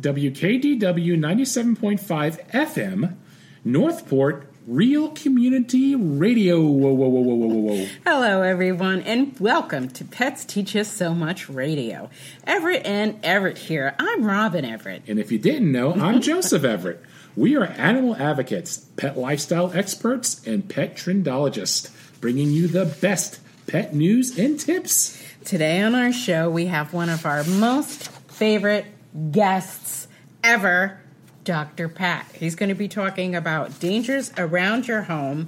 WKDW 0.00 1.18
97.5 1.18 2.50
FM, 2.50 3.16
Northport 3.64 4.46
Real 4.64 5.10
Community 5.10 5.96
Radio. 5.96 6.60
Whoa, 6.60 6.92
whoa, 6.92 7.08
whoa, 7.08 7.20
whoa, 7.20 7.34
whoa, 7.34 7.46
whoa, 7.46 7.74
whoa. 7.74 7.86
Hello, 8.06 8.42
everyone, 8.42 9.02
and 9.02 9.34
welcome 9.40 9.88
to 9.88 10.04
Pets 10.04 10.44
Teach 10.44 10.76
Us 10.76 10.86
So 10.86 11.14
Much 11.14 11.48
Radio. 11.48 12.10
Everett 12.46 12.86
and 12.86 13.18
Everett 13.24 13.58
here. 13.58 13.96
I'm 13.98 14.24
Robbin 14.24 14.64
Everett. 14.64 15.02
And 15.08 15.18
if 15.18 15.32
you 15.32 15.38
didn't 15.40 15.72
know, 15.72 15.92
I'm 15.94 16.20
Joseph 16.20 16.62
Everett. 16.62 17.02
We 17.34 17.56
are 17.56 17.64
animal 17.64 18.14
advocates, 18.14 18.78
pet 18.78 19.18
lifestyle 19.18 19.72
experts, 19.72 20.46
and 20.46 20.68
pet 20.68 20.94
trendologists, 20.94 21.90
bringing 22.20 22.50
you 22.50 22.68
the 22.68 22.84
best 22.84 23.40
pet 23.66 23.96
news 23.96 24.38
and 24.38 24.60
tips. 24.60 25.20
Today 25.44 25.82
on 25.82 25.96
our 25.96 26.12
show, 26.12 26.48
we 26.48 26.66
have 26.66 26.92
one 26.92 27.08
of 27.08 27.26
our 27.26 27.42
most 27.42 28.12
favorite 28.30 28.86
guests 29.30 30.08
ever, 30.42 31.00
Dr. 31.44 31.88
Pat. 31.88 32.26
He's 32.34 32.54
going 32.54 32.68
to 32.68 32.74
be 32.74 32.88
talking 32.88 33.34
about 33.34 33.80
dangers 33.80 34.32
around 34.36 34.86
your 34.86 35.02
home 35.02 35.46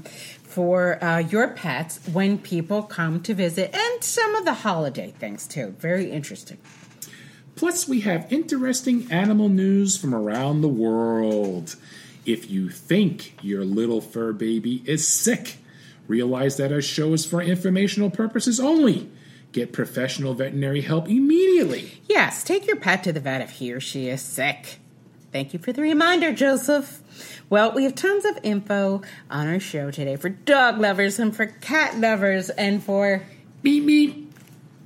for 0.51 1.03
uh, 1.03 1.19
your 1.19 1.49
pets 1.49 2.01
when 2.13 2.39
people 2.39 2.83
come 2.83 3.23
to 3.23 3.35
visit 3.35 3.75
and 3.75 4.05
some 4.05 4.35
of 4.35 4.45
the 4.45 4.55
holiday 4.55 5.13
things 5.13 5.47
too. 5.47 5.75
Very 5.79 6.11
interesting. 6.11 6.59
Plus, 7.55 7.87
we 7.87 8.01
have 8.01 8.33
interesting 8.33 9.11
animal 9.13 9.49
news 9.49 9.97
from 9.97 10.15
around 10.15 10.63
the 10.63 10.69
world. 10.69 11.77
If 12.25 12.51
you 12.51 12.71
think 12.71 13.35
your 13.43 13.65
little 13.65 14.01
fur 14.01 14.33
baby 14.33 14.83
is 14.87 15.07
sick, 15.07 15.59
realize 16.09 16.57
that 16.57 16.73
our 16.73 16.83
show 16.83 17.13
is 17.13 17.27
for 17.27 17.43
informational 17.43 18.11
purposes 18.11 18.59
only. 18.59 19.11
Get 19.53 19.73
professional 19.73 20.35
veterinary 20.35 20.81
help 20.81 21.09
immediately. 21.09 22.01
Yes, 22.09 22.45
take 22.45 22.67
your 22.67 22.77
pet 22.77 23.03
to 23.05 23.13
the 23.13 23.21
vet 23.21 23.41
if 23.41 23.51
he 23.51 23.73
or 23.73 23.81
she 23.81 24.09
is 24.09 24.23
sick. 24.23 24.79
Thank 25.33 25.53
you 25.53 25.59
for 25.59 25.73
the 25.73 25.83
reminder, 25.83 26.33
Joseph. 26.33 27.03
Well, 27.49 27.73
we 27.73 27.85
have 27.85 27.95
tons 27.95 28.25
of 28.25 28.39
info 28.43 29.03
on 29.29 29.49
our 29.49 29.61
show 29.61 29.91
today 29.91 30.17
for 30.17 30.29
dog 30.29 30.79
lovers 30.79 31.19
and 31.19 31.35
for 31.35 31.47
cat 31.47 31.99
lovers 31.99 32.51
and 32.51 32.83
for 32.83 33.23
Beep 33.63 33.87
beep. 33.87 34.33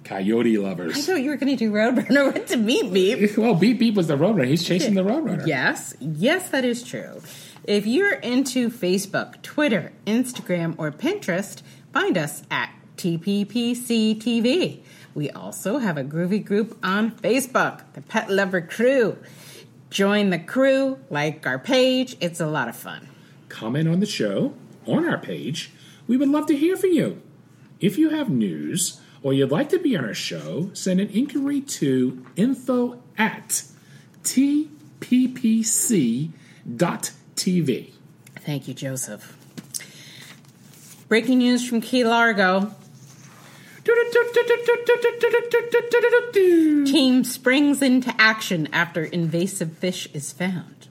Coyote 0.04 0.58
lovers. 0.58 0.96
I 0.96 1.00
thought 1.00 1.22
you 1.22 1.30
were 1.30 1.36
going 1.36 1.56
to 1.56 1.56
do 1.56 1.72
Roadrunner 1.72 2.32
with 2.32 2.48
the 2.48 2.58
meat 2.58 2.92
beep. 2.92 3.36
Well, 3.38 3.54
Beep 3.54 3.78
Beep 3.78 3.94
was 3.94 4.06
the 4.06 4.16
roadrunner. 4.16 4.46
He's 4.46 4.64
chasing 4.64 4.94
the 4.94 5.02
roadrunner. 5.02 5.46
Yes, 5.46 5.94
yes, 6.00 6.50
that 6.50 6.64
is 6.64 6.82
true. 6.82 7.22
If 7.64 7.86
you're 7.86 8.14
into 8.14 8.68
Facebook, 8.68 9.40
Twitter, 9.40 9.92
Instagram, 10.06 10.74
or 10.76 10.90
Pinterest, 10.90 11.62
find 11.92 12.18
us 12.18 12.42
at 12.50 12.70
TPPC 12.96 14.16
TV. 14.16 14.80
We 15.14 15.30
also 15.30 15.78
have 15.78 15.96
a 15.96 16.04
groovy 16.04 16.44
group 16.44 16.78
on 16.82 17.12
Facebook, 17.12 17.82
the 17.94 18.02
Pet 18.02 18.30
Lover 18.30 18.60
Crew. 18.60 19.16
Join 19.90 20.30
the 20.30 20.38
crew, 20.38 20.98
like 21.08 21.46
our 21.46 21.58
page, 21.58 22.16
it's 22.20 22.40
a 22.40 22.46
lot 22.46 22.68
of 22.68 22.74
fun. 22.74 23.08
Comment 23.48 23.88
on 23.88 24.00
the 24.00 24.06
show 24.06 24.54
on 24.86 25.08
our 25.08 25.18
page. 25.18 25.70
We 26.08 26.16
would 26.16 26.28
love 26.28 26.46
to 26.46 26.56
hear 26.56 26.76
from 26.76 26.90
you. 26.90 27.22
If 27.80 27.96
you 27.96 28.10
have 28.10 28.28
news 28.28 29.00
or 29.22 29.32
you'd 29.32 29.52
like 29.52 29.68
to 29.68 29.78
be 29.78 29.96
on 29.96 30.04
our 30.04 30.14
show, 30.14 30.70
send 30.72 31.00
an 31.00 31.10
inquiry 31.10 31.60
to 31.60 32.26
info 32.34 33.00
at 33.16 33.64
tppc.tv. 34.24 34.72
Thank 38.40 38.68
you, 38.68 38.74
Joseph. 38.74 39.36
Breaking 41.08 41.38
news 41.38 41.66
from 41.66 41.80
Key 41.80 42.04
Largo. 42.04 42.74
Team 46.86 47.24
springs 47.24 47.82
into 47.82 48.14
action 48.18 48.68
after 48.72 49.04
invasive 49.04 49.76
fish 49.78 50.08
is 50.12 50.32
found. 50.32 50.88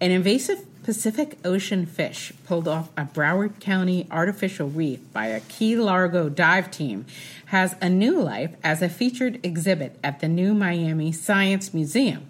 An 0.00 0.10
invasive 0.10 0.64
Pacific 0.84 1.38
Ocean 1.44 1.84
fish 1.84 2.32
pulled 2.44 2.68
off 2.68 2.90
a 2.96 3.04
Broward 3.04 3.58
County 3.58 4.06
artificial 4.08 4.68
reef 4.68 5.00
by 5.12 5.26
a 5.26 5.40
Key 5.40 5.74
Largo 5.74 6.28
dive 6.28 6.70
team 6.70 7.06
has 7.46 7.74
a 7.80 7.88
new 7.88 8.20
life 8.20 8.54
as 8.62 8.82
a 8.82 8.88
featured 8.88 9.44
exhibit 9.44 9.98
at 10.04 10.20
the 10.20 10.28
new 10.28 10.54
Miami 10.54 11.10
Science 11.10 11.74
Museum. 11.74 12.26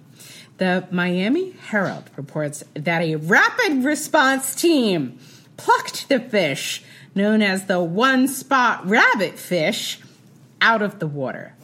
The 0.56 0.88
Miami 0.90 1.50
Herald 1.50 2.04
reports 2.16 2.64
that 2.72 3.02
a 3.02 3.16
rapid 3.16 3.84
response 3.84 4.54
team 4.54 5.18
plucked 5.58 6.08
the 6.08 6.20
fish, 6.20 6.82
known 7.14 7.42
as 7.42 7.66
the 7.66 7.82
one 7.82 8.26
spot 8.26 8.86
rabbit 8.88 9.38
fish, 9.38 10.00
out 10.60 10.82
of 10.82 10.98
the 10.98 11.06
water. 11.06 11.54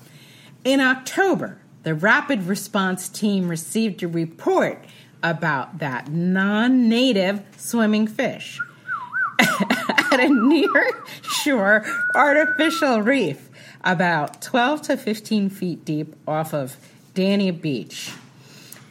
In 0.64 0.80
October, 0.80 1.58
the 1.82 1.94
rapid 1.94 2.44
response 2.44 3.08
team 3.08 3.48
received 3.48 4.02
a 4.02 4.08
report 4.08 4.84
about 5.22 5.78
that 5.78 6.10
non 6.10 6.88
native 6.88 7.42
swimming 7.56 8.06
fish 8.06 8.60
at 9.40 10.20
a 10.20 10.28
near 10.28 10.90
shore 11.22 11.84
artificial 12.14 13.00
reef 13.02 13.48
about 13.84 14.40
12 14.42 14.82
to 14.82 14.96
15 14.96 15.50
feet 15.50 15.84
deep 15.84 16.14
off 16.26 16.54
of 16.54 16.76
Dania 17.14 17.58
Beach. 17.58 18.12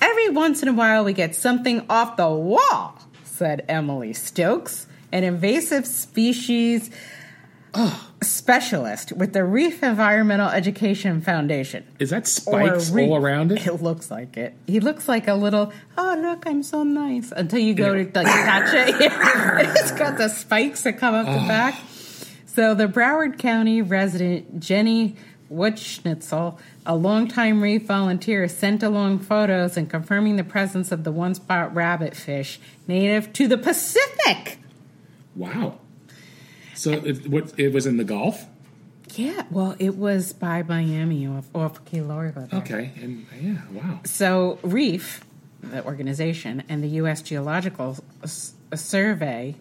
Every 0.01 0.29
once 0.29 0.62
in 0.62 0.68
a 0.68 0.73
while, 0.73 1.03
we 1.03 1.13
get 1.13 1.35
something 1.35 1.85
off 1.89 2.18
the 2.18 2.29
wall, 2.29 3.00
said 3.23 3.63
Emily 3.69 4.13
Stokes, 4.13 4.88
an 5.12 5.23
invasive 5.23 5.85
species 5.85 6.89
specialist 8.21 9.11
with 9.13 9.33
the 9.33 9.43
Reef 9.43 9.81
Environmental 9.81 10.49
Education 10.49 11.21
Foundation. 11.21 11.85
Is 11.99 12.09
that 12.09 12.27
spikes 12.27 12.91
all 12.91 13.15
around 13.15 13.51
it? 13.51 13.65
It 13.65 13.81
looks 13.81 14.11
like 14.11 14.37
it. 14.37 14.53
He 14.67 14.79
looks 14.79 15.07
like 15.07 15.27
a 15.27 15.33
little, 15.33 15.71
oh, 15.97 16.19
look, 16.21 16.45
I'm 16.45 16.63
so 16.63 16.83
nice. 16.83 17.31
Until 17.31 17.59
you 17.59 17.73
go 17.73 17.93
to 17.93 18.03
like, 18.03 18.27
touch 18.27 18.73
it. 18.73 18.95
it's 19.77 19.91
got 19.93 20.17
the 20.17 20.27
spikes 20.27 20.83
that 20.83 20.97
come 20.97 21.15
up 21.15 21.25
the 21.25 21.47
back. 21.47 21.81
So 22.45 22.73
the 22.73 22.87
Broward 22.87 23.39
County 23.39 23.81
resident, 23.81 24.59
Jenny 24.59 25.15
Wutschnitzel, 25.51 26.59
a 26.85 26.95
longtime 26.95 27.61
reef 27.61 27.85
volunteer, 27.85 28.47
sent 28.47 28.83
along 28.83 29.19
photos 29.19 29.77
and 29.77 29.89
confirming 29.89 30.35
the 30.35 30.43
presence 30.43 30.91
of 30.91 31.03
the 31.03 31.11
one 31.11 31.35
spot 31.35 31.73
rabbit 31.73 32.15
fish 32.15 32.59
native 32.88 33.31
to 33.33 33.47
the 33.47 33.57
Pacific. 33.57 34.59
Wow. 35.35 35.77
So 36.81 36.94
it, 36.94 37.28
what, 37.28 37.53
it 37.59 37.74
was 37.74 37.86
in 37.86 37.97
the 37.97 38.03
Gulf? 38.03 38.47
Yeah, 39.14 39.44
well, 39.52 39.75
it 39.78 39.97
was 39.97 40.34
by 40.34 40.64
Miami 40.64 41.28
off, 41.28 41.47
off 41.53 41.86
Key 41.86 42.02
Largo. 42.02 42.47
there. 42.47 42.59
Okay. 42.62 42.92
And 43.00 43.28
yeah, 43.40 43.58
wow. 43.72 44.00
So, 44.03 44.58
REEF, 44.64 45.24
the 45.62 45.86
organization, 45.86 46.64
and 46.68 46.84
the 46.84 46.88
U.S. 46.88 47.22
Geological 47.22 47.97
S- 48.24 48.53
uh, 48.72 48.78
Survey 48.78 49.53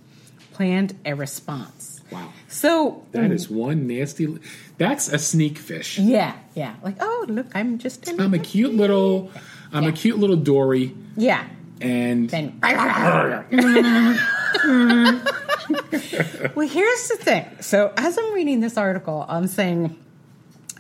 planned 0.55 0.97
a 1.05 1.13
response. 1.13 2.01
Wow. 2.11 2.33
So, 2.49 3.05
That 3.13 3.31
mm. 3.31 3.35
is 3.35 3.51
one 3.51 3.87
nasty. 3.87 4.39
That's 4.79 5.09
a 5.09 5.19
sneak 5.19 5.59
fish. 5.59 5.99
yeah, 5.99 6.39
yeah. 6.55 6.77
Like, 6.83 6.97
oh, 7.01 7.27
look, 7.29 7.49
I'm 7.55 7.77
just 7.77 8.09
in. 8.09 8.19
I'm 8.19 8.33
a 8.33 8.39
cute 8.39 8.73
little. 8.73 9.31
I'm 9.75 9.85
a 9.85 9.93
cute 9.93 10.19
little 10.19 10.37
Dory, 10.37 10.95
yeah. 11.19 11.45
and 11.83 12.31
Then. 12.31 12.59
well, 16.55 16.69
here's 16.69 17.09
the 17.09 17.17
thing. 17.19 17.47
So, 17.61 17.93
as 17.97 18.19
I'm 18.19 18.33
reading 18.33 18.61
this 18.61 18.77
article, 18.77 19.25
I'm 19.29 19.47
saying, 19.47 19.99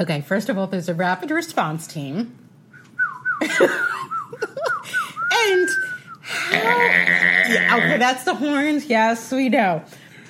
okay, 0.00 0.20
first 0.20 0.48
of 0.48 0.58
all, 0.58 0.66
there's 0.66 0.88
a 0.88 0.94
rapid 0.94 1.30
response 1.30 1.86
team. 1.86 2.36
and 3.40 3.60
how, 6.22 6.58
yeah, 6.58 7.76
okay, 7.76 7.98
that's 7.98 8.24
the 8.24 8.34
horns. 8.34 8.86
Yes, 8.86 9.32
we 9.32 9.48
know. 9.48 9.82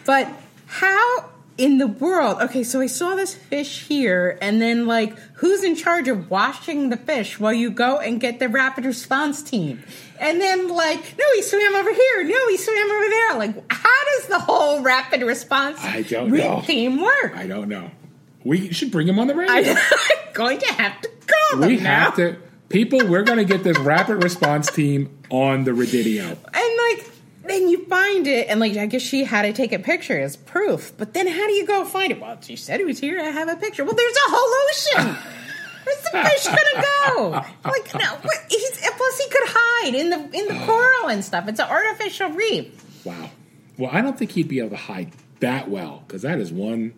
But 0.04 0.28
how 0.66 1.29
in 1.60 1.76
the 1.78 1.86
world? 1.86 2.40
Okay, 2.40 2.62
so 2.64 2.80
I 2.80 2.86
saw 2.86 3.14
this 3.14 3.34
fish 3.34 3.86
here, 3.86 4.38
and 4.40 4.60
then 4.62 4.86
like, 4.86 5.16
who's 5.34 5.62
in 5.62 5.76
charge 5.76 6.08
of 6.08 6.30
washing 6.30 6.88
the 6.88 6.96
fish 6.96 7.38
while 7.38 7.52
you 7.52 7.70
go 7.70 7.98
and 7.98 8.18
get 8.20 8.38
the 8.38 8.48
rapid 8.48 8.86
response 8.86 9.42
team? 9.42 9.82
And 10.18 10.40
then 10.40 10.68
like, 10.68 11.16
no, 11.18 11.24
he 11.34 11.42
swam 11.42 11.74
over 11.76 11.92
here. 11.92 12.24
No, 12.24 12.48
he 12.48 12.56
swam 12.56 12.90
over 12.90 13.08
there. 13.08 13.38
Like, 13.38 13.72
how 13.72 14.04
does 14.16 14.26
the 14.28 14.38
whole 14.38 14.82
rapid 14.82 15.22
response 15.22 15.78
I 15.84 16.02
don't 16.02 16.30
know. 16.30 16.62
team 16.62 17.00
work? 17.00 17.36
I 17.36 17.46
don't 17.46 17.68
know. 17.68 17.90
We 18.42 18.72
should 18.72 18.90
bring 18.90 19.06
him 19.06 19.18
on 19.18 19.26
the 19.26 19.34
radio. 19.34 19.74
I'm 19.76 20.32
going 20.32 20.58
to 20.60 20.72
have 20.72 21.00
to 21.02 21.08
call 21.26 21.60
we 21.68 21.76
now. 21.76 21.82
have 21.82 22.16
to. 22.16 22.36
People, 22.70 23.06
we're 23.06 23.24
going 23.24 23.38
to 23.38 23.44
get 23.44 23.64
this 23.64 23.78
rapid 23.78 24.22
response 24.22 24.70
team 24.70 25.18
on 25.28 25.64
the 25.64 25.72
Radidio. 25.72 26.28
And 26.54 26.98
like, 26.98 27.09
then 27.50 27.68
you 27.68 27.84
find 27.86 28.26
it, 28.26 28.48
and 28.48 28.60
like, 28.60 28.76
I 28.76 28.86
guess 28.86 29.02
she 29.02 29.24
had 29.24 29.42
to 29.42 29.52
take 29.52 29.72
a 29.72 29.78
picture 29.78 30.18
as 30.18 30.36
proof. 30.36 30.92
But 30.96 31.14
then, 31.14 31.26
how 31.26 31.46
do 31.46 31.52
you 31.52 31.66
go 31.66 31.84
find 31.84 32.12
it? 32.12 32.20
Well, 32.20 32.38
she 32.40 32.56
said 32.56 32.80
he 32.80 32.86
was 32.86 32.98
here. 32.98 33.20
I 33.20 33.24
have 33.30 33.48
a 33.48 33.56
picture. 33.56 33.84
Well, 33.84 33.94
there's 33.94 34.16
a 34.16 34.30
whole 34.30 35.04
ocean. 35.04 35.16
Where's 35.84 36.02
the 36.02 36.10
fish 36.10 36.46
gonna 36.46 36.86
go? 37.16 37.30
Like, 37.64 37.94
no. 37.94 38.14
What, 38.22 38.38
he's, 38.48 38.78
plus, 38.78 39.18
he 39.18 39.28
could 39.30 39.48
hide 39.48 39.94
in 39.94 40.10
the 40.10 40.38
in 40.38 40.48
the 40.48 40.64
coral 40.66 41.08
and 41.08 41.24
stuff. 41.24 41.48
It's 41.48 41.58
an 41.60 41.68
artificial 41.68 42.30
reef. 42.30 43.04
Wow. 43.04 43.30
Well, 43.78 43.90
I 43.92 44.02
don't 44.02 44.18
think 44.18 44.32
he'd 44.32 44.48
be 44.48 44.58
able 44.58 44.70
to 44.70 44.76
hide 44.76 45.12
that 45.40 45.70
well 45.70 46.04
because 46.06 46.22
that 46.22 46.38
is 46.38 46.52
one 46.52 46.92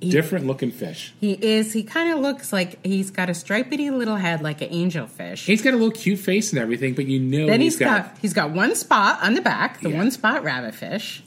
Different 0.00 0.46
looking 0.46 0.70
fish. 0.70 1.12
He 1.20 1.32
is. 1.32 1.72
He 1.74 1.82
kind 1.82 2.10
of 2.12 2.20
looks 2.20 2.52
like 2.52 2.84
he's 2.84 3.10
got 3.10 3.28
a 3.28 3.32
stripedy 3.32 3.90
little 3.90 4.16
head 4.16 4.40
like 4.42 4.62
an 4.62 4.70
angelfish. 4.70 5.44
He's 5.44 5.60
got 5.60 5.74
a 5.74 5.76
little 5.76 5.90
cute 5.92 6.18
face 6.18 6.52
and 6.52 6.58
everything, 6.58 6.94
but 6.94 7.06
you 7.06 7.20
know 7.20 7.46
then 7.46 7.60
he's 7.60 7.74
he's 7.78 7.86
got, 7.86 8.16
he's 8.22 8.32
got 8.32 8.50
one 8.50 8.74
spot 8.74 9.18
on 9.22 9.34
the 9.34 9.42
back, 9.42 9.80
the 9.82 9.90
Yeah. 9.90 9.98
one 9.98 10.10
spot 10.10 10.42
rabbitfish, 10.42 11.20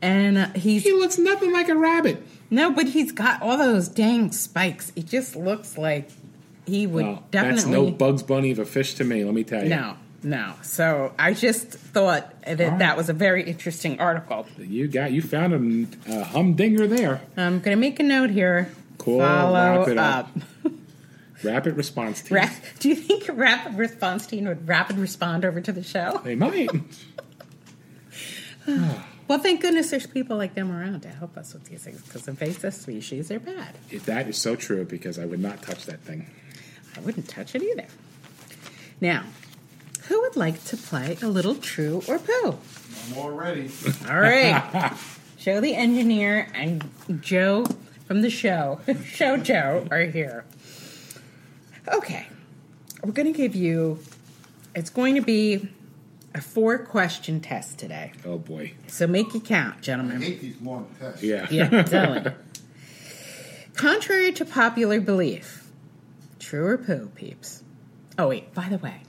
and 0.00 0.38
uh, 0.38 0.46
he's 0.54 0.84
he 0.84 0.92
looks 0.92 1.18
nothing 1.18 1.52
like 1.52 1.68
a 1.68 1.76
rabbit. 1.76 2.26
no, 2.50 2.70
but 2.70 2.88
he's 2.88 3.12
got 3.12 3.42
all 3.42 3.58
those 3.58 3.88
dang 3.88 4.32
spikes. 4.32 4.90
It 4.96 5.06
just 5.06 5.36
looks 5.36 5.76
like 5.76 6.08
he 6.66 6.86
would 6.86 7.04
Well, 7.04 7.24
definitely 7.30 7.56
that's 7.60 7.66
no 7.70 7.90
Bugs 7.90 8.22
Bunny 8.22 8.50
of 8.52 8.58
a 8.58 8.64
fish 8.64 8.94
to 8.94 9.04
me. 9.04 9.22
Let 9.22 9.34
me 9.34 9.44
tell 9.44 9.62
you. 9.64 9.68
no, 9.68 9.96
no. 10.24 10.54
So 10.62 11.12
I 11.18 11.34
just 11.34 11.68
thought 11.68 12.40
that 12.42 12.58
right. 12.58 12.78
that 12.78 12.96
was 12.96 13.08
a 13.08 13.12
very 13.12 13.44
interesting 13.44 14.00
article. 14.00 14.46
You 14.58 14.88
got 14.88 15.12
you 15.12 15.22
found 15.22 15.52
a, 16.08 16.12
a 16.20 16.24
humdinger 16.24 16.86
there. 16.86 17.20
I'm 17.36 17.60
going 17.60 17.76
to 17.76 17.80
make 17.80 18.00
a 18.00 18.02
note 18.02 18.30
here. 18.30 18.72
Cool, 18.98 19.20
Follow 19.20 19.78
wrap 19.80 19.88
it 19.88 19.98
up. 19.98 20.30
up. 20.64 20.72
Rapid 21.42 21.76
response 21.76 22.22
team. 22.22 22.38
Ra- 22.38 22.48
Do 22.80 22.88
you 22.88 22.94
think 22.96 23.28
a 23.28 23.32
rapid 23.32 23.76
response 23.76 24.26
team 24.26 24.44
would 24.46 24.66
rapid 24.66 24.96
respond 24.96 25.44
over 25.44 25.60
to 25.60 25.72
the 25.72 25.82
show? 25.82 26.20
They 26.24 26.34
might. 26.34 26.70
Ah. 28.66 29.06
Well, 29.28 29.38
thank 29.38 29.60
goodness 29.62 29.90
there's 29.90 30.06
people 30.06 30.36
like 30.36 30.54
them 30.54 30.70
around 30.70 31.02
to 31.02 31.08
help 31.08 31.36
us 31.36 31.52
with 31.54 31.64
these 31.64 31.82
things 31.82 32.00
because 32.02 32.28
invasive 32.28 32.74
species 32.74 33.30
are 33.30 33.38
bad. 33.40 33.74
If 33.90 34.04
that 34.06 34.28
is 34.28 34.36
so 34.38 34.54
true 34.56 34.84
because 34.84 35.18
I 35.18 35.24
would 35.26 35.40
not 35.40 35.62
touch 35.62 35.86
that 35.86 36.00
thing. 36.00 36.26
I 36.96 37.00
wouldn't 37.00 37.28
touch 37.28 37.54
it 37.54 37.62
either. 37.62 37.86
Now, 39.00 39.24
who 40.08 40.20
would 40.22 40.36
like 40.36 40.62
to 40.66 40.76
play 40.76 41.16
a 41.22 41.28
little 41.28 41.54
true 41.54 42.02
or 42.08 42.18
poo? 42.18 42.58
I'm 43.06 43.18
all 43.18 43.30
ready. 43.30 43.70
All 44.08 44.20
right. 44.20 44.92
Joe 45.38 45.60
the 45.60 45.74
engineer 45.74 46.48
and 46.54 46.88
Joe 47.20 47.66
from 48.06 48.22
the 48.22 48.30
show, 48.30 48.80
Show 49.04 49.36
Joe, 49.36 49.86
are 49.90 50.04
here. 50.04 50.44
Okay. 51.92 52.26
We're 53.02 53.12
going 53.12 53.30
to 53.30 53.36
give 53.36 53.54
you, 53.54 53.98
it's 54.74 54.88
going 54.90 55.16
to 55.16 55.20
be 55.20 55.68
a 56.34 56.40
four 56.40 56.78
question 56.78 57.40
test 57.40 57.78
today. 57.78 58.12
Oh 58.24 58.38
boy. 58.38 58.72
So 58.86 59.06
make 59.06 59.34
it 59.34 59.44
count, 59.44 59.76
I 59.78 59.80
gentlemen. 59.80 60.22
hate 60.22 60.40
these 60.40 60.60
long 60.62 60.88
tests. 60.98 61.22
Yeah. 61.22 61.46
Yeah, 61.50 61.68
I'm 61.72 61.84
telling 61.84 62.24
you. 62.24 62.32
Contrary 63.74 64.32
to 64.32 64.44
popular 64.44 65.00
belief, 65.00 65.68
true 66.38 66.66
or 66.66 66.78
poo, 66.78 67.10
peeps. 67.14 67.62
Oh, 68.18 68.28
wait, 68.28 68.54
by 68.54 68.68
the 68.68 68.78
way, 68.78 69.02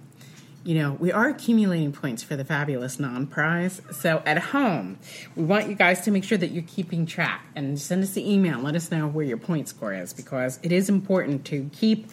you 0.66 0.74
know, 0.74 0.94
we 0.94 1.12
are 1.12 1.30
accumulating 1.30 1.92
points 1.92 2.24
for 2.24 2.36
the 2.36 2.44
fabulous 2.44 3.00
non 3.00 3.28
prize. 3.28 3.82
So 3.92 4.24
at 4.26 4.40
home, 4.40 4.98
we 5.36 5.44
want 5.44 5.70
you 5.70 5.76
guys 5.76 6.02
to 6.02 6.12
make 6.12 6.24
sure 6.24 6.40
that 6.40 6.50
you're 6.50 6.64
keeping 6.64 7.06
track 7.06 7.46
and 7.56 7.80
send 7.80 8.04
us 8.04 8.14
the 8.14 8.30
email. 8.30 8.60
Let 8.60 8.76
us 8.76 8.90
know 8.90 9.08
where 9.08 9.24
your 9.24 9.38
point 9.38 9.70
score 9.70 9.94
is 9.94 10.12
because 10.12 10.60
it 10.64 10.72
is 10.72 10.90
important 10.90 11.46
to 11.46 11.70
keep 11.72 12.10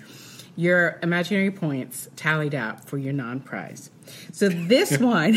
your 0.55 0.99
imaginary 1.03 1.51
points 1.51 2.11
tallied 2.15 2.55
up 2.55 2.85
for 2.85 2.99
your 2.99 3.15
non 3.15 3.41
prize. 3.41 3.91
So 4.33 4.51
this 4.51 4.99
one, 4.99 5.35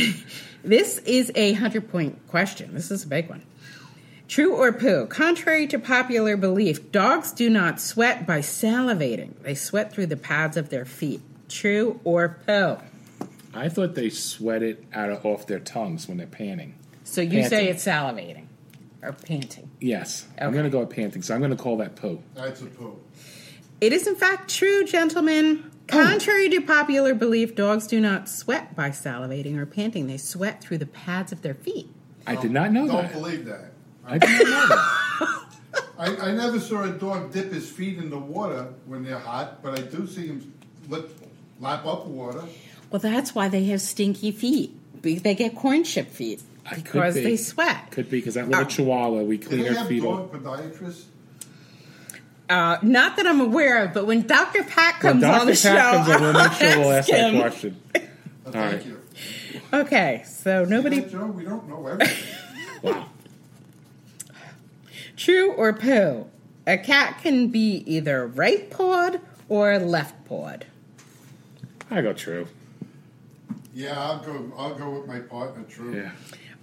this 0.66 0.98
is 1.00 1.32
a 1.36 1.54
100 1.54 1.90
point 1.90 2.28
question. 2.28 2.74
This 2.74 2.92
is 2.92 3.06
a 3.06 3.08
big 3.08 3.30
one. 3.30 3.44
True 4.28 4.56
or 4.56 4.74
poo? 4.74 5.06
Contrary 5.06 5.68
to 5.68 5.80
popular 5.80 6.36
belief, 6.36 6.92
dogs 6.92 7.32
do 7.32 7.50
not 7.50 7.80
sweat 7.80 8.28
by 8.28 8.40
salivating. 8.40 9.42
They 9.42 9.56
sweat 9.56 9.94
through 9.94 10.08
the 10.08 10.18
pads 10.18 10.58
of 10.58 10.70
their 10.70 10.84
feet. 10.84 11.22
True 11.48 12.02
or 12.04 12.40
poo? 12.46 12.78
I 13.56 13.70
thought 13.70 13.96
they 13.96 14.10
sweat 14.10 14.62
it 14.62 14.84
out 14.94 15.10
of, 15.10 15.26
off 15.26 15.48
their 15.48 15.60
tongues 15.60 16.08
when 16.08 16.18
they're 16.18 16.28
panting. 16.28 16.76
So 17.06 17.22
you 17.22 17.44
say 17.46 17.68
it's 17.70 17.86
salivating 17.86 18.48
or 19.02 19.14
panting. 19.14 19.70
Yes. 19.80 20.28
I'm 20.38 20.48
Okay. 20.50 20.54
going 20.58 20.64
to 20.66 20.70
go 20.70 20.80
with 20.82 20.90
panting, 20.90 21.22
so 21.22 21.34
I'm 21.34 21.40
going 21.40 21.56
to 21.56 21.58
call 21.58 21.78
that 21.78 21.96
poo. 21.96 22.22
That's 22.34 22.62
a 22.62 22.66
poo. 22.66 23.00
It 23.80 23.94
is 23.94 24.08
in 24.08 24.16
fact 24.16 24.54
true, 24.54 24.84
gentlemen. 24.84 25.72
Oh. 25.72 25.72
Contrary 25.88 26.50
to 26.50 26.62
popular 26.62 27.14
belief, 27.14 27.56
dogs 27.56 27.88
do 27.88 28.02
not 28.02 28.28
sweat 28.28 28.76
by 28.76 28.90
salivating 28.90 29.58
or 29.58 29.66
panting. 29.66 30.08
They 30.08 30.18
sweat 30.18 30.62
through 30.62 30.80
the 30.80 30.88
pads 30.88 31.32
of 31.32 31.42
their 31.42 31.54
feet. 31.54 31.88
I 32.28 32.36
did 32.36 32.52
not 32.52 32.72
know 32.72 32.88
Don't 32.88 33.04
that. 33.04 33.14
believe 33.14 33.46
that. 33.46 33.72
I 34.06 34.18
did 34.18 34.30
not 34.30 34.70
know 34.70 34.76
that. 34.76 35.42
I, 35.98 36.30
I 36.30 36.32
never 36.32 36.60
saw 36.60 36.84
a 36.84 36.90
dog 36.90 37.32
dip 37.32 37.54
his 37.54 37.70
feet 37.70 38.00
in 38.00 38.10
the 38.10 38.18
water 38.18 38.68
when 38.86 39.04
they're 39.04 39.20
hot, 39.20 39.62
but 39.64 39.80
I 39.80 39.84
do 39.84 40.06
see 40.08 40.28
him 40.28 40.54
lip, 40.90 41.10
lap 41.62 41.86
up 41.86 42.06
water. 42.08 42.44
Well, 42.92 43.00
that's 43.00 43.34
why 43.36 43.50
they 43.50 43.66
have 43.66 43.82
stinky 43.82 44.32
feet. 44.32 44.74
They 45.02 45.36
get 45.36 45.56
corn 45.56 45.84
chip 45.84 46.10
feet 46.10 46.42
I 46.66 46.76
because 46.76 47.14
be. 47.16 47.22
they 47.24 47.38
sweat. 47.38 47.92
Could 47.92 48.10
be 48.10 48.20
because 48.20 48.34
that 48.36 48.48
little 48.48 48.64
Oh. 48.64 48.68
chihuahua, 48.68 49.22
we 49.24 49.38
Do 49.38 49.48
clean 49.48 49.62
they 49.62 49.68
her 49.70 49.76
have 49.76 49.88
feet 49.88 50.02
dog 50.04 50.34
off. 50.34 50.42
podiatrists? 50.42 51.04
Uh, 52.50 52.78
not 52.84 53.18
that 53.18 53.26
I'm 53.28 53.42
aware 53.42 53.84
of, 53.86 53.94
but 53.94 54.06
when 54.08 54.22
Dr. 54.28 54.64
Pat 54.64 55.02
When 55.04 55.14
comes 55.14 55.24
on 55.24 55.32
Dr. 55.32 55.46
the 55.46 55.52
Pat 55.52 55.58
show, 55.58 55.92
comes 56.04 56.10
on, 56.10 56.22
we'll 56.22 56.34
make 56.34 56.52
sure 56.54 56.80
we'll 56.80 56.88
I'll 56.90 56.94
ask 56.94 57.10
that 57.10 57.42
question. 57.42 57.78
Uh, 57.94 58.00
All 58.46 58.52
thank 58.52 58.74
right. 58.74 58.86
you. 58.86 59.02
Okay, 59.74 60.24
so 60.28 60.64
nobody. 60.66 60.98
Yeah, 60.98 61.08
Joe, 61.08 61.26
we 61.28 61.44
don't 61.44 61.68
know 61.68 61.88
everything. 61.88 62.26
Wow. 62.84 63.10
True 65.18 65.52
or 65.54 65.74
poo? 65.74 66.28
A 66.68 66.78
cat 66.78 67.20
can 67.22 67.48
be 67.50 67.84
either 67.86 68.26
right 68.28 68.70
pawed 68.70 69.22
or 69.50 69.78
left 69.80 70.26
pawed. 70.26 70.66
I 71.92 72.02
go 72.02 72.14
true. 72.14 72.48
Yeah, 73.76 74.00
I'll 74.00 74.20
go. 74.20 74.52
I'll 74.58 74.74
go 74.74 74.90
with 74.90 75.06
my 75.08 75.20
partner. 75.20 75.64
True. 75.70 75.96
Yeah. 75.96 76.12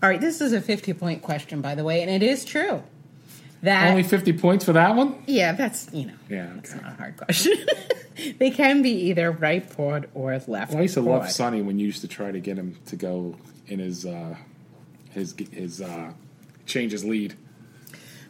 All 0.03 0.09
right, 0.09 0.21
this 0.21 0.41
is 0.41 0.53
a 0.53 0.61
50 0.61 0.95
point 0.95 1.23
question, 1.23 1.61
by 1.61 1.77
the 1.77 1.85
way, 1.85 2.03
and 2.03 2.11
it 2.11 2.23
is 2.25 2.45
true. 2.45 2.83
That 3.63 3.91
Only 3.91 4.03
50 4.03 4.33
points 4.33 4.65
for 4.65 4.73
that 4.73 4.97
one? 4.97 5.23
yeah, 5.29 5.53
that's 5.53 5.89
you 5.93 6.07
know, 6.07 6.15
Yeah, 6.29 6.49
it's 6.59 6.73
okay. 6.75 6.83
not 6.83 6.95
a 6.95 6.97
hard 6.97 7.17
question. 7.17 7.53
they 8.41 8.51
can 8.51 8.83
be 8.83 8.91
either 9.11 9.31
right 9.31 9.69
pawed 9.71 10.09
or 10.15 10.33
left. 10.49 10.71
Well, 10.73 10.79
I 10.81 10.83
used 10.83 10.95
to 10.95 11.01
pawed. 11.03 11.21
love 11.21 11.31
Sonny 11.31 11.63
when 11.63 11.79
you 11.79 11.87
used 11.87 12.01
to 12.01 12.09
try 12.09 12.33
to 12.33 12.41
get 12.41 12.59
him 12.59 12.77
to 12.87 12.97
go 12.97 13.37
in 13.69 13.79
his 13.79 14.05
uh, 14.05 14.35
his 15.11 15.37
his 15.53 15.81
uh, 15.81 16.13
change 16.67 16.91
his 16.91 17.05
lead. 17.05 17.35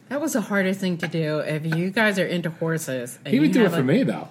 That 0.09 0.21
was 0.21 0.33
the 0.33 0.41
hardest 0.41 0.79
thing 0.79 0.97
to 0.99 1.07
do. 1.07 1.39
If 1.39 1.65
you 1.75 1.89
guys 1.89 2.19
are 2.19 2.25
into 2.27 2.51
horses, 2.51 3.17
and 3.25 3.33
He 3.33 3.39
would 3.39 3.53
do 3.53 3.65
it 3.65 3.71
for 3.71 3.79
a- 3.79 3.83
me 3.83 4.03
though. 4.03 4.27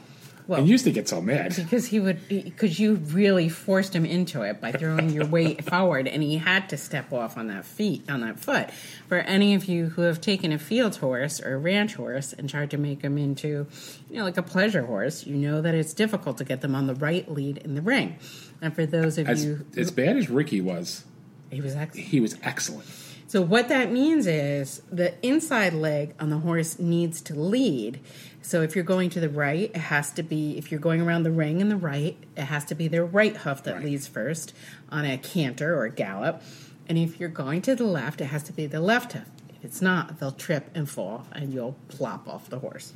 Well- 0.47 0.59
and 0.61 0.69
used 0.69 0.85
to 0.85 0.91
get 0.91 1.09
so 1.09 1.21
mad. 1.21 1.55
because 1.57 1.87
he 1.87 2.01
would 2.01 2.29
because 2.29 2.79
you 2.81 2.95
really 2.95 3.49
forced 3.49 3.95
him 3.95 4.05
into 4.05 4.43
it 4.43 4.61
by 4.61 4.73
throwing 4.73 5.11
your 5.11 5.27
weight 5.27 5.65
forward 5.71 6.09
and 6.09 6.23
he 6.23 6.37
had 6.39 6.69
to 6.71 6.77
step 6.77 7.13
off 7.13 7.37
on 7.37 7.47
that 7.49 7.65
feet 7.65 8.11
on 8.11 8.21
that 8.23 8.41
foot 8.41 8.71
for 9.09 9.19
any 9.19 9.55
of 9.55 9.67
you 9.67 9.87
who 9.91 10.03
have 10.03 10.21
taken 10.21 10.53
a 10.53 10.59
field 10.59 10.97
horse 10.97 11.41
or 11.41 11.55
a 11.55 11.59
ranch 11.59 11.95
horse 11.95 12.33
and 12.33 12.51
tried 12.51 12.71
to 12.71 12.79
make 12.79 13.03
them 13.03 13.17
into 13.19 13.67
you 14.11 14.17
know 14.19 14.25
like 14.25 14.37
a 14.37 14.43
pleasure 14.43 14.85
horse 14.85 15.27
you 15.27 15.37
know 15.37 15.63
that 15.63 15.75
it's 15.75 15.95
difficult 15.95 16.39
to 16.39 16.45
get 16.45 16.61
them 16.61 16.75
on 16.75 16.87
the 16.87 16.95
right 16.97 17.31
lead 17.31 17.59
in 17.59 17.75
the 17.75 17.83
ring 17.83 18.17
and 18.61 18.75
for 18.75 18.85
those 18.85 19.19
of 19.19 19.29
As 19.29 19.45
you 19.45 19.65
as 19.77 19.91
bad 19.91 20.17
as 20.17 20.29
Ricky 20.29 20.61
was, 20.61 21.05
he 21.51 21.61
was 21.61 21.75
excellent 21.77 22.09
he 22.09 22.21
was 22.21 22.37
excellent. 22.43 22.87
So 23.27 23.41
what 23.43 23.69
that 23.69 23.91
means 23.91 24.27
is 24.27 24.83
the 24.91 25.15
inside 25.27 25.73
leg 25.73 26.15
on 26.21 26.31
the 26.31 26.39
horse 26.39 26.79
needs 26.79 27.21
to 27.23 27.35
lead. 27.35 28.01
So 28.43 28.61
if 28.63 28.75
you're 28.75 28.85
going 28.85 29.09
to 29.11 29.21
the 29.21 29.29
right, 29.31 29.71
it 29.75 29.77
has 29.77 30.11
to 30.13 30.23
be 30.23 30.59
if 30.59 30.71
you're 30.71 30.81
going 30.81 31.01
around 31.01 31.23
the 31.23 31.31
ring 31.31 31.61
in 31.61 31.69
the 31.69 31.77
right, 31.77 32.17
it 32.37 32.45
has 32.45 32.65
to 32.67 32.75
be 32.75 32.89
their 32.89 33.05
right 33.05 33.37
hoof 33.37 33.63
that 33.65 33.77
Right. 33.77 33.85
leads 33.85 34.07
first 34.09 34.53
on 34.91 35.05
a 35.05 35.17
canter 35.17 35.75
or 35.77 35.85
a 35.85 35.91
gallop. 35.91 36.43
And 36.89 36.99
if 36.99 37.19
you're 37.21 37.29
going 37.29 37.63
to 37.63 37.75
the 37.75 37.85
left, 37.85 38.21
it 38.21 38.27
has 38.27 38.43
to 38.45 38.53
be 38.53 38.67
the 38.67 38.81
left 38.81 39.13
hoof. 39.13 39.29
If 39.51 39.65
it's 39.65 39.81
not, 39.81 40.19
they'll 40.19 40.33
trip 40.33 40.71
and 40.75 40.91
fall 40.91 41.27
and 41.33 41.55
you'll 41.55 41.77
plop 41.89 42.29
off 42.29 42.51
the 42.51 42.59
horse. 42.59 42.93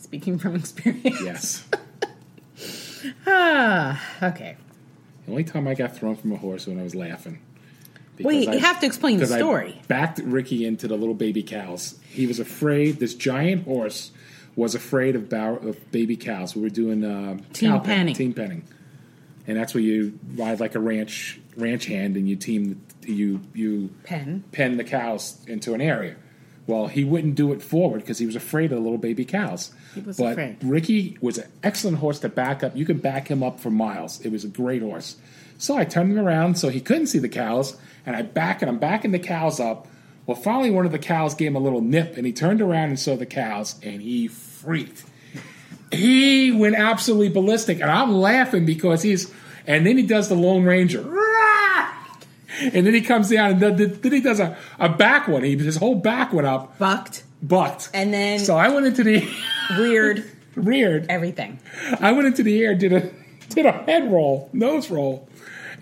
Speaking 0.00 0.38
from 0.38 0.54
experience. 0.62 1.20
Yes. 1.22 1.64
Ah, 3.26 3.98
okay. 4.22 4.56
the 5.24 5.30
only 5.32 5.44
time 5.44 5.66
I 5.66 5.74
got 5.74 5.96
thrown 5.96 6.16
from 6.16 6.32
a 6.32 6.36
horse 6.36 6.66
when 6.66 6.78
I 6.78 6.82
was 6.82 6.94
laughing. 6.94 7.38
Wait, 8.24 8.40
Because 8.40 8.54
you 8.54 8.60
have 8.60 8.80
to 8.80 8.86
explain 8.86 9.16
the 9.16 9.20
because 9.20 9.32
I 9.32 9.38
story. 9.38 9.80
backed 9.88 10.18
Ricky 10.20 10.64
into 10.66 10.88
the 10.88 10.96
little 10.96 11.14
baby 11.14 11.42
cows. 11.42 11.98
He 12.10 12.26
was 12.26 12.40
afraid. 12.40 12.98
This 12.98 13.14
giant 13.14 13.64
horse 13.64 14.10
was 14.56 14.74
afraid 14.74 15.14
of, 15.16 15.28
bow, 15.28 15.56
of 15.56 15.90
baby 15.92 16.16
cows. 16.16 16.54
We 16.56 16.62
were 16.62 16.68
doing 16.70 17.04
uh, 17.04 17.38
Team 17.52 17.80
penning. 17.80 18.14
team 18.14 18.32
penning, 18.34 18.64
and 19.46 19.56
that's 19.56 19.74
where 19.74 19.82
you 19.82 20.18
ride 20.36 20.60
like 20.60 20.74
a 20.74 20.80
ranch 20.80 21.40
ranch 21.56 21.86
hand, 21.86 22.16
and 22.16 22.28
you 22.28 22.36
team 22.36 22.82
you 23.06 23.40
you 23.54 23.90
Pen. 24.04 24.44
pen 24.52 24.76
the 24.76 24.84
cows 24.84 25.38
into 25.46 25.72
an 25.74 25.80
area. 25.80 26.16
Well, 26.66 26.86
he 26.86 27.02
wouldn't 27.04 27.34
do 27.34 27.52
it 27.52 27.62
forward 27.62 28.02
because 28.02 28.18
he 28.18 28.26
was 28.26 28.36
afraid 28.36 28.70
of 28.70 28.78
the 28.78 28.82
little 28.82 28.98
baby 28.98 29.24
cows. 29.24 29.72
He 29.94 30.00
was 30.02 30.18
but 30.18 30.32
afraid. 30.32 30.58
Ricky 30.62 31.16
was 31.20 31.38
an 31.38 31.50
excellent 31.64 31.98
horse 31.98 32.20
to 32.20 32.28
back 32.28 32.62
up. 32.62 32.76
You 32.76 32.84
could 32.84 33.02
back 33.02 33.28
him 33.28 33.42
up 33.42 33.58
for 33.58 33.70
miles. 33.70 34.20
It 34.20 34.30
was 34.30 34.44
a 34.44 34.48
great 34.48 34.82
horse. 34.82 35.16
So 35.58 35.76
I 35.76 35.84
turned 35.84 36.12
him 36.12 36.24
around 36.24 36.56
so 36.58 36.68
he 36.68 36.80
couldn't 36.80 37.06
see 37.08 37.18
the 37.18 37.28
cows, 37.28 37.76
and 38.06 38.16
I 38.16 38.22
back 38.22 38.62
and 38.62 38.70
I'm 38.70 38.78
backing 38.78 39.12
the 39.12 39.18
cows 39.18 39.60
up. 39.60 39.86
Well, 40.26 40.36
finally, 40.36 40.70
one 40.70 40.86
of 40.86 40.92
the 40.92 40.98
cows 40.98 41.34
gave 41.34 41.48
him 41.48 41.56
a 41.56 41.60
little 41.60 41.80
nip, 41.80 42.16
and 42.16 42.24
he 42.26 42.32
turned 42.32 42.60
around 42.60 42.90
and 42.90 43.00
saw 43.00 43.16
the 43.16 43.26
cows, 43.26 43.74
and 43.82 44.00
he 44.00 44.28
freaked. 44.28 45.04
He 45.90 46.52
went 46.52 46.76
absolutely 46.76 47.30
ballistic, 47.30 47.80
and 47.80 47.90
I'm 47.90 48.12
laughing 48.12 48.64
because 48.64 49.02
he's. 49.02 49.32
And 49.66 49.86
then 49.86 49.96
he 49.98 50.04
does 50.06 50.28
the 50.28 50.34
Lone 50.34 50.64
Ranger. 50.64 51.04
And 52.62 52.84
then 52.86 52.92
he 52.92 53.00
comes 53.00 53.30
down 53.30 53.52
and 53.62 53.78
then 53.78 54.12
he 54.12 54.20
does 54.20 54.38
a, 54.38 54.54
a 54.78 54.88
back 54.88 55.28
one. 55.28 55.44
He, 55.44 55.56
his 55.56 55.76
whole 55.76 55.94
back 55.94 56.30
went 56.32 56.46
up. 56.46 56.78
Bucked. 56.78 57.22
bucked. 57.42 57.88
And 57.94 58.12
then- 58.12 58.38
so 58.38 58.54
I 58.56 58.68
went 58.68 58.84
into 58.86 59.02
the 59.02 59.26
Weird 59.78 60.24
reared. 60.56 61.06
everything. 61.08 61.58
I 62.00 62.12
went 62.12 62.26
into 62.26 62.42
the 62.42 62.62
air, 62.62 62.74
did 62.74 62.92
a 62.92 63.10
did 63.48 63.64
a 63.64 63.72
head 63.72 64.12
roll, 64.12 64.50
nose 64.52 64.90
roll, 64.90 65.26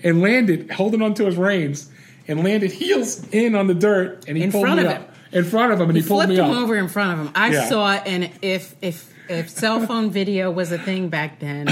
and 0.04 0.20
landed 0.22 0.70
holding 0.70 1.02
onto 1.02 1.24
his 1.24 1.36
reins 1.36 1.90
and 2.28 2.44
landed 2.44 2.70
heels 2.70 3.26
in 3.30 3.54
on 3.54 3.66
the 3.66 3.74
dirt 3.74 4.24
and 4.28 4.36
he 4.36 4.44
In 4.44 4.52
pulled 4.52 4.64
front 4.64 4.80
me 4.80 4.86
of 4.86 4.92
up. 4.92 4.98
him. 5.00 5.08
In 5.32 5.44
front 5.44 5.72
of 5.72 5.80
him 5.80 5.88
and 5.90 5.96
he, 5.96 6.02
pulled 6.02 6.20
Flipped 6.24 6.30
me 6.32 6.38
up. 6.40 6.50
over 6.56 6.76
in 6.76 6.88
front 6.88 7.18
of 7.18 7.26
him. 7.26 7.32
I 7.34 7.50
Yeah. 7.50 7.68
saw 7.68 7.94
it, 7.94 8.02
and 8.06 8.30
if 8.40 8.74
if 8.80 9.12
if 9.28 9.50
cell 9.50 9.84
phone 9.86 10.10
video 10.10 10.50
was 10.50 10.72
a 10.72 10.78
thing 10.78 11.08
back 11.08 11.38
then, 11.40 11.68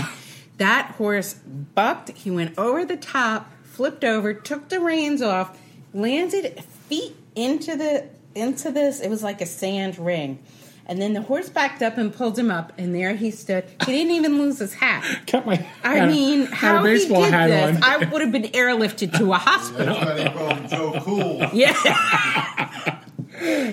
that 0.58 0.92
horse 0.98 1.34
bucked. 1.74 2.10
He 2.10 2.30
went 2.30 2.58
over 2.58 2.84
the 2.84 2.96
top, 2.98 3.50
flipped 3.64 4.04
over, 4.04 4.34
took 4.34 4.68
the 4.68 4.80
reins 4.80 5.22
off, 5.22 5.56
landed 5.94 6.62
feet 6.88 7.16
into 7.34 7.76
the 7.76 8.04
into 8.34 8.70
this. 8.70 9.00
It 9.00 9.08
was 9.08 9.22
like 9.22 9.40
a 9.40 9.46
sand 9.46 9.98
ring. 9.98 10.38
And 10.88 11.02
then 11.02 11.14
the 11.14 11.22
horse 11.22 11.48
backed 11.48 11.82
up 11.82 11.98
and 11.98 12.14
pulled 12.14 12.38
him 12.38 12.48
up, 12.50 12.72
and 12.78 12.94
there 12.94 13.14
he 13.16 13.32
stood. 13.32 13.64
He 13.84 13.92
didn't 13.92 14.12
even 14.12 14.38
lose 14.38 14.60
his 14.60 14.72
hat. 14.74 15.04
Kept 15.26 15.44
my 15.44 15.66
I 15.82 15.96
had 15.96 16.10
mean, 16.10 16.46
had 16.46 16.76
a 16.76 16.78
how 16.78 16.84
he 16.84 16.94
baseball 16.94 17.22
did 17.24 17.32
hat 17.32 17.48
this, 17.48 17.76
on. 17.76 17.82
I 17.82 17.96
would 18.08 18.20
have 18.20 18.30
been 18.30 18.44
airlifted 18.44 19.16
to 19.18 19.32
a 19.32 19.36
hospital. 19.38 19.94
That's 19.94 20.06
why 20.06 20.14
they 20.14 20.30
call 20.30 20.54
him 20.54 20.68
Joe 20.68 21.00
Cool. 21.02 21.50
Yeah. 21.52 22.92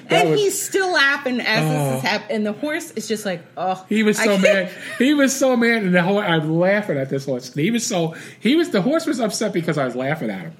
and 0.10 0.30
was- 0.32 0.40
he's 0.40 0.62
still 0.62 0.92
laughing 0.92 1.40
as 1.40 1.64
this 1.64 1.98
is 2.00 2.04
oh. 2.04 2.08
happening. 2.08 2.36
And 2.38 2.46
the 2.48 2.54
horse 2.54 2.92
is 2.92 3.08
just 3.08 3.26
like, 3.26 3.44
oh. 3.58 3.86
He 3.88 4.02
was 4.02 4.18
so 4.18 4.38
mad. 4.40 4.72
He 4.98 5.14
was 5.14 5.36
so 5.36 5.56
mad, 5.56 5.84
and 5.84 5.94
the 5.94 6.02
whole 6.02 6.18
I'm 6.18 6.60
laughing 6.60 6.98
at 6.98 7.10
this 7.10 7.26
horse. 7.26 7.54
He 7.54 7.70
was 7.70 7.86
so 7.86 8.16
he 8.40 8.56
was 8.56 8.72
the 8.72 8.82
horse 8.82 9.06
was 9.06 9.20
upset 9.20 9.54
because 9.54 9.78
I 9.78 9.86
was 9.86 9.96
laughing 9.96 10.32
at 10.32 10.42
him 10.42 10.54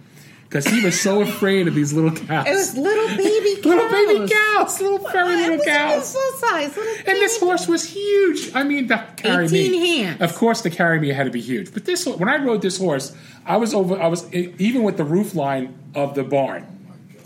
because 0.54 0.68
he 0.72 0.86
was 0.86 1.00
so 1.02 1.22
afraid 1.30 1.68
of 1.68 1.74
these 1.74 1.94
little 1.94 2.12
cows. 2.12 2.46
It 2.48 2.54
was 2.54 2.78
little 2.78 3.08
baby 3.18 3.56
cows. 3.62 3.66
little 3.66 3.90
baby 3.90 4.32
cows, 4.32 4.82
little 4.82 5.00
It 5.00 5.50
little 5.50 5.66
cows. 5.66 6.14
full 6.14 6.32
size. 6.50 6.78
Little 6.78 6.94
And 7.08 7.18
this 7.18 7.40
horse 7.40 7.68
was 7.68 7.84
huge. 7.84 8.54
I 8.54 8.64
mean, 8.64 8.88
to 8.90 9.04
carry 9.18 9.46
18 9.46 9.72
me. 9.72 9.98
hands. 10.00 10.22
Of 10.22 10.36
course, 10.36 10.62
to 10.62 10.70
carry 10.70 11.00
me 11.00 11.10
had 11.10 11.24
to 11.24 11.32
be 11.32 11.42
huge. 11.42 11.74
But 11.74 11.86
this, 11.86 12.06
when 12.06 12.30
I 12.30 12.38
rode 12.38 12.62
this 12.62 12.78
horse, 12.78 13.16
I 13.46 13.58
was 13.58 13.74
over. 13.74 14.00
I 14.00 14.08
was 14.08 14.32
even 14.34 14.84
with 14.84 14.98
the 14.98 15.04
roof 15.04 15.34
line 15.34 15.74
of 15.96 16.14
the 16.14 16.24
barn. 16.24 16.68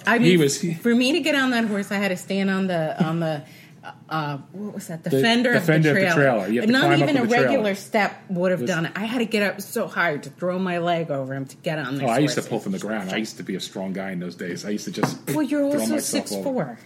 I 0.05 0.19
mean, 0.19 0.29
he 0.29 0.37
was- 0.37 0.63
for 0.79 0.95
me 0.95 1.11
to 1.11 1.19
get 1.19 1.35
on 1.35 1.49
that 1.51 1.65
horse, 1.65 1.91
I 1.91 1.95
had 1.95 2.09
to 2.09 2.17
stand 2.17 2.49
on 2.49 2.67
the 2.67 3.03
on 3.03 3.19
the 3.19 3.43
uh, 4.09 4.37
what 4.51 4.73
was 4.75 4.87
that? 4.87 5.03
The, 5.03 5.09
The- 5.09 5.21
fender, 5.21 5.51
the 5.51 5.57
of, 5.57 5.63
fender 5.65 5.93
the 5.93 6.01
of 6.03 6.09
the 6.09 6.15
trailer. 6.15 6.47
You 6.47 6.59
have 6.61 6.67
to 6.67 6.71
Not 6.71 6.81
climb 6.81 6.93
up 7.03 7.09
even 7.09 7.17
a 7.23 7.27
trailer. 7.27 7.43
regular 7.45 7.75
step 7.75 8.13
would 8.29 8.51
have 8.51 8.61
Was- 8.61 8.69
done 8.69 8.85
it. 8.87 8.91
I 8.95 9.05
had 9.05 9.19
to 9.19 9.25
get 9.25 9.43
up 9.43 9.61
so 9.61 9.87
high 9.87 10.17
to 10.17 10.29
throw 10.29 10.57
my 10.59 10.77
leg 10.79 11.11
over 11.11 11.33
him 11.33 11.45
to 11.45 11.55
get 11.57 11.79
on 11.79 12.01
Oh, 12.01 12.07
I 12.07 12.19
used 12.19 12.35
to 12.35 12.41
pull 12.41 12.59
from 12.59 12.71
the 12.73 12.79
ground. 12.79 13.09
I 13.11 13.17
used 13.17 13.37
to 13.37 13.43
be 13.43 13.55
a 13.55 13.59
strong 13.59 13.93
guy 13.93 14.11
in 14.11 14.19
those 14.19 14.35
days. 14.35 14.65
I 14.65 14.69
used 14.69 14.85
to 14.85 14.91
just. 14.91 15.17
Well, 15.29 15.43
you're 15.43 15.63
also 15.63 15.99
six 15.99 16.31
over. 16.31 16.43
four. 16.43 16.79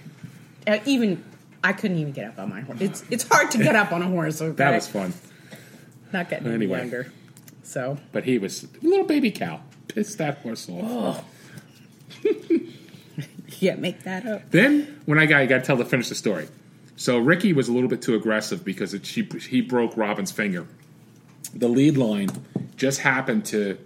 Uh, 0.68 0.80
even 0.86 1.24
I 1.64 1.74
couldn't 1.74 1.98
even 1.98 2.12
get 2.14 2.28
up 2.28 2.40
on 2.40 2.50
my 2.50 2.62
horse. 2.62 2.82
It's 2.82 3.04
it's 3.10 3.28
hard 3.28 3.52
to 3.52 3.58
get 3.58 3.76
up 3.76 3.92
on 3.92 4.02
a 4.02 4.08
horse. 4.08 4.42
Okay? 4.42 4.56
That 4.56 4.74
was 4.76 4.88
fun. 4.88 5.14
Not 6.14 6.30
getting 6.30 6.48
any 6.48 6.56
Anyway. 6.56 6.80
younger. 6.80 7.12
So 7.64 7.98
But 8.12 8.26
he 8.26 8.38
was 8.38 8.64
a 8.66 8.68
little 8.86 9.06
baby 9.06 9.32
cow. 9.32 9.62
Pissed 9.88 10.18
that 10.18 10.40
horse 10.40 10.68
off. 10.70 11.24
yeah, 13.60 13.76
make 13.76 14.04
that 14.04 14.26
up. 14.26 14.50
Then 14.52 15.02
when 15.06 15.20
I 15.20 15.26
got, 15.26 15.42
I 15.42 15.46
got 15.46 15.60
to 15.60 15.64
tell 15.64 15.78
to 15.78 15.86
finish 15.86 16.10
the 16.10 16.16
story. 16.16 16.48
So 17.02 17.18
Ricky 17.18 17.52
was 17.52 17.68
a 17.68 17.74
little 17.74 17.90
bit 17.90 18.04
too 18.04 18.14
aggressive 18.14 18.64
because 18.64 18.94
it, 18.94 19.08
she 19.08 19.24
he 19.50 19.62
broke 19.62 19.98
Robbin's 19.98 20.32
finger. 20.32 20.68
The 21.52 21.68
lead 21.68 21.98
line 21.98 22.30
just 22.76 23.00
happened 23.00 23.46
to 23.46 23.80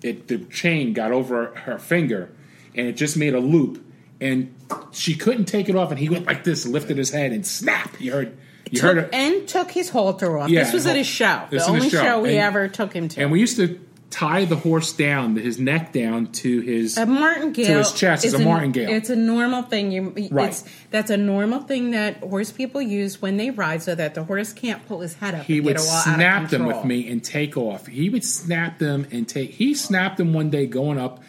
it. 0.00 0.28
The 0.28 0.38
chain 0.38 0.92
got 0.92 1.10
over 1.10 1.46
her 1.56 1.76
finger, 1.80 2.30
and 2.76 2.86
it 2.86 2.92
just 2.92 3.16
made 3.16 3.34
a 3.34 3.40
loop, 3.40 3.84
and 4.20 4.54
she 4.92 5.16
couldn't 5.16 5.46
take 5.46 5.68
it 5.68 5.74
off. 5.74 5.90
And 5.90 5.98
he 5.98 6.08
went 6.08 6.26
like 6.26 6.44
this, 6.44 6.64
lifted 6.64 6.98
his 6.98 7.10
head, 7.10 7.32
and 7.32 7.44
snap! 7.44 8.00
You 8.00 8.12
heard, 8.12 8.38
you 8.70 8.80
heard 8.80 8.94
Took, 8.94 9.06
it. 9.06 9.14
and 9.14 9.48
took 9.48 9.72
his 9.72 9.88
halter 9.88 10.38
off. 10.38 10.48
Yeah, 10.48 10.62
this 10.62 10.72
was 10.72 10.86
at 10.86 10.94
his 10.94 11.08
show. 11.08 11.46
The 11.50 11.56
this 11.56 11.62
is 11.66 11.68
his 11.68 11.74
only 11.74 11.90
show. 11.90 12.02
show, 12.04 12.20
we 12.20 12.28
And- 12.36 12.38
ever 12.38 12.68
took 12.68 12.92
him 12.92 13.08
to. 13.08 13.22
And 13.22 13.32
we 13.32 13.40
used 13.40 13.56
to 13.56 13.80
tie 14.10 14.44
the 14.44 14.56
horse 14.56 14.92
down, 14.92 15.36
his 15.36 15.58
neck 15.58 15.92
down 15.92 16.26
to 16.32 16.60
his. 16.60 16.96
a 16.96 17.06
martingale 17.06 17.78
his 17.78 17.92
chest 17.92 18.24
is 18.24 18.34
is 18.34 18.40
a 18.40 18.44
martingale. 18.44 18.90
It's 18.90 19.10
a 19.10 19.16
normal 19.16 19.62
thing. 19.62 19.90
You, 19.90 20.14
Right. 20.30 20.48
It's, 20.48 20.64
that's 20.90 21.10
a 21.10 21.16
normal 21.16 21.60
thing 21.60 21.90
that 21.90 22.18
horse 22.18 22.52
people 22.52 22.80
use 22.80 23.20
when 23.20 23.36
they 23.36 23.50
ride, 23.50 23.82
so 23.82 23.94
that 23.94 24.14
the 24.14 24.24
horse 24.24 24.52
can't 24.52 24.86
pull 24.86 25.00
his 25.00 25.14
head 25.14 25.34
up. 25.34 25.44
he 25.44 25.60
would 25.60 25.76
get 25.76 25.84
a 25.84 25.86
while 25.86 25.98
out 25.98 26.06
of 26.06 26.14
snap 26.14 26.50
them 26.50 26.66
with 26.66 26.84
me 26.84 27.08
and 27.10 27.22
take 27.22 27.56
off. 27.56 27.86
He 27.86 28.08
would 28.08 28.24
snap 28.24 28.78
them 28.78 29.06
and 29.10 29.28
take. 29.28 29.50
He 29.50 29.74
snapped 29.74 30.18
them 30.18 30.32
one 30.32 30.50
day 30.50 30.66
going 30.66 30.98
up, 30.98 31.22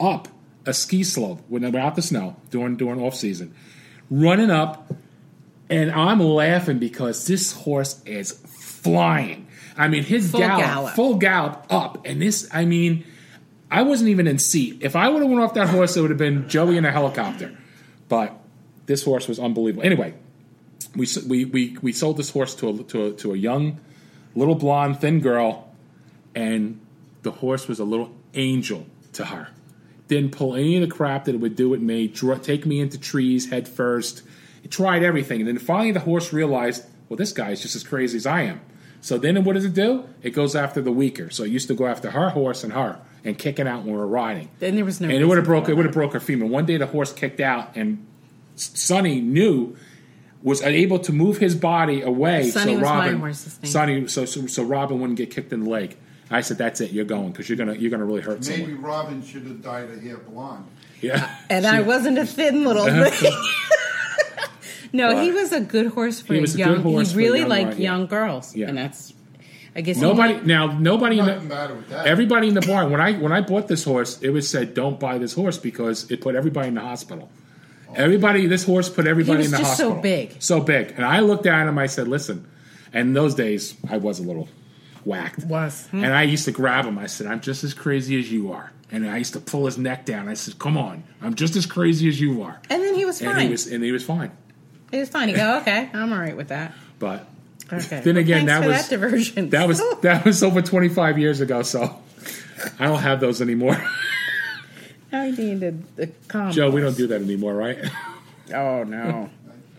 up 0.00 0.28
a 0.66 0.74
ski 0.74 1.04
slope 1.04 1.42
when 1.48 1.62
they 1.62 1.78
out 1.78 1.94
the 1.94 2.02
snow 2.02 2.36
during 2.50 2.76
during 2.76 3.00
off 3.00 3.14
season, 3.14 3.54
running 4.10 4.50
up, 4.50 4.92
and 5.70 5.90
I'm 5.90 6.20
laughing 6.20 6.78
because 6.78 7.26
this 7.26 7.52
horse 7.52 8.02
is 8.04 8.32
flying. 8.32 9.43
I 9.76 9.88
mean, 9.88 10.04
his 10.04 10.30
Full 10.30 10.40
gallop, 10.40 10.64
gallop. 10.64 10.94
full 10.94 11.14
gallop 11.16 11.66
up, 11.70 12.06
and 12.06 12.20
this. 12.22 12.48
I 12.52 12.64
mean, 12.64 13.04
I 13.70 13.82
wasn't 13.82 14.10
even 14.10 14.26
in 14.26 14.38
seat. 14.38 14.78
If 14.82 14.94
I 14.94 15.08
would 15.08 15.20
have 15.22 15.30
went 15.30 15.42
off 15.42 15.54
that 15.54 15.68
horse, 15.68 15.96
it 15.96 16.00
would 16.00 16.10
have 16.10 16.18
been 16.18 16.48
Joey 16.48 16.76
in 16.76 16.84
a 16.84 16.92
helicopter. 16.92 17.56
But 18.08 18.38
this 18.86 19.02
horse 19.04 19.26
was 19.26 19.38
unbelievable. 19.38 19.84
Anyway, 19.84 20.14
we 20.94 21.08
we 21.26 21.44
we, 21.44 21.76
we 21.82 21.92
sold 21.92 22.16
this 22.18 22.30
horse 22.30 22.54
to 22.56 22.68
a, 22.68 22.82
to 22.84 23.06
a 23.06 23.12
to 23.14 23.32
a 23.32 23.36
young, 23.36 23.80
little 24.36 24.54
blonde, 24.54 25.00
thin 25.00 25.20
girl, 25.20 25.72
and 26.34 26.80
the 27.22 27.32
horse 27.32 27.66
was 27.66 27.80
a 27.80 27.84
little 27.84 28.12
angel 28.34 28.86
to 29.14 29.24
her. 29.24 29.48
Didn't 30.06 30.32
pull 30.32 30.54
any 30.54 30.76
of 30.76 30.88
the 30.88 30.94
crap 30.94 31.24
that 31.24 31.34
it 31.34 31.38
would 31.38 31.56
do 31.56 31.68
with 31.68 31.80
me. 31.80 32.08
Dr- 32.08 32.42
take 32.42 32.66
me 32.66 32.78
into 32.80 32.98
trees 32.98 33.50
head 33.50 33.66
first. 33.66 34.22
It 34.62 34.70
tried 34.70 35.02
everything, 35.02 35.40
and 35.40 35.48
then 35.48 35.58
finally 35.58 35.92
the 35.92 36.00
horse 36.00 36.32
realized, 36.32 36.84
well, 37.08 37.16
this 37.16 37.32
guy 37.32 37.50
is 37.50 37.60
just 37.62 37.74
as 37.74 37.82
crazy 37.82 38.16
as 38.18 38.26
I 38.26 38.42
am. 38.42 38.60
So 39.04 39.18
then, 39.18 39.44
what 39.44 39.52
does 39.52 39.66
it 39.66 39.74
do? 39.74 40.08
It 40.22 40.30
goes 40.30 40.56
after 40.56 40.80
the 40.80 40.90
weaker. 40.90 41.28
So 41.28 41.44
it 41.44 41.50
used 41.50 41.68
to 41.68 41.74
go 41.74 41.86
after 41.86 42.10
her 42.10 42.30
horse 42.30 42.64
and 42.64 42.72
her, 42.72 42.98
and 43.22 43.36
kicking 43.36 43.68
out 43.68 43.80
when 43.84 43.92
we 43.92 43.98
were 43.98 44.06
riding 44.06 44.48
Then 44.60 44.76
there 44.76 44.84
was 44.86 44.98
no. 44.98 45.08
and 45.10 45.18
it 45.18 45.26
would 45.26 45.36
have 45.36 45.46
reason 45.46 45.60
broke 45.62 45.68
it 45.68 45.74
would 45.74 45.84
have 45.84 45.92
broke 45.92 46.14
her 46.14 46.20
femur. 46.20 46.46
One 46.46 46.64
day 46.64 46.78
the 46.78 46.86
horse 46.86 47.12
kicked 47.12 47.38
out, 47.38 47.76
and 47.76 48.06
Sonny 48.56 49.20
knew 49.20 49.76
was 50.42 50.62
able 50.62 51.00
to 51.00 51.12
move 51.12 51.36
his 51.36 51.54
body 51.54 52.00
away. 52.00 52.48
Sonny 52.48 52.72
so 52.76 52.80
was 52.80 52.88
my 52.88 53.04
Robbin, 53.04 53.18
horse's. 53.20 53.58
Sonny, 53.70 54.08
so, 54.08 54.24
so 54.24 54.46
so 54.46 54.62
Robbin 54.62 55.00
wouldn't 55.00 55.18
get 55.18 55.30
kicked 55.30 55.52
in 55.52 55.64
the 55.64 55.70
leg. 55.70 55.98
I 56.30 56.40
said, 56.40 56.56
"That's 56.56 56.80
it. 56.80 56.92
You're 56.92 57.04
going 57.04 57.30
because 57.32 57.46
you're 57.50 57.58
gonna 57.58 57.74
you're 57.74 57.90
gonna 57.90 58.06
really 58.06 58.22
hurt 58.22 58.40
Maybe 58.48 58.62
someone." 58.62 58.80
Robbin 58.82 59.22
should 59.22 59.42
have 59.42 59.62
dyed 59.62 59.90
her 59.90 60.00
hair 60.00 60.16
blonde. 60.16 60.64
Yeah, 61.02 61.28
And 61.50 61.66
I 61.66 61.82
wasn't 61.82 62.16
a 62.16 62.24
thin 62.24 62.64
little 62.64 62.86
thing. 63.10 63.32
no, 64.94 65.20
he 65.22 65.30
was 65.32 65.52
a 65.52 65.60
good 65.60 65.88
horse 65.88 66.20
for 66.22 66.32
He 66.34 66.40
was 66.40 66.54
a 66.54 66.58
young. 66.58 66.74
good 66.76 66.82
horse 66.82 67.08
he 67.08 67.14
for 67.14 67.18
really 67.18 67.40
young 67.40 67.48
liked 67.50 67.68
ride, 67.72 67.78
yeah. 67.78 67.90
young 67.90 68.06
girls, 68.06 68.56
Yeah. 68.56 68.68
and 68.68 68.78
that's. 68.78 69.12
I 69.76 69.80
guess 69.80 69.98
nobody 69.98 70.34
He, 70.34 70.40
now 70.46 70.78
nobody 70.78 71.18
in 71.18 71.26
the, 71.26 71.40
matter 71.40 71.74
with 71.74 71.88
that. 71.88 72.06
everybody 72.06 72.46
in 72.46 72.54
the 72.54 72.60
barn 72.60 72.90
when 72.92 73.00
I 73.00 73.12
when 73.24 73.32
I 73.32 73.40
bought 73.40 73.66
this 73.68 73.82
horse, 73.84 74.22
it 74.22 74.30
was 74.30 74.48
said, 74.48 74.72
"Don't 74.72 74.98
buy 75.00 75.18
this 75.18 75.34
horse 75.34 75.58
because 75.58 76.08
it 76.12 76.20
put 76.20 76.34
everybody 76.36 76.68
in 76.68 76.74
the 76.74 76.80
hospital." 76.80 77.28
Everybody, 77.96 78.46
this 78.46 78.64
horse 78.64 78.88
put 78.88 79.06
everybody 79.06 79.38
was 79.38 79.46
in 79.46 79.52
the 79.52 79.58
just 79.58 79.76
so 79.76 79.94
big. 79.94 80.36
so 80.40 80.60
big. 80.60 80.92
And 80.96 81.04
I 81.04 81.20
looked 81.20 81.46
at 81.46 81.66
him. 81.68 81.78
I 81.78 81.86
said, 81.86 82.08
"Listen." 82.08 82.46
And 82.92 83.08
in 83.08 83.14
those 83.14 83.34
days, 83.34 83.74
I 83.90 83.96
was 83.98 84.20
a 84.20 84.22
little 84.22 84.48
whacked. 85.04 85.44
Was. 85.46 85.86
Hmm. 85.88 86.04
And 86.04 86.12
I 86.14 86.22
used 86.22 86.44
to 86.46 86.52
grab 86.52 86.84
him. 86.86 86.96
I 86.98 87.06
said, 87.06 87.26
I'm 87.26 87.40
just 87.40 87.64
as 87.64 87.74
crazy 87.74 88.18
as 88.20 88.30
you 88.30 88.52
are. 88.52 88.70
And 88.92 89.08
I 89.10 89.16
used 89.18 89.32
to 89.32 89.40
pull 89.40 89.66
his 89.66 89.76
neck 89.76 90.06
down. 90.06 90.28
I 90.28 90.34
said, 90.34 90.58
Come 90.60 90.76
on, 90.78 91.02
I'm 91.20 91.34
just 91.34 91.56
as 91.56 91.66
crazy 91.66 92.08
as 92.08 92.20
you 92.20 92.42
are. 92.42 92.60
and 92.70 92.80
then 92.82 92.94
he 92.94 93.04
was 93.04 93.18
fine. 93.20 93.30
And 93.30 93.40
he 93.42 93.48
was 93.50 93.66
and 93.66 93.82
he 93.82 93.90
was 93.92 94.04
fine. 94.04 94.30
He 94.90 94.98
was 94.98 95.08
fine. 95.08 95.28
You 95.28 95.34
oh, 95.36 95.38
go, 95.38 95.58
okay, 95.58 95.90
I'm 95.94 96.12
all 96.12 96.18
right 96.18 96.36
with 96.36 96.48
that. 96.48 96.72
But 96.98 97.26
Okay. 97.72 98.00
Then 98.00 98.14
Well, 98.16 98.22
again, 98.22 98.46
thanks 98.46 98.60
that 98.60 98.66
was- 98.68 98.88
that 98.88 98.90
diversion. 98.90 99.50
that 99.50 99.66
was 99.68 99.82
that 100.02 100.24
was 100.24 100.42
over 100.42 100.60
25 100.62 101.18
years 101.18 101.40
ago, 101.40 101.62
so 101.62 101.96
I 102.78 102.86
don't 102.86 103.00
have 103.00 103.20
those 103.20 103.40
anymore. 103.40 103.82
I 105.12 105.30
needed 105.30 105.84
the 105.96 106.08
combo. 106.28 106.52
Joe, 106.52 106.70
we 106.70 106.80
don't 106.80 106.96
do 106.96 107.06
that 107.08 107.22
anymore, 107.22 107.54
right? 107.54 107.78
Oh 108.52 108.82
no, 108.84 109.30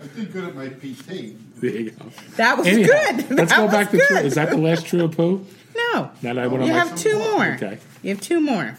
I 0.03 0.07
did 0.15 0.33
good 0.33 0.43
at 0.45 0.55
my 0.55 0.67
PT. 0.69 1.35
there 1.61 1.69
you 1.69 1.91
go. 1.91 2.05
that 2.37 2.57
was 2.57 2.65
Anyhow, 2.65 2.87
good. 2.87 3.29
let's 3.37 3.51
That 3.51 3.57
go 3.57 3.63
was 3.65 3.71
back 3.71 3.91
to 3.91 3.97
good. 3.97 4.07
true. 4.07 4.17
Is 4.17 4.33
that 4.35 4.49
the 4.49 4.57
last 4.57 4.87
true 4.87 5.05
or 5.05 5.07
poo? 5.07 5.45
no? 5.75 6.09
Now 6.23 6.33
that 6.33 6.39
I 6.39 6.47
went 6.47 6.63
on 6.63 6.67
You 6.69 6.73
my 6.73 6.79
have 6.79 6.97
two 6.97 7.11
oh, 7.13 7.31
more. 7.37 7.45
Okay. 7.53 7.77
You 8.01 8.09
have 8.09 8.21
two 8.21 8.41
more. 8.41 8.75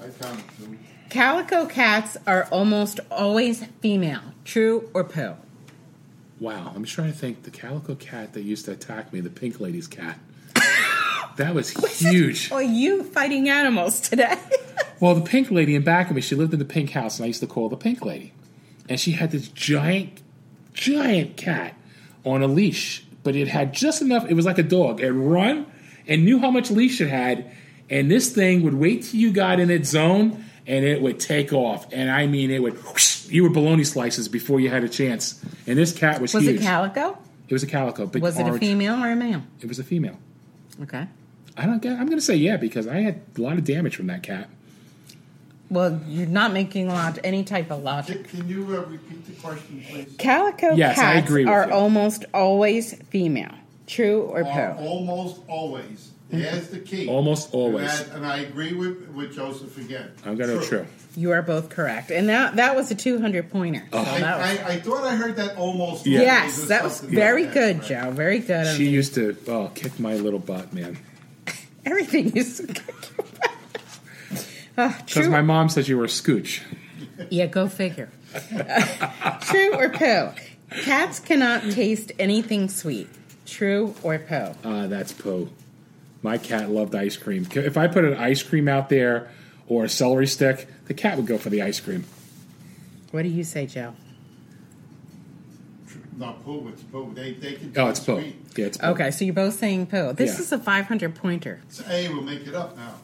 I 0.00 0.08
counted 0.18 0.44
two. 0.56 0.78
Calico 1.10 1.66
cats 1.66 2.16
are 2.26 2.44
almost 2.50 2.98
always 3.10 3.62
female. 3.82 4.22
True 4.44 4.90
or 4.94 5.04
poo? 5.04 5.34
Wow, 6.38 6.72
I'm 6.74 6.84
trying 6.84 7.12
to 7.12 7.18
think. 7.18 7.42
The 7.42 7.50
calico 7.50 7.94
cat 7.94 8.32
that 8.32 8.42
used 8.42 8.64
to 8.64 8.72
attack 8.72 9.12
me, 9.12 9.20
the 9.20 9.30
pink 9.30 9.60
lady's 9.60 9.86
cat. 9.86 10.18
That 11.36 11.54
was 11.54 11.70
huge. 11.98 12.50
Are 12.50 12.62
you 12.62 13.04
fighting 13.04 13.48
animals 13.48 14.00
today? 14.00 14.36
Well, 15.00 15.14
the 15.14 15.22
pink 15.22 15.50
lady 15.50 15.74
in 15.74 15.82
back 15.82 16.10
of 16.10 16.16
me, 16.16 16.20
she 16.20 16.34
lived 16.34 16.52
in 16.52 16.58
the 16.58 16.64
pink 16.66 16.90
house, 16.90 17.18
and 17.18 17.24
I 17.24 17.28
used 17.28 17.40
to 17.40 17.46
call 17.46 17.70
her 17.70 17.70
the 17.70 17.78
pink 17.78 18.04
lady. 18.04 18.34
And 18.86 19.00
she 19.00 19.12
had 19.12 19.30
this 19.30 19.48
giant, 19.48 20.20
giant 20.74 21.38
cat 21.38 21.74
on 22.22 22.42
a 22.42 22.46
leash, 22.46 23.02
but 23.22 23.34
it 23.34 23.48
had 23.48 23.72
just 23.72 24.02
enough. 24.02 24.26
It 24.28 24.34
was 24.34 24.44
like 24.44 24.58
a 24.58 24.62
dog. 24.62 25.00
It 25.00 25.10
run 25.10 25.64
and 26.06 26.26
knew 26.26 26.38
how 26.38 26.50
much 26.50 26.70
leash 26.70 27.00
it 27.00 27.08
had, 27.08 27.50
and 27.88 28.10
this 28.10 28.30
thing 28.34 28.62
would 28.62 28.74
wait 28.74 29.04
till 29.04 29.18
you 29.18 29.32
got 29.32 29.58
in 29.58 29.70
its 29.70 29.88
zone, 29.88 30.44
and 30.66 30.84
it 30.84 31.00
would 31.00 31.18
take 31.18 31.50
off. 31.54 31.90
And 31.94 32.10
I 32.10 32.26
mean, 32.26 32.50
it 32.50 32.60
would 32.62 32.74
whoosh, 32.84 33.09
you 33.30 33.42
were 33.42 33.50
bologna 33.50 33.84
slices 33.84 34.28
before 34.28 34.60
you 34.60 34.70
had 34.70 34.84
a 34.84 34.88
chance. 34.88 35.42
And 35.66 35.78
this 35.78 35.92
cat 35.92 36.20
was, 36.20 36.34
Was 36.34 36.44
huge. 36.44 36.60
it 36.60 36.62
calico? 36.62 37.18
It 37.48 37.52
was 37.52 37.62
a 37.62 37.66
calico. 37.66 38.06
Big 38.06 38.22
Was 38.22 38.38
it 38.38 38.46
a 38.46 38.58
female 38.58 39.02
or 39.02 39.10
a 39.10 39.16
male? 39.16 39.42
It 39.60 39.66
was 39.68 39.78
a 39.78 39.84
female. 39.84 40.18
Okay. 40.82 41.06
I 41.56 41.66
don't 41.66 41.82
get. 41.82 41.92
I'm 41.98 42.06
going 42.06 42.18
to 42.18 42.24
say 42.24 42.36
yeah 42.36 42.56
because 42.56 42.86
I 42.86 43.00
had 43.00 43.20
a 43.36 43.40
lot 43.40 43.58
of 43.58 43.64
damage 43.64 43.96
from 43.96 44.06
that 44.06 44.22
cat. 44.22 44.48
Well, 45.68 46.00
you're 46.08 46.26
not 46.26 46.52
making 46.52 46.88
log- 46.88 47.20
any 47.22 47.44
type 47.44 47.70
of 47.70 47.82
logic. 47.82 48.28
Can 48.28 48.48
you 48.48 48.62
uh, 48.76 48.82
repeat 48.86 49.24
the 49.26 49.32
question, 49.40 49.84
please? 49.88 50.14
Calico 50.18 50.74
Yes, 50.74 50.98
I 50.98 51.14
cats 51.14 51.26
agree 51.28 51.44
with 51.44 51.52
are 51.52 51.66
you. 51.68 51.72
almost 51.72 52.24
always 52.34 52.94
female. 53.04 53.52
True 53.86 54.22
or 54.22 54.40
Are 54.44 54.74
po? 54.74 54.82
almost 54.82 55.40
always. 55.48 56.10
There's 56.30 56.68
the 56.68 56.78
key. 56.78 57.08
Almost 57.08 57.52
always. 57.52 58.00
And 58.00 58.12
I, 58.12 58.16
and 58.16 58.26
I 58.26 58.36
agree 58.38 58.72
with, 58.72 59.08
with 59.08 59.34
Joseph 59.34 59.76
again. 59.78 60.12
I'm 60.24 60.36
going 60.36 60.58
to 60.58 60.64
true. 60.64 60.86
You 61.16 61.32
are 61.32 61.42
both 61.42 61.70
correct, 61.70 62.12
and 62.12 62.28
that 62.28 62.54
that 62.56 62.76
was 62.76 62.90
a 62.92 62.94
200 62.94 63.50
pointer. 63.50 63.84
So 63.92 63.98
I, 63.98 64.02
was, 64.02 64.22
I, 64.22 64.68
I 64.68 64.80
thought 64.80 65.02
I 65.04 65.16
heard 65.16 65.34
that 65.36 65.56
almost. 65.56 66.06
Yeah. 66.06 66.20
yes, 66.20 66.68
that 66.68 66.84
was 66.84 67.00
very 67.00 67.44
like 67.46 67.54
that, 67.54 67.60
good, 67.60 67.78
right. 67.78 68.04
Joe. 68.04 68.10
Very 68.12 68.38
good. 68.38 68.76
She 68.76 68.84
the- 68.84 68.90
used 68.90 69.14
to 69.14 69.36
oh 69.48 69.72
kick 69.74 69.98
my 69.98 70.14
little 70.14 70.38
butt, 70.38 70.72
man. 70.72 70.98
everything 71.84 72.36
is. 72.36 72.60
uh, 74.76 74.88
Because 74.88 75.04
true. 75.06 75.30
my 75.30 75.42
mom 75.42 75.68
says 75.68 75.88
you 75.88 75.98
were 75.98 76.04
a 76.04 76.08
scooch. 76.08 76.62
Yeah, 77.28 77.46
go 77.46 77.68
figure. 77.68 78.08
True 79.42 79.74
or 79.74 79.90
po? 79.90 80.32
Cats 80.70 81.18
cannot 81.20 81.70
taste 81.70 82.12
anything 82.18 82.70
sweet. 82.70 83.08
True 83.44 83.94
or 84.02 84.18
po? 84.18 84.54
Uh, 84.64 84.86
that's 84.86 85.12
Poe. 85.12 85.50
My 86.22 86.36
cat 86.38 86.70
loved 86.70 86.94
ice 86.94 87.16
cream. 87.16 87.46
If 87.54 87.76
I 87.76 87.86
put 87.88 88.04
an 88.04 88.14
ice 88.14 88.42
cream 88.42 88.68
out 88.68 88.88
there 88.88 89.30
or 89.66 89.84
a 89.84 89.88
celery 89.88 90.26
stick, 90.26 90.68
the 90.86 90.94
cat 90.94 91.16
would 91.16 91.26
go 91.26 91.38
for 91.38 91.48
the 91.50 91.62
ice 91.62 91.80
cream. 91.80 92.04
What 93.10 93.22
do 93.22 93.28
you 93.28 93.42
say, 93.44 93.66
Joe? 93.66 93.94
No, 96.16 96.34
poo, 96.44 96.68
it's 96.68 96.82
poo. 96.82 97.12
They, 97.14 97.32
they 97.32 97.54
can 97.54 97.72
Oh, 97.76 97.88
it's 97.88 98.00
taste 98.00 98.06
Poe. 98.08 98.20
sweet. 98.20 98.36
Yeah, 98.56 98.66
it's 98.66 98.76
Poe. 98.76 98.90
Okay, 98.90 99.10
so 99.10 99.24
you're 99.24 99.32
both 99.34 99.54
saying 99.54 99.86
po. 99.86 100.12
This 100.12 100.34
Yeah. 100.34 100.40
is 100.40 100.52
a 100.52 100.58
500 100.58 101.14
pointer. 101.14 101.60
So, 101.70 101.82
hey, 101.84 102.08
we'll 102.08 102.20
make 102.22 102.46
it 102.46 102.54
up 102.54 102.76
now. 102.76 102.94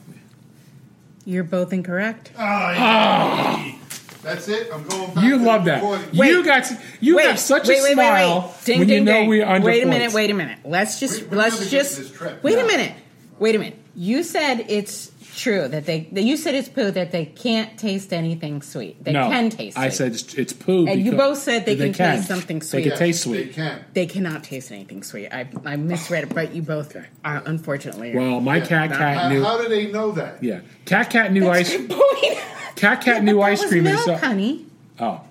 You're 1.24 1.44
both 1.44 1.72
incorrect. 1.72 2.30
Ah, 2.38 3.74
That's 4.22 4.48
it. 4.48 4.68
I'm 4.72 4.84
going 4.86 5.14
back. 5.14 5.24
You 5.24 5.38
to 5.38 5.44
love 5.44 5.64
that. 5.64 5.76
recording. 5.76 6.08
You 6.14 6.44
got 6.44 6.70
you 7.00 7.18
have 7.18 7.38
such 7.38 7.68
a 7.68 7.76
smile 7.76 8.54
Ding, 8.64 8.80
when 8.80 8.88
ding, 8.88 8.98
you 8.98 9.04
know 9.04 9.20
ding. 9.20 9.28
we're 9.28 9.46
under 9.46 9.66
Wait 9.66 9.82
a 9.82 9.86
points. 9.86 9.98
minute. 9.98 10.12
Wait 10.14 10.30
a 10.30 10.34
minute. 10.34 10.58
Let's 10.64 11.00
just 11.00 11.22
We- 11.22 11.28
we're 11.28 11.36
let's 11.38 11.58
just 11.58 11.70
getting 11.70 12.02
this 12.04 12.10
trip. 12.12 12.42
wait 12.44 12.56
No. 12.58 12.64
a 12.64 12.66
minute. 12.66 12.92
Wait 13.38 13.54
a 13.54 13.58
minute. 13.58 13.78
You 13.94 14.22
said 14.22 14.64
it's 14.68 15.10
true 15.36 15.68
that 15.68 15.84
they 15.84 16.08
that 16.12 16.22
you 16.22 16.36
said 16.38 16.54
it's 16.54 16.68
poo 16.68 16.90
that 16.90 17.12
they 17.12 17.26
can't 17.26 17.78
taste 17.78 18.12
anything 18.12 18.62
sweet. 18.62 19.02
They 19.04 19.12
no, 19.12 19.28
can 19.28 19.50
taste. 19.50 19.76
I 19.76 19.88
sweet. 19.88 19.96
said 19.96 20.12
it's, 20.12 20.34
it's 20.34 20.52
poo. 20.54 20.86
And 20.86 21.04
you 21.04 21.12
both 21.12 21.38
said 21.38 21.66
they 21.66 21.76
can 21.76 21.92
taste 21.92 22.26
something 22.28 22.62
sweet. 22.62 22.84
They 22.84 22.90
sweet. 22.90 22.98
can 22.98 23.06
Yes, 23.06 23.22
taste 23.22 23.30
They 23.30 23.46
can. 23.52 23.84
they 23.92 24.06
cannot 24.06 24.44
taste 24.44 24.72
anything 24.72 25.02
sweet. 25.02 25.28
I 25.32 25.48
I 25.64 25.76
misread 25.76 26.24
it, 26.24 26.34
but 26.34 26.54
you 26.54 26.62
both 26.62 26.96
Okay. 26.96 27.06
uh, 27.24 27.40
unfortunately. 27.44 28.14
Well, 28.16 28.40
my 28.40 28.56
Yeah. 28.58 28.66
cat 28.66 28.90
cat 28.92 29.16
How, 29.18 29.28
knew. 29.28 29.42
how 29.42 29.60
do 29.60 29.68
they 29.68 29.90
know 29.92 30.12
that? 30.12 30.42
yeah, 30.42 30.60
cat 30.86 31.10
cat 31.10 31.32
knew 31.32 31.44
That's 31.44 31.70
ice. 31.70 31.76
point. 31.86 32.38
Cat 32.76 33.00
cat 33.00 33.16
Yeah, 33.16 33.20
knew 33.22 33.40
ice 33.40 33.64
cream. 33.64 33.84
milk, 33.84 34.06
and 34.06 34.18
so, 34.20 34.26
honey. 34.26 34.66
oh, 35.00 35.22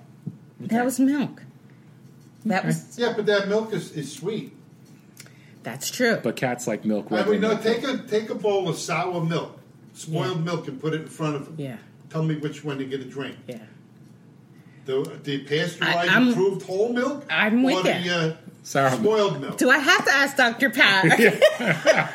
That 0.60 0.84
was 0.84 0.98
milk. 0.98 1.42
That 2.44 2.64
was 2.64 2.96
Yeah, 2.98 3.12
but 3.14 3.26
that 3.26 3.46
milk 3.48 3.72
is, 3.72 3.92
is 3.92 4.10
sweet. 4.12 4.52
That's 5.66 5.90
true. 5.90 6.18
but 6.22 6.36
cats 6.36 6.66
like 6.66 6.84
milk. 6.84 7.08
I 7.10 7.16
regular 7.16 7.32
mean, 7.32 7.40
no, 7.42 7.48
milk. 7.50 7.62
take 7.62 7.82
a 7.82 7.98
take 7.98 8.30
a 8.30 8.34
bowl 8.34 8.68
of 8.68 8.78
sour 8.78 9.20
milk, 9.22 9.58
spoiled 9.94 10.38
Yeah. 10.38 10.42
milk, 10.44 10.68
and 10.68 10.80
put 10.80 10.94
it 10.94 11.02
in 11.02 11.08
front 11.08 11.36
of 11.36 11.44
them. 11.44 11.54
yeah, 11.58 11.76
Tell 12.08 12.22
me 12.22 12.36
which 12.36 12.64
one 12.64 12.78
to 12.78 12.84
get 12.84 13.00
a 13.00 13.04
drink. 13.04 13.36
yeah. 13.46 13.58
The 14.86 15.18
the 15.24 15.38
pasteurized 15.44 16.10
I'm- 16.10 16.28
improved 16.28 16.62
whole 16.66 16.92
milk, 16.92 17.26
I'm 17.28 17.62
with 17.64 17.76
or 17.78 17.82
the 17.82 17.98
ya. 17.98 18.14
uh, 18.14 18.36
Sour 18.62 18.90
spoiled 18.90 19.40
milk. 19.40 19.58
Do 19.58 19.68
I 19.70 19.78
have 19.78 20.04
to 20.04 20.10
ask 20.12 20.36
Dr. 20.36 20.70
Pat? 20.70 21.04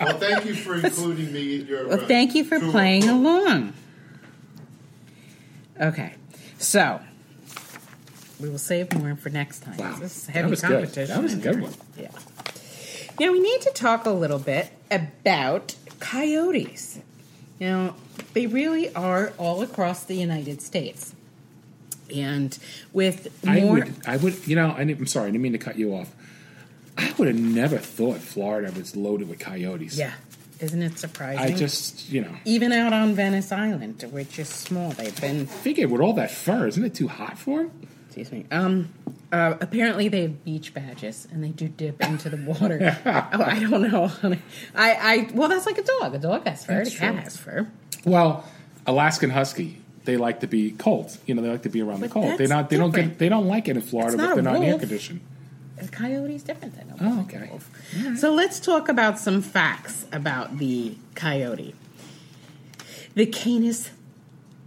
Well, 0.00 0.18
thank 0.18 0.46
you 0.46 0.54
for 0.54 0.76
including 0.76 1.30
me 1.32 1.60
in 1.60 1.66
your. 1.66 1.86
Well, 1.88 2.00
uh, 2.02 2.06
thank 2.06 2.34
you 2.34 2.42
for 2.44 2.58
true 2.58 2.70
playing 2.70 3.02
report. 3.02 3.16
along. 3.44 3.72
Okay, 5.78 6.14
so 6.58 7.00
we 8.40 8.48
will 8.48 8.58
save 8.58 8.92
more 8.94 9.14
for 9.16 9.28
next 9.28 9.60
time. 9.62 9.76
Wow. 9.76 9.96
This 10.00 10.16
is 10.16 10.26
That 10.26 10.32
heavy 10.36 10.50
was 10.50 10.62
good. 10.62 10.88
That 10.88 11.22
was 11.22 11.34
a 11.34 11.36
good 11.36 11.60
one. 11.60 11.72
Yeah. 11.98 12.08
Now 13.20 13.32
we 13.32 13.38
need 13.38 13.60
to 13.60 13.70
talk 13.74 14.06
a 14.06 14.10
little 14.10 14.38
bit 14.38 14.70
about 14.90 15.74
coyotes. 15.98 17.00
Now 17.60 17.94
they 18.32 18.46
really 18.46 18.92
are 18.94 19.34
all 19.36 19.60
across 19.60 20.04
the 20.04 20.14
United 20.14 20.62
States, 20.62 21.14
and 22.14 22.58
with 22.94 23.28
I 23.46 23.60
more. 23.60 23.74
would, 23.74 23.94
I 24.06 24.16
would, 24.16 24.48
you 24.48 24.56
know, 24.56 24.70
I 24.70 24.80
I'm 24.80 25.06
sorry, 25.06 25.28
I 25.28 25.30
didn't 25.32 25.42
mean 25.42 25.52
to 25.52 25.58
cut 25.58 25.76
you 25.76 25.94
off. 25.94 26.10
I 26.96 27.12
would 27.18 27.28
have 27.28 27.38
never 27.38 27.76
thought 27.76 28.20
Florida 28.20 28.72
was 28.74 28.96
loaded 28.96 29.28
with 29.28 29.38
coyotes. 29.38 29.98
yeah, 29.98 30.14
isn't 30.58 30.80
it 30.80 30.98
surprising? 30.98 31.54
I 31.54 31.54
just, 31.54 32.08
you 32.08 32.22
know, 32.22 32.34
even 32.46 32.72
out 32.72 32.94
on 32.94 33.12
Venice 33.14 33.52
Island, 33.52 34.02
which 34.10 34.38
is 34.38 34.48
small, 34.48 34.92
they've 34.92 35.20
been 35.20 35.44
figured 35.44 35.90
with 35.90 36.00
all 36.00 36.14
that 36.14 36.30
fur, 36.30 36.66
isn't 36.68 36.82
it 36.82 36.94
too 36.94 37.08
hot 37.08 37.36
for 37.36 37.64
them? 37.64 37.88
Excuse 38.10 38.32
me. 38.32 38.44
Um, 38.50 38.92
uh, 39.30 39.54
apparently 39.60 40.08
they 40.08 40.22
have 40.22 40.44
beach 40.44 40.74
badges 40.74 41.28
and 41.30 41.44
they 41.44 41.50
do 41.50 41.68
dip 41.68 42.02
into 42.02 42.28
the 42.28 42.38
water. 42.38 42.98
oh, 43.06 43.42
I 43.44 43.60
don't 43.60 43.88
know. 43.88 44.10
I, 44.74 44.94
I, 44.94 45.30
well, 45.32 45.48
that's 45.48 45.64
like 45.64 45.78
a 45.78 45.84
dog. 45.84 46.16
A 46.16 46.18
dog 46.18 46.44
has 46.44 46.64
fur. 46.64 46.82
That's 46.82 46.96
a 46.96 46.98
cat 46.98 47.12
true. 47.12 47.22
has 47.22 47.36
fur. 47.36 47.70
Well, 48.04 48.44
Alaskan 48.84 49.30
Husky, 49.30 49.80
they 50.06 50.16
like 50.16 50.40
to 50.40 50.48
be 50.48 50.72
cold. 50.72 51.16
You 51.24 51.36
know, 51.36 51.42
they 51.42 51.50
like 51.50 51.62
to 51.62 51.68
be 51.68 51.82
around 51.82 52.00
the 52.00 52.08
cold. 52.08 52.36
They 52.36 52.48
not, 52.48 52.68
they 52.68 52.78
don't 52.78 52.92
get, 52.92 53.20
they 53.20 53.28
don't 53.28 53.46
like 53.46 53.68
it 53.68 53.76
in 53.76 53.82
Florida, 53.82 54.16
but 54.16 54.24
not 54.24 54.34
they're 54.34 54.42
not 54.42 54.56
in 54.56 54.62
air 54.64 54.70
wolf. 54.70 54.80
conditioned. 54.80 55.20
A 55.80 55.86
coyote's 55.86 56.42
different 56.42 56.74
than 56.76 56.90
a 56.90 56.96
wolf. 57.04 57.28
Oh, 57.32 58.00
okay. 58.00 58.16
So 58.16 58.34
let's 58.34 58.58
talk 58.58 58.88
about 58.88 59.20
some 59.20 59.40
facts 59.40 60.04
about 60.12 60.58
the 60.58 60.96
coyote. 61.14 61.76
The 63.14 63.26
Canis 63.26 63.90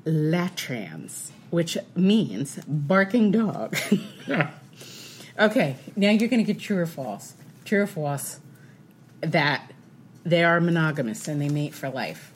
latrans, 0.06 1.32
which 1.53 1.77
means 1.95 2.57
barking 2.67 3.29
dog. 3.29 3.77
okay, 5.39 5.75
now 5.95 6.09
you're 6.09 6.27
going 6.27 6.43
to 6.43 6.51
get 6.53 6.59
true 6.59 6.79
or 6.79 6.87
false. 6.87 7.35
True 7.63 7.83
or 7.83 7.87
false 7.87 8.39
that 9.21 9.71
they 10.23 10.43
are 10.43 10.59
monogamous 10.59 11.27
and 11.27 11.39
they 11.39 11.49
mate 11.49 11.75
for 11.75 11.91
life. 11.91 12.31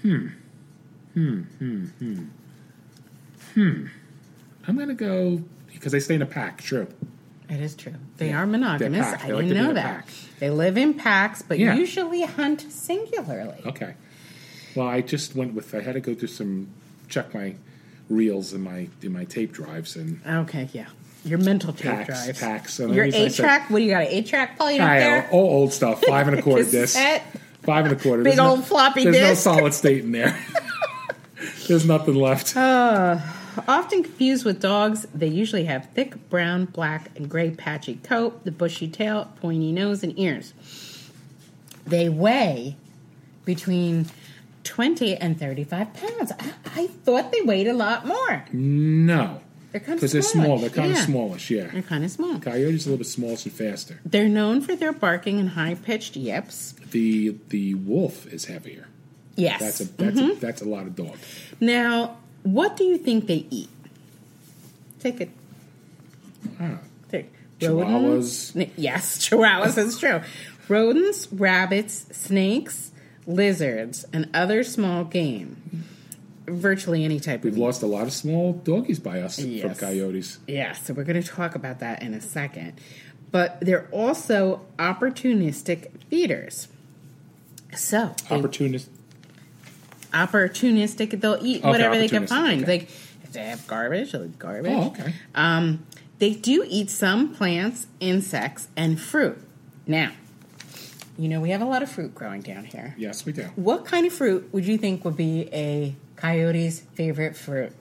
Hmm. 0.00 0.28
Hmm, 1.12 1.40
hmm, 1.58 1.84
hmm. 1.98 2.24
Hmm. 3.52 3.86
I'm 4.66 4.76
going 4.76 4.88
to 4.88 4.94
go 4.94 5.42
because 5.70 5.92
they 5.92 6.00
stay 6.00 6.14
in 6.14 6.22
a 6.22 6.26
pack. 6.26 6.62
True. 6.62 6.86
It 7.50 7.60
is 7.60 7.74
true. 7.76 7.92
They 8.16 8.30
Yeah, 8.30 8.40
are 8.40 8.46
monogamous. 8.46 9.06
I 9.22 9.26
didn't 9.26 9.50
know 9.50 9.74
that. 9.74 10.08
They 10.38 10.48
live 10.48 10.78
in 10.78 10.94
packs, 10.94 11.42
but 11.42 11.58
Yeah. 11.58 11.74
usually 11.74 12.22
hunt 12.22 12.64
singularly. 12.72 13.60
Okay. 13.66 13.96
Well, 14.74 14.88
I 14.88 15.02
just 15.02 15.34
went 15.34 15.52
with. 15.52 15.74
I 15.74 15.82
had 15.82 15.92
to 15.92 16.00
go 16.00 16.14
through 16.14 16.28
some 16.28 16.68
check 17.10 17.34
my 17.34 17.54
reels 18.08 18.52
in 18.54 18.62
my 18.62 18.88
in 19.02 19.12
my 19.12 19.24
tape 19.24 19.52
drives 19.52 19.96
and 19.96 20.20
Okay, 20.26 20.68
yeah. 20.72 20.86
Your 21.24 21.38
mental 21.38 21.74
tape 21.74 21.82
packs 21.92 22.06
drives. 22.24 22.40
packs. 22.40 22.74
So 22.74 22.86
Your 22.90 23.04
that 23.10 23.12
means 23.18 23.38
I 23.38 23.42
eight 23.42 23.46
track. 23.46 23.70
What 23.70 23.78
do 23.80 23.84
you 23.84 23.90
got? 23.90 24.02
An 24.02 24.08
eight 24.08 24.26
track 24.26 24.56
playing 24.56 24.80
up 24.80 24.88
there? 24.88 25.28
all 25.30 25.50
old 25.50 25.72
stuff. 25.74 26.02
Five 26.04 26.28
and 26.28 26.38
a 26.38 26.42
quarter 26.46 26.64
disc. 26.64 26.96
Five 27.62 27.84
and 27.84 27.92
a 27.92 27.96
quarter. 27.96 28.22
Big 28.22 28.36
There's 28.36 28.38
old 28.38 28.64
floppy 28.64 29.04
There's 29.04 29.16
disk. 29.16 29.46
no 29.46 29.52
solid 29.56 29.74
state 29.74 30.02
in 30.04 30.12
there. 30.12 30.34
there's 31.68 31.84
nothing 31.84 32.14
left. 32.14 32.56
Uh, 32.56 33.18
often 33.68 34.02
confused 34.02 34.46
with 34.46 34.60
dogs, 34.62 35.06
they 35.14 35.26
usually 35.26 35.64
have 35.64 35.90
thick 35.94 36.30
brown, 36.30 36.64
black, 36.64 37.10
and 37.16 37.28
gray 37.28 37.50
patchy 37.50 37.96
coat, 37.96 38.42
the 38.46 38.50
bushy 38.50 38.88
tail, 38.88 39.30
pointy 39.42 39.72
nose, 39.72 40.02
and 40.02 40.18
ears. 40.18 40.54
They 41.86 42.08
weigh 42.08 42.76
between 43.44 44.06
20 44.64 45.16
and 45.16 45.38
35 45.38 45.94
pounds. 45.94 46.32
I, 46.38 46.52
I 46.76 46.86
thought 46.86 47.32
they 47.32 47.40
weighed 47.42 47.66
a 47.68 47.72
lot 47.74 48.06
more. 48.06 48.44
no, 48.52 49.40
They're 49.72 49.80
kind 49.80 49.94
of 49.94 50.00
because 50.00 50.12
they're 50.12 50.22
small. 50.22 50.58
They're 50.58 50.70
kind 50.70 50.92
yeah. 50.92 50.98
of 50.98 51.04
smallish. 51.06 51.50
Yeah. 51.50 51.68
They're 51.68 51.82
kind 51.82 52.04
of 52.04 52.10
small. 52.10 52.38
Coyotes 52.40 52.86
are 52.86 52.90
a 52.90 52.92
little 52.92 52.98
bit 52.98 53.06
smallish 53.06 53.44
and 53.46 53.54
faster. 53.54 54.00
They're 54.04 54.28
known 54.28 54.60
for 54.60 54.76
their 54.76 54.92
barking 54.92 55.38
and 55.40 55.50
high 55.50 55.74
pitched 55.74 56.16
yips. 56.16 56.72
The 56.90 57.36
the 57.48 57.74
wolf 57.74 58.26
is 58.26 58.46
heavier. 58.46 58.86
Yes. 59.36 59.60
That's 59.60 59.80
a 59.80 59.84
that's 59.96 60.20
Mm-hmm. 60.20 60.30
a, 60.30 60.34
that's 60.34 60.60
a 60.62 60.68
lot 60.68 60.86
of 60.86 60.94
dog. 60.96 61.16
Now, 61.60 62.18
what 62.42 62.76
do 62.76 62.84
you 62.84 62.98
think 62.98 63.26
they 63.26 63.46
eat? 63.50 63.70
Take 64.98 65.20
it. 65.22 65.30
Ah, 66.60 66.78
Take 67.10 67.32
Chihuahuas. 67.60 68.54
Rodents- 68.54 68.70
Yes, 68.76 69.18
chihuahuas. 69.28 69.74
That's 69.74 69.98
true. 69.98 70.20
Rodents, 70.68 71.28
rabbits, 71.32 72.06
snakes, 72.16 72.90
lizards, 73.34 74.04
and 74.12 74.28
other 74.34 74.62
small 74.62 75.04
game. 75.04 75.56
Virtually 76.46 77.04
any 77.04 77.20
type 77.20 77.40
of 77.40 77.44
We've 77.44 77.52
of. 77.52 77.58
lost 77.60 77.82
a 77.82 77.86
lot 77.86 78.02
of 78.04 78.12
small 78.12 78.52
doggies 78.54 78.98
by 78.98 79.20
us 79.20 79.36
from 79.38 79.74
coyotes. 79.76 80.38
Yeah, 80.48 80.72
so 80.72 80.92
we're 80.94 81.04
going 81.04 81.22
to 81.22 81.28
talk 81.28 81.54
about 81.54 81.78
that 81.80 82.02
in 82.02 82.12
a 82.14 82.20
second. 82.20 82.72
But 83.30 83.60
they're 83.60 83.86
also 83.92 84.62
opportunistic 84.78 85.90
feeders. 86.08 86.66
So, 87.76 88.14
Opportunistic. 88.28 88.88
Opportunistic. 90.12 91.20
They'll 91.20 91.38
eat 91.40 91.58
Okay, 91.60 91.68
whatever 91.70 91.96
they 91.96 92.08
can 92.08 92.26
find. 92.26 92.62
okay. 92.62 92.72
Like 92.80 92.82
if 93.22 93.32
they 93.32 93.44
have 93.44 93.64
garbage, 93.68 94.12
like 94.12 94.38
garbage. 94.38 94.72
Oh, 94.74 94.88
okay. 94.88 95.14
Um, 95.36 95.86
they 96.18 96.34
do 96.34 96.64
eat 96.68 96.90
some 96.90 97.32
plants, 97.34 97.86
insects, 98.00 98.66
and 98.76 99.00
fruit. 99.00 99.38
Now, 99.86 100.10
you 101.20 101.28
know 101.28 101.40
we 101.40 101.50
have 101.50 101.60
a 101.60 101.66
lot 101.66 101.82
of 101.82 101.90
fruit 101.90 102.14
growing 102.14 102.40
down 102.40 102.64
here. 102.64 102.94
Yes, 102.98 103.24
we 103.26 103.32
do. 103.32 103.42
What 103.56 103.84
kind 103.84 104.06
of 104.06 104.12
fruit 104.12 104.48
would 104.52 104.66
you 104.66 104.78
think 104.78 105.04
would 105.04 105.16
be 105.16 105.48
a 105.52 105.94
coyote's 106.16 106.80
favorite 106.80 107.36
fruit? 107.36 107.72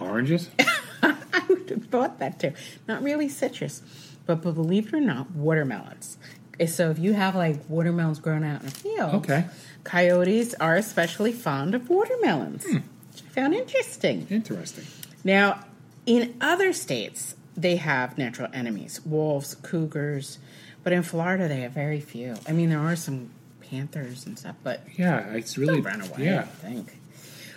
Oranges? 0.00 0.50
I 1.02 1.42
would 1.48 1.68
have 1.70 1.86
thought 1.86 2.18
that 2.18 2.38
too. 2.40 2.52
Not 2.88 3.02
really 3.02 3.28
citrus, 3.28 3.82
but, 4.26 4.42
but 4.42 4.52
believe 4.54 4.88
it 4.88 4.94
or 4.94 5.00
not, 5.00 5.30
watermelons. 5.32 6.18
Eh, 6.58 6.66
So 6.66 6.90
if 6.90 6.98
you 6.98 7.12
have 7.14 7.34
like 7.34 7.60
watermelons 7.68 8.18
grown 8.18 8.44
out 8.44 8.62
in 8.62 8.68
a 8.68 8.70
field, 8.70 9.14
Okay. 9.16 9.44
coyotes 9.84 10.54
are 10.54 10.76
especially 10.76 11.32
fond 11.32 11.74
of 11.74 11.88
watermelons, 11.88 12.64
which 12.64 13.22
I 13.24 13.28
found 13.30 13.54
interesting. 13.54 14.26
Interesting. 14.30 14.84
Now, 15.22 15.64
in 16.06 16.34
other 16.40 16.72
states, 16.72 17.36
they 17.56 17.76
have 17.76 18.18
natural 18.18 18.48
enemies 18.52 19.00
wolves, 19.06 19.54
cougars, 19.54 20.38
but 20.84 20.92
in 20.92 21.02
Florida, 21.02 21.48
they 21.48 21.62
have 21.62 21.72
very 21.72 22.00
few. 22.00 22.36
I 22.48 22.52
mean, 22.52 22.70
there 22.70 22.78
are 22.78 22.94
some 22.96 23.30
panthers 23.70 24.26
and 24.26 24.38
stuff, 24.38 24.54
but 24.62 24.82
Yeah, 24.96 25.18
it's 25.34 25.58
really. 25.58 25.80
run 25.80 26.00
away, 26.02 26.38
I 26.38 26.42
think. 26.42 26.98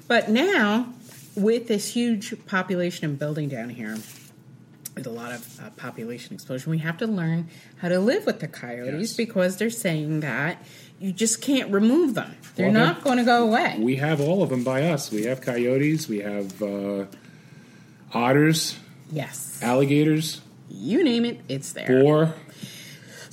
But 0.08 0.30
now, 0.30 0.94
with 1.36 1.68
this 1.68 1.94
huge 1.94 2.34
population 2.48 3.06
and 3.06 3.20
building 3.20 3.50
down 3.50 3.70
here, 3.70 3.98
with 4.96 5.06
a 5.06 5.12
lot 5.12 5.32
of 5.32 5.60
uh, 5.60 5.70
population 5.72 6.34
explosion, 6.34 6.72
we 6.72 6.80
have 6.80 6.98
to 6.98 7.06
learn 7.06 7.50
how 7.78 7.90
to 7.90 8.00
live 8.00 8.26
with 8.26 8.40
the 8.40 8.48
coyotes 8.48 9.10
Yes. 9.12 9.14
because 9.18 9.58
they're 9.58 9.70
saying 9.70 10.22
that 10.22 10.66
you 11.00 11.12
just 11.12 11.40
can't 11.42 11.72
remove 11.72 12.16
them. 12.16 12.36
They're 12.56 12.72
Well, 12.72 12.86
not 12.86 13.04
going 13.04 13.18
to 13.20 13.24
go 13.24 13.44
away. 13.48 13.76
We 13.80 13.98
have 13.98 14.20
all 14.20 14.42
of 14.42 14.50
them 14.50 14.64
by 14.64 14.84
us. 14.90 15.12
We 15.12 15.26
have 15.26 15.42
coyotes, 15.42 16.08
we 16.08 16.20
have 16.22 16.60
uh, 16.64 17.06
otters, 18.14 18.78
yes. 19.12 19.60
alligators, 19.62 20.42
You 20.70 21.04
name 21.04 21.26
it, 21.26 21.42
it's 21.48 21.74
there. 21.74 21.88
boar. 22.04 22.34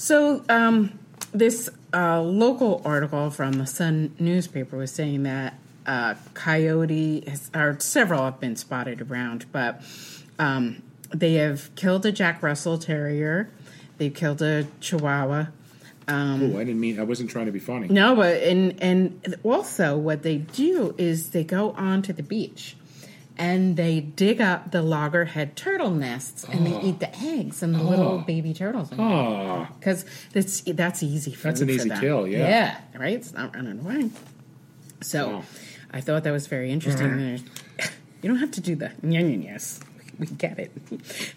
So, 0.05 0.45
um, 0.51 0.99
this 1.33 1.71
uh, 1.95 2.21
local 2.21 2.83
article 2.85 3.31
from 3.31 3.53
the 3.53 3.67
Sun 3.67 4.14
newspaper 4.19 4.77
was 4.77 4.90
saying 4.90 5.23
that 5.23 5.55
uh, 5.87 6.17
coyote, 6.35 7.25
has, 7.27 7.51
or 7.55 7.81
several 7.81 8.23
have 8.27 8.38
been 8.38 8.55
spotted 8.55 9.01
around, 9.01 9.47
but 9.51 9.81
um, 10.38 10.83
they 11.09 11.37
have 11.37 11.75
killed 11.75 12.05
a 12.05 12.12
Jack 12.12 12.43
Russell 12.43 12.77
Terrier, 12.77 13.49
they've 13.97 14.12
killed 14.12 14.43
a 14.43 14.67
Chihuahua. 14.81 15.47
oh, 16.53 16.59
I 16.59 16.64
didn't 16.64 16.81
mean. 16.81 17.01
I 17.01 17.05
wasn't 17.05 17.31
trying 17.31 17.47
to 17.47 17.53
be 17.53 17.59
funny. 17.59 17.88
No, 17.88 18.14
but 18.14 18.43
and 18.43 18.79
and 18.83 19.37
also 19.43 19.97
what 19.97 20.23
they 20.23 20.37
do 20.37 20.95
is 20.99 21.31
they 21.31 21.45
go 21.45 21.71
onto 21.71 22.12
the 22.12 22.23
beach. 22.23 22.77
And 23.37 23.77
they 23.77 24.01
dig 24.01 24.40
up 24.40 24.70
the 24.70 24.81
loggerhead 24.81 25.57
turtle 25.57 25.90
nests 25.90 26.44
and 26.44 26.64
they 26.64 26.73
ah. 26.73 26.81
eat 26.85 27.01
the 27.01 27.18
eggs 27.18 27.62
and 27.64 27.75
the 27.75 27.81
ah. 27.81 27.83
little 27.83 28.18
baby 28.18 28.55
turtles. 28.55 28.90
Oh, 28.92 29.03
ah. 29.03 29.70
because 29.79 30.05
that's 30.33 30.61
that's 30.61 31.03
easy. 31.03 31.33
Food 31.33 31.42
That's 31.42 31.61
an 31.61 31.70
easy 31.70 31.88
them. 31.88 32.01
kill, 32.01 32.29
yeah. 32.29 32.49
yeah, 32.49 32.99
right. 32.99 33.14
It's 33.14 33.33
not 33.33 33.55
running 33.55 33.81
away. 33.81 34.11
So. 35.03 35.42
I 35.94 36.01
thought 36.01 36.25
that 36.25 36.33
was 36.33 36.49
very 36.49 36.73
interesting. 36.73 37.16
There's- 37.16 37.44
You 38.23 38.31
don't 38.31 38.38
have 38.38 38.53
to 38.53 38.62
do 38.62 38.75
the 38.75 38.90
yes. 39.03 39.81
We 40.18 40.27
get 40.27 40.61
it. 40.61 40.70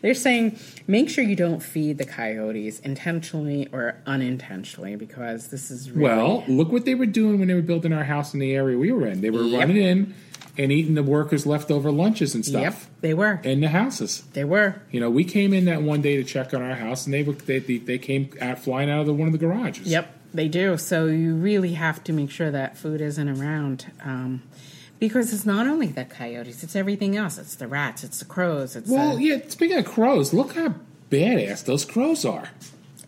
They're 0.02 0.14
saying 0.14 0.60
make 0.86 1.10
sure 1.10 1.24
you 1.24 1.36
don't 1.36 1.62
feed 1.62 1.98
the 1.98 2.06
coyotes 2.06 2.80
intentionally 2.80 3.68
or 3.72 3.98
unintentionally 4.06 4.96
because 4.96 5.48
this 5.48 5.72
is 5.72 5.90
really, 5.90 6.04
well, 6.04 6.44
look 6.48 6.72
what 6.72 6.86
they 6.86 6.94
were 6.94 7.08
doing 7.08 7.40
when 7.40 7.48
they 7.48 7.56
were 7.56 7.62
building 7.64 7.92
our 7.92 8.04
house 8.04 8.36
in 8.36 8.40
the 8.40 8.54
area 8.54 8.78
we 8.78 8.92
were 8.92 9.08
in. 9.08 9.22
They 9.22 9.32
were 9.32 9.42
Yep. 9.44 9.60
running 9.60 9.78
in 9.78 10.14
and 10.58 10.72
eating 10.72 10.96
the 10.96 11.04
workers' 11.04 11.46
leftover 11.46 11.92
lunches 11.92 12.34
and 12.36 12.46
stuff 12.46 12.62
Yep, 12.62 12.76
they 13.02 13.14
were. 13.14 13.40
in 13.44 13.62
the 13.62 13.70
houses. 13.70 14.24
They 14.34 14.44
were. 14.44 14.82
You 14.92 15.00
know, 15.00 15.10
we 15.10 15.24
came 15.24 15.54
in 15.54 15.66
that 15.66 15.82
one 15.82 16.02
day 16.02 16.18
to 16.18 16.24
check 16.24 16.54
on 16.54 16.62
our 16.62 16.76
house, 16.76 17.06
and 17.06 17.14
they 17.14 17.24
were 17.24 17.34
they, 17.34 17.60
they, 17.60 17.78
they 17.78 17.98
came 17.98 18.30
out 18.42 18.60
flying 18.60 18.90
out 18.90 19.02
of 19.02 19.06
the, 19.08 19.14
one 19.14 19.28
of 19.28 19.32
the 19.34 19.38
garages. 19.38 19.88
Yep, 19.88 20.14
they 20.34 20.48
do. 20.48 20.78
So 20.78 21.06
you 21.06 21.36
really 21.36 21.74
have 21.74 22.04
to 22.06 22.14
make 22.14 22.32
sure 22.32 22.52
that 22.52 22.78
food 22.78 23.02
isn't 23.02 23.30
around. 23.30 23.92
Um, 24.04 24.44
because 25.00 25.32
it's 25.32 25.46
not 25.46 25.68
only 25.68 25.88
the 25.88 26.06
coyotes, 26.06 26.64
it's 26.64 26.76
everything 26.76 27.16
else. 27.16 27.38
It's 27.38 27.54
the 27.56 27.68
rats, 27.68 28.04
it's 28.04 28.18
the 28.20 28.26
crows, 28.26 28.76
it's 28.76 28.90
Well, 28.90 29.16
the, 29.18 29.24
yeah. 29.24 29.38
Speaking 29.48 29.78
of 29.78 29.86
crows, 29.86 30.34
look 30.34 30.56
how 30.56 30.74
badass 31.12 31.64
those 31.66 31.86
crows 31.86 32.26
are. 32.26 32.50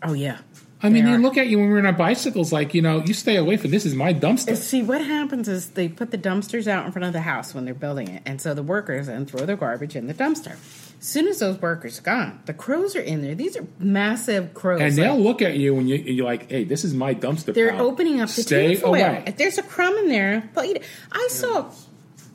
Oh 0.02 0.12
yeah. 0.12 0.38
I 0.82 0.88
mean, 0.88 1.04
They 1.04 1.12
they 1.12 1.18
look 1.18 1.36
at 1.36 1.48
you 1.48 1.58
when 1.58 1.68
we're 1.68 1.78
on 1.78 1.86
our 1.86 1.92
bicycles, 1.92 2.52
like 2.52 2.72
you 2.74 2.80
know, 2.80 3.02
you 3.04 3.12
stay 3.12 3.36
away 3.36 3.56
from 3.58 3.70
this. 3.70 3.84
Is 3.84 3.94
my 3.94 4.14
dumpster? 4.14 4.56
See 4.56 4.82
what 4.82 5.04
happens 5.04 5.46
is 5.48 5.70
they 5.70 5.88
put 5.88 6.10
the 6.10 6.18
dumpsters 6.18 6.66
out 6.66 6.86
in 6.86 6.92
front 6.92 7.04
of 7.06 7.12
the 7.12 7.20
house 7.20 7.54
when 7.54 7.64
they're 7.66 7.74
building 7.74 8.08
it, 8.08 8.22
and 8.24 8.40
so 8.40 8.54
the 8.54 8.62
workers 8.62 9.06
then 9.06 9.26
throw 9.26 9.44
their 9.44 9.56
garbage 9.56 9.94
in 9.94 10.06
the 10.06 10.14
dumpster. 10.14 10.52
As 11.00 11.06
soon 11.06 11.28
as 11.28 11.38
those 11.38 11.60
workers 11.60 11.98
are 11.98 12.02
gone, 12.02 12.40
the 12.46 12.52
crows 12.54 12.94
are 12.96 13.00
in 13.00 13.22
there. 13.22 13.34
These 13.34 13.56
are 13.56 13.66
massive 13.78 14.52
crows. 14.54 14.80
and 14.80 14.94
they'll 14.96 15.18
look 15.18 15.42
at 15.42 15.56
you 15.56 15.74
when 15.74 15.86
you, 15.88 15.96
you're 15.96 16.26
like, 16.26 16.50
"Hey, 16.50 16.64
this 16.64 16.84
is 16.84 16.94
my 16.94 17.14
dumpster." 17.14 17.52
they're 17.54 17.72
pal. 17.72 17.86
opening 17.86 18.20
up 18.20 18.28
the 18.30 18.42
Stay 18.42 18.74
tinfoil. 18.74 18.90
away. 18.94 19.24
If 19.26 19.36
there's 19.36 19.58
a 19.58 19.62
crumb 19.62 19.96
in 19.98 20.08
there, 20.08 20.48
it. 20.56 20.82
I 21.12 21.28
saw. 21.30 21.70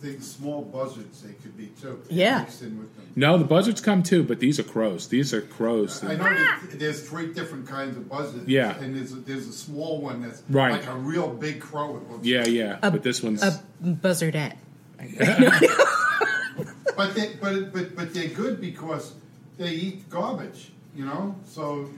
The 0.05 0.21
small 0.21 0.61
buzzards 0.61 1.21
they 1.23 1.33
could 1.33 1.57
be 1.57 1.67
too. 1.81 1.99
Yeah. 2.09 2.41
Mixed 2.41 2.61
in 2.61 2.77
with 2.77 2.95
them. 2.95 3.07
No, 3.15 3.37
the 3.39 3.43
buzzards 3.45 3.81
come 3.81 4.03
too, 4.03 4.21
but 4.23 4.39
these 4.39 4.59
are 4.59 4.63
crows. 4.63 5.07
These 5.07 5.33
are 5.33 5.41
crows. 5.41 6.03
I 6.03 6.15
know 6.15 6.23
that 6.23 6.59
there's 6.73 7.01
three 7.09 7.33
different 7.33 7.67
kinds 7.67 7.97
of 7.97 8.07
buzzards. 8.07 8.47
Yeah. 8.47 8.77
And 8.77 8.95
there's 8.95 9.13
a, 9.13 9.15
there's 9.15 9.47
a 9.47 9.53
small 9.53 9.99
one 10.01 10.21
that's 10.21 10.43
Right. 10.49 10.73
like 10.73 10.85
a 10.87 10.95
real 10.95 11.29
big 11.29 11.59
crow. 11.59 11.97
It 11.97 12.11
looks 12.11 12.25
Yeah, 12.25 12.45
yeah. 12.45 12.77
A- 12.83 12.91
but 12.91 13.01
this 13.03 13.23
one's 13.23 13.41
A 13.41 13.63
buzzardette. 13.83 14.57
But 16.95 17.13
they, 17.13 17.33
but 17.41 17.73
but 17.73 17.93
but 17.95 18.13
they're 18.13 18.29
good 18.29 18.61
because 18.61 19.13
they 19.57 19.71
eat 19.71 20.09
garbage. 20.09 20.71
You 20.95 21.03
know. 21.05 21.35
So 21.45 21.89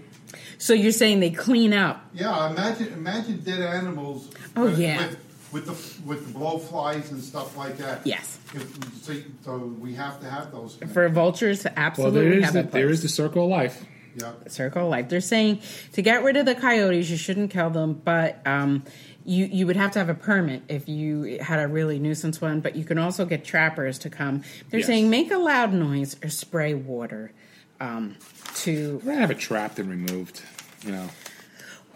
So 0.57 0.73
you're 0.73 0.91
saying 0.91 1.19
they 1.19 1.29
clean 1.29 1.71
up? 1.73 2.03
yeah, 2.13 2.49
imagine 2.49 2.93
imagine 2.93 3.37
dead 3.41 3.61
animals. 3.61 4.31
Oh, 4.55 4.63
with, 4.63 4.79
yeah. 4.79 4.97
With, 5.07 5.19
with 5.57 5.65
the 5.65 6.07
with 6.07 6.31
the 6.33 6.39
blowflies 6.39 7.11
and 7.11 7.21
stuff 7.21 7.57
like 7.57 7.77
that. 7.77 8.05
Yes. 8.05 8.39
If- 8.53 9.03
so, 9.03 9.13
so 9.43 9.57
we 9.57 9.93
have 9.95 10.19
to 10.21 10.29
have 10.29 10.51
those. 10.51 10.75
things. 10.75 10.91
For 10.91 11.07
vultures, 11.09 11.63
well, 11.63 11.73
absolutely 11.77 12.21
there 12.21 12.33
is 12.39 12.45
have 12.45 12.53
the, 12.53 12.59
a 12.61 12.63
there 12.63 12.89
is 12.89 13.01
the 13.01 13.09
circle 13.09 13.43
of 13.45 13.49
life. 13.49 13.85
yeah. 14.15 14.33
circle 14.47 14.83
of 14.83 14.89
life. 14.89 15.09
They're 15.09 15.21
saying 15.21 15.61
to 15.93 16.01
get 16.01 16.23
rid 16.23 16.37
of 16.37 16.45
the 16.45 16.55
coyotes, 16.55 17.09
you 17.09 17.17
shouldn't 17.17 17.51
kill 17.51 17.69
them, 17.69 17.93
but 17.93 18.41
um, 18.45 18.83
you 19.25 19.45
you 19.45 19.65
would 19.67 19.75
have 19.77 19.91
to 19.91 19.99
have 19.99 20.09
a 20.09 20.13
permit 20.13 20.63
if 20.67 20.87
you 20.89 21.39
had 21.41 21.59
a 21.59 21.67
really 21.67 21.99
nuisance 21.99 22.39
one. 22.41 22.59
But 22.61 22.75
you 22.75 22.83
can 22.85 22.97
also 22.97 23.25
get 23.25 23.43
trappers 23.45 23.97
to 23.99 24.09
come. 24.09 24.43
They're 24.69 24.79
Yes. 24.81 24.87
saying 24.87 25.09
make 25.09 25.31
a 25.31 25.37
loud 25.37 25.73
noise 25.73 26.15
or 26.23 26.29
spray 26.29 26.73
water 26.73 27.31
um, 27.79 28.15
to. 28.55 28.99
I'd 29.01 29.07
rather 29.07 29.21
have 29.21 29.31
it 29.31 29.39
trapped 29.39 29.79
and 29.79 29.89
removed. 29.89 30.41
You 30.85 30.91
know, 30.91 31.09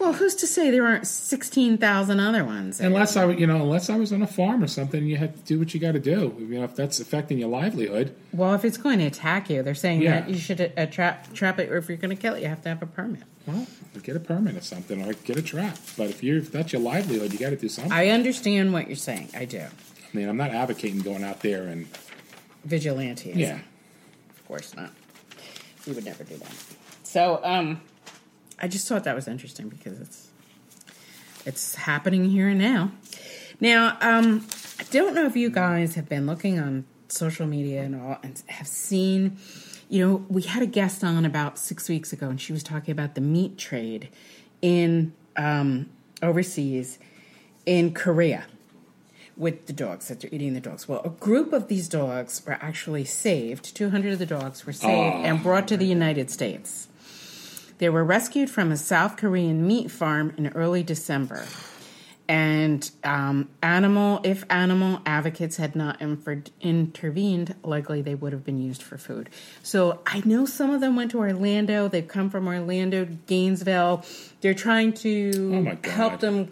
Well, 0.01 0.13
who's 0.13 0.33
to 0.35 0.47
say 0.47 0.71
there 0.71 0.83
aren't 0.85 1.05
sixteen 1.05 1.77
thousand 1.77 2.19
other 2.19 2.43
ones? 2.43 2.79
unless 2.81 3.15
I, 3.15 3.29
you 3.29 3.45
know, 3.45 3.57
unless 3.57 3.87
I 3.89 3.97
was 3.97 4.11
on 4.11 4.23
a 4.23 4.27
farm 4.27 4.63
or 4.63 4.67
something, 4.67 5.05
you 5.05 5.15
have 5.17 5.35
to 5.35 5.41
do 5.43 5.59
what 5.59 5.75
you 5.75 5.79
got 5.79 5.91
to 5.91 5.99
do. 5.99 6.35
You 6.39 6.57
know, 6.57 6.63
if 6.63 6.75
that's 6.75 6.99
affecting 6.99 7.37
your 7.37 7.49
livelihood. 7.49 8.15
well, 8.33 8.55
if 8.55 8.65
it's 8.65 8.77
going 8.77 8.97
to 8.97 9.05
attack 9.05 9.49
you, 9.51 9.61
they're 9.61 9.75
saying 9.75 10.01
Yeah. 10.01 10.21
that 10.21 10.29
you 10.29 10.37
should 10.39 10.73
uh, 10.75 10.87
trap 10.87 11.31
trap 11.33 11.59
it, 11.59 11.69
or 11.71 11.77
if 11.77 11.87
you're 11.87 11.99
going 11.99 12.15
to 12.15 12.19
kill 12.19 12.33
it, 12.33 12.41
you 12.41 12.47
have 12.47 12.63
to 12.63 12.69
have 12.69 12.81
a 12.81 12.87
permit. 12.87 13.21
Well, 13.45 13.67
get 14.01 14.15
a 14.15 14.19
permit 14.19 14.55
or 14.57 14.61
something, 14.61 15.07
or 15.07 15.13
get 15.13 15.37
a 15.37 15.41
trap. 15.43 15.77
But 15.97 16.09
if 16.09 16.23
you're 16.23 16.37
if 16.39 16.51
that's 16.51 16.73
your 16.73 16.81
livelihood, 16.81 17.31
you 17.31 17.37
got 17.37 17.51
to 17.51 17.55
do 17.55 17.69
something. 17.69 17.91
I, 17.93 18.05
I 18.05 18.07
understand 18.09 18.73
what 18.73 18.87
you're 18.87 18.95
saying. 18.95 19.29
I 19.35 19.45
do. 19.45 19.59
I 19.61 20.17
mean, 20.17 20.27
I'm 20.27 20.37
not 20.37 20.49
advocating 20.49 21.01
going 21.01 21.23
out 21.23 21.41
there 21.41 21.67
and 21.67 21.87
Vigilantes. 22.65 23.35
yeah. 23.37 23.59
Of 24.31 24.47
course 24.47 24.75
not. 24.75 24.89
We 25.87 25.93
would 25.93 26.05
never 26.05 26.23
do 26.23 26.37
that. 26.37 26.51
So, 27.03 27.39
um, 27.43 27.81
I 28.61 28.67
just 28.67 28.87
thought 28.87 29.03
that 29.05 29.15
was 29.15 29.27
interesting 29.27 29.69
because 29.69 29.99
it's 29.99 30.27
it's 31.45 31.75
happening 31.75 32.29
here 32.29 32.47
and 32.47 32.59
now. 32.59 32.91
Now, 33.59 33.97
um, 34.01 34.47
I 34.79 34.83
don't 34.91 35.15
know 35.15 35.25
if 35.25 35.35
you 35.35 35.49
guys 35.49 35.95
have 35.95 36.07
been 36.07 36.27
looking 36.27 36.59
on 36.59 36.85
social 37.07 37.47
media 37.47 37.81
and 37.81 37.99
all 37.99 38.17
and 38.23 38.41
have 38.47 38.67
seen. 38.67 39.37
You 39.89 40.07
know, 40.07 40.25
we 40.29 40.43
had 40.43 40.63
a 40.63 40.67
guest 40.67 41.03
on 41.03 41.25
about 41.25 41.57
six 41.57 41.89
weeks 41.89 42.13
ago, 42.13 42.29
and 42.29 42.39
she 42.39 42.53
was 42.53 42.63
talking 42.63 42.91
about 42.91 43.15
the 43.15 43.21
meat 43.21 43.57
trade 43.57 44.09
in 44.61 45.13
um, 45.35 45.89
overseas 46.21 46.99
in 47.65 47.93
Korea 47.93 48.45
with 49.35 49.65
the 49.65 49.73
dogs 49.73 50.07
that 50.07 50.19
they're 50.19 50.29
eating 50.31 50.53
the 50.53 50.61
dogs. 50.61 50.87
Well, 50.87 51.01
a 51.03 51.09
group 51.09 51.51
of 51.51 51.67
these 51.67 51.89
dogs 51.89 52.43
were 52.45 52.59
actually 52.61 53.05
saved. 53.05 53.75
200 53.75 54.13
of 54.13 54.19
the 54.19 54.25
dogs 54.25 54.65
were 54.65 54.73
saved 54.73 55.25
and 55.25 55.41
brought 55.41 55.67
to 55.69 55.77
the 55.77 55.85
United 55.85 56.29
States. 56.29 56.87
They 57.81 57.89
were 57.89 58.03
rescued 58.03 58.51
from 58.51 58.71
a 58.71 58.77
South 58.77 59.17
Korean 59.17 59.65
meat 59.65 59.89
farm 59.89 60.35
in 60.37 60.49
early 60.49 60.83
December. 60.83 61.43
And 62.27 62.89
um, 63.03 63.49
animal, 63.63 64.19
if 64.23 64.45
animal 64.51 65.01
advocates 65.03 65.57
had 65.57 65.75
not 65.75 65.99
infer- 65.99 66.43
intervened, 66.61 67.55
likely 67.63 68.03
they 68.03 68.13
would 68.13 68.33
have 68.33 68.45
been 68.45 68.61
used 68.61 68.83
for 68.83 68.99
food. 68.99 69.31
So 69.63 69.99
I 70.05 70.21
know 70.25 70.45
some 70.45 70.69
of 70.69 70.79
them 70.79 70.95
went 70.95 71.09
to 71.11 71.17
Orlando. 71.17 71.87
They've 71.87 72.07
come 72.07 72.29
from 72.29 72.47
Orlando, 72.47 73.07
Gainesville. 73.25 74.05
They're 74.41 74.53
trying 74.53 74.93
to 74.93 75.75
Oh, 75.83 75.89
help 75.89 76.19
them 76.19 76.49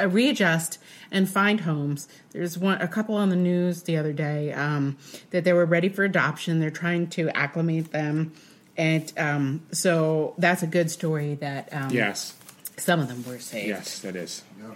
uh, 0.00 0.08
readjust 0.08 0.80
and 1.12 1.28
find 1.28 1.60
homes. 1.60 2.08
There's 2.32 2.58
one, 2.58 2.82
a 2.82 2.88
couple 2.88 3.14
on 3.14 3.28
the 3.28 3.36
news 3.36 3.84
the 3.84 3.96
other 3.96 4.12
day 4.12 4.52
um, 4.52 4.98
that 5.30 5.44
they 5.44 5.52
were 5.52 5.64
ready 5.64 5.88
for 5.88 6.02
adoption. 6.02 6.58
They're 6.58 6.70
trying 6.70 7.06
to 7.10 7.30
acclimate 7.30 7.92
them, 7.92 8.32
and 8.76 9.12
um, 9.18 9.62
so 9.72 10.34
that's 10.38 10.62
a 10.62 10.66
good 10.66 10.90
story. 10.90 11.34
That 11.36 11.68
um, 11.72 11.90
Yes. 11.90 12.34
some 12.76 13.00
of 13.00 13.08
them 13.08 13.24
were 13.26 13.38
saved. 13.38 13.68
Yes, 13.68 13.98
that 14.00 14.16
is. 14.16 14.42
Yeah. 14.60 14.74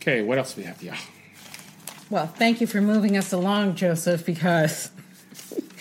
Okay, 0.00 0.22
what 0.22 0.38
else 0.38 0.56
we 0.56 0.62
have? 0.64 0.82
Yeah. 0.82 0.96
Well, 2.10 2.26
thank 2.28 2.60
you 2.60 2.66
for 2.68 2.80
moving 2.80 3.16
us 3.16 3.32
along, 3.32 3.74
Joseph, 3.74 4.24
because 4.24 4.90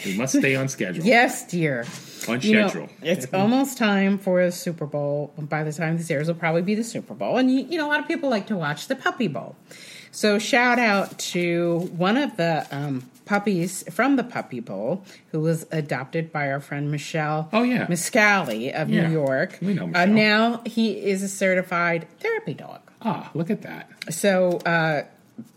We 0.03 0.17
must 0.17 0.37
stay 0.37 0.55
on 0.55 0.67
schedule. 0.67 1.03
yes, 1.05 1.47
dear. 1.47 1.85
On 2.27 2.41
You 2.41 2.53
know, 2.61 2.67
schedule. 2.67 2.89
it's 3.01 3.27
almost 3.33 3.77
time 3.77 4.17
for 4.17 4.43
the 4.45 4.51
Super 4.51 4.85
Bowl. 4.85 5.33
By 5.37 5.63
the 5.63 5.71
time 5.71 5.97
this 5.97 6.09
airs, 6.11 6.27
will 6.27 6.35
probably 6.35 6.63
be 6.63 6.75
the 6.75 6.83
Super 6.83 7.13
Bowl, 7.13 7.37
and 7.37 7.49
you, 7.51 7.65
you 7.69 7.77
know 7.77 7.87
a 7.87 7.89
lot 7.89 7.99
of 7.99 8.07
people 8.07 8.29
like 8.29 8.47
to 8.47 8.55
watch 8.57 8.87
the 8.87 8.95
Puppy 8.95 9.27
Bowl. 9.27 9.55
So 10.11 10.39
shout 10.39 10.79
out 10.79 11.17
to 11.19 11.79
one 11.97 12.15
of 12.17 12.37
the 12.37 12.65
um, 12.71 13.03
puppies 13.25 13.83
from 13.93 14.15
the 14.15 14.23
Puppy 14.23 14.59
Bowl 14.61 15.03
who 15.31 15.41
was 15.41 15.65
adopted 15.71 16.31
by 16.31 16.49
our 16.51 16.59
friend 16.61 16.89
Michelle. 16.89 17.49
Oh, 17.51 17.63
yeah. 17.63 17.85
Miscali 17.87 18.71
of 18.73 18.89
Yeah. 18.89 19.07
New 19.07 19.13
York. 19.13 19.57
We 19.61 19.73
know 19.73 19.91
Uh, 19.93 20.05
now 20.05 20.61
he 20.65 20.93
is 20.93 21.21
a 21.21 21.27
certified 21.27 22.07
therapy 22.21 22.53
dog. 22.53 22.79
Ah, 23.01 23.29
look 23.33 23.49
at 23.49 23.61
that. 23.63 23.89
So 24.09 24.59
uh, 24.65 25.03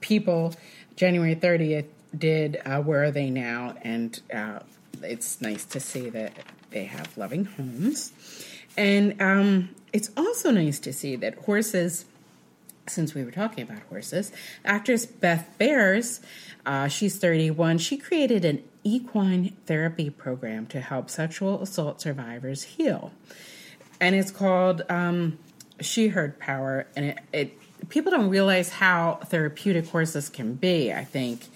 people, 0.00 0.54
January 0.96 1.36
30th, 1.36 1.84
did 2.16 2.60
uh, 2.64 2.80
Where 2.80 3.04
Are 3.04 3.10
They 3.10 3.30
Now? 3.30 3.76
And 3.82 4.20
uh, 4.32 4.60
it's 5.02 5.40
nice 5.40 5.64
to 5.66 5.80
see 5.80 6.10
that 6.10 6.32
they 6.70 6.84
have 6.84 7.16
loving 7.16 7.44
homes. 7.44 8.12
And 8.76 9.20
um, 9.20 9.70
it's 9.92 10.10
also 10.16 10.50
nice 10.50 10.78
to 10.80 10.92
see 10.92 11.16
that 11.16 11.34
horses, 11.36 12.04
since 12.86 13.14
we 13.14 13.24
were 13.24 13.30
talking 13.30 13.64
about 13.64 13.82
horses, 13.88 14.32
actress 14.64 15.06
Beth 15.06 15.48
Behrs, 15.58 16.20
uh, 16.64 16.88
she's 16.88 17.18
31, 17.18 17.78
she 17.78 17.96
created 17.96 18.44
an 18.44 18.62
equine 18.84 19.56
therapy 19.66 20.10
program 20.10 20.66
to 20.66 20.80
help 20.80 21.10
sexual 21.10 21.62
assault 21.62 22.00
survivors 22.00 22.62
heal 22.62 23.12
and 24.00 24.14
it's 24.14 24.30
called 24.30 24.82
um, 24.88 25.38
She 25.80 26.08
Heard 26.08 26.38
Power, 26.38 26.86
and 26.96 27.06
it, 27.06 27.18
it 27.32 27.88
people 27.88 28.10
don't 28.10 28.28
realize 28.28 28.68
how 28.68 29.20
therapeutic 29.26 29.88
horses 29.88 30.28
can 30.28 30.54
be. 30.54 30.92
I 30.92 31.04
think 31.04 31.46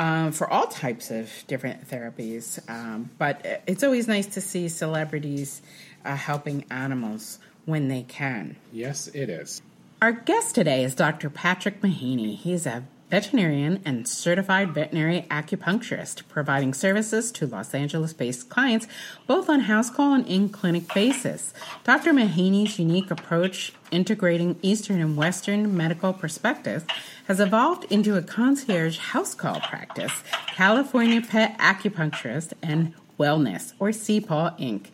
um, 0.00 0.32
for 0.32 0.50
all 0.50 0.66
types 0.66 1.10
of 1.10 1.30
different 1.46 1.86
therapies, 1.86 2.58
um, 2.70 3.10
but 3.18 3.62
it's 3.66 3.84
always 3.84 4.08
nice 4.08 4.26
to 4.28 4.40
see 4.40 4.66
celebrities 4.70 5.60
uh, 6.06 6.16
helping 6.16 6.64
animals 6.70 7.38
when 7.66 7.88
they 7.88 8.02
can. 8.04 8.56
Yes, 8.72 9.08
it 9.08 9.28
is. 9.28 9.60
Our 10.00 10.12
guest 10.12 10.54
today 10.54 10.84
is 10.84 10.94
Dr. 10.94 11.28
Patrick 11.28 11.82
Mahaney. 11.82 12.34
He's 12.34 12.64
a 12.64 12.84
veterinarian 13.10 13.82
and 13.84 14.06
certified 14.06 14.72
veterinary 14.72 15.26
acupuncturist, 15.30 16.22
providing 16.28 16.72
services 16.72 17.32
to 17.32 17.46
Los 17.46 17.74
Angeles 17.74 18.12
based 18.12 18.48
clients 18.48 18.86
both 19.26 19.50
on 19.50 19.60
house 19.60 19.90
call 19.90 20.14
and 20.14 20.26
in 20.26 20.48
clinic 20.48 20.92
basis. 20.94 21.52
Dr. 21.84 22.12
Mahaney's 22.12 22.78
unique 22.78 23.10
approach, 23.10 23.72
integrating 23.90 24.56
Eastern 24.62 25.00
and 25.00 25.16
Western 25.16 25.76
medical 25.76 26.12
perspectives, 26.12 26.84
has 27.26 27.40
evolved 27.40 27.84
into 27.90 28.16
a 28.16 28.22
concierge 28.22 28.98
house 28.98 29.34
call 29.34 29.60
practice, 29.60 30.22
California 30.46 31.20
Pet 31.20 31.58
Acupuncturist, 31.58 32.52
and 32.62 32.94
Wellness, 33.18 33.74
or 33.78 33.88
CPAW 33.88 34.58
Inc. 34.58 34.86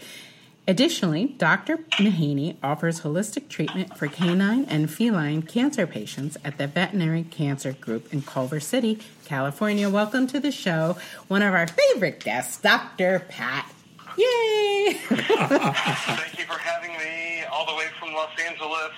Additionally, 0.69 1.27
Dr. 1.39 1.79
Mahaney 1.99 2.57
offers 2.61 3.03
holistic 3.03 3.49
treatment 3.49 3.97
for 3.97 4.09
canine 4.09 4.65
and 4.65 4.91
feline 4.91 5.43
cancer 5.43 5.87
patients 5.87 6.37
at 6.45 6.59
the 6.59 6.67
Veterinary 6.67 7.23
Cancer 7.23 7.73
Group 7.73 8.13
in 8.13 8.23
Culver 8.23 8.59
City, 8.59 8.99
California. 9.25 9.89
Welcome 9.89 10.27
to 10.27 10.41
the 10.41 10.51
show, 10.51 10.99
one 11.29 11.43
of 11.43 11.55
our 11.55 11.69
favorite 11.69 12.19
guests, 12.19 12.61
Dr. 12.61 13.25
Pat. 13.29 13.73
Yay! 14.19 14.95
Thank 15.05 16.39
you 16.39 16.45
for 16.47 16.59
having 16.59 16.91
me 16.99 17.45
all 17.45 17.65
the 17.65 17.75
way 17.77 17.87
from 18.01 18.13
Los 18.13 18.31
Angeles. 18.45 18.91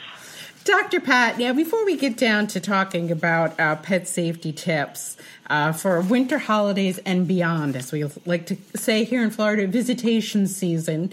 Dr. 0.69 1.01
Pat, 1.01 1.39
now 1.39 1.55
before 1.55 1.87
we 1.87 1.97
get 1.97 2.19
down 2.19 2.47
to 2.49 2.61
talking 2.61 3.11
about 3.11 3.59
uh, 3.59 3.77
pet 3.77 4.07
safety 4.07 4.53
tips 4.53 5.17
uh, 5.49 5.73
for 5.73 5.99
winter 6.03 6.37
holidays 6.37 6.99
and 7.07 7.27
beyond, 7.27 7.75
as 7.75 7.91
we 7.91 8.05
like 8.27 8.45
to 8.45 8.57
say 8.77 9.05
here 9.05 9.23
in 9.23 9.31
Florida, 9.31 9.67
visitation 9.67 10.47
season, 10.47 11.11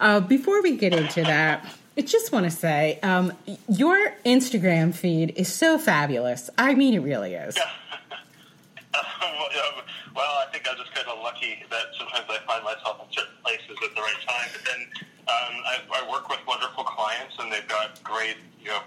uh, 0.00 0.18
before 0.18 0.60
we 0.60 0.76
get 0.76 0.92
into 0.92 1.22
that, 1.22 1.64
I 1.96 2.00
just 2.00 2.32
want 2.32 2.46
to 2.46 2.50
say 2.50 2.98
um, 3.04 3.32
your 3.68 4.16
Instagram 4.24 4.92
feed 4.92 5.34
is 5.36 5.54
so 5.54 5.78
fabulous. 5.78 6.50
I 6.58 6.74
mean, 6.74 6.92
it 6.92 6.98
really 6.98 7.34
is. 7.34 7.56
Well, 10.16 10.40
I 10.40 10.50
think 10.50 10.64
I'm 10.64 10.78
just 10.78 10.94
kind 10.94 11.06
of 11.08 11.22
lucky 11.22 11.62
that 11.68 11.92
sometimes 11.98 12.24
I 12.30 12.38
find 12.46 12.64
myself 12.64 13.04
in 13.04 13.12
certain 13.12 13.36
places 13.44 13.76
at 13.84 13.94
the 13.94 14.00
right 14.00 14.20
time. 14.26 14.48
But 14.50 14.64
then 14.64 14.80
um, 15.28 15.54
I, 15.68 15.76
I 15.92 16.10
work 16.10 16.30
with 16.30 16.38
wonderful 16.48 16.75
clients, 17.06 17.38
and 17.38 17.46
they've 17.54 17.70
got 17.70 18.02
great, 18.02 18.34
you 18.58 18.66
know, 18.66 18.82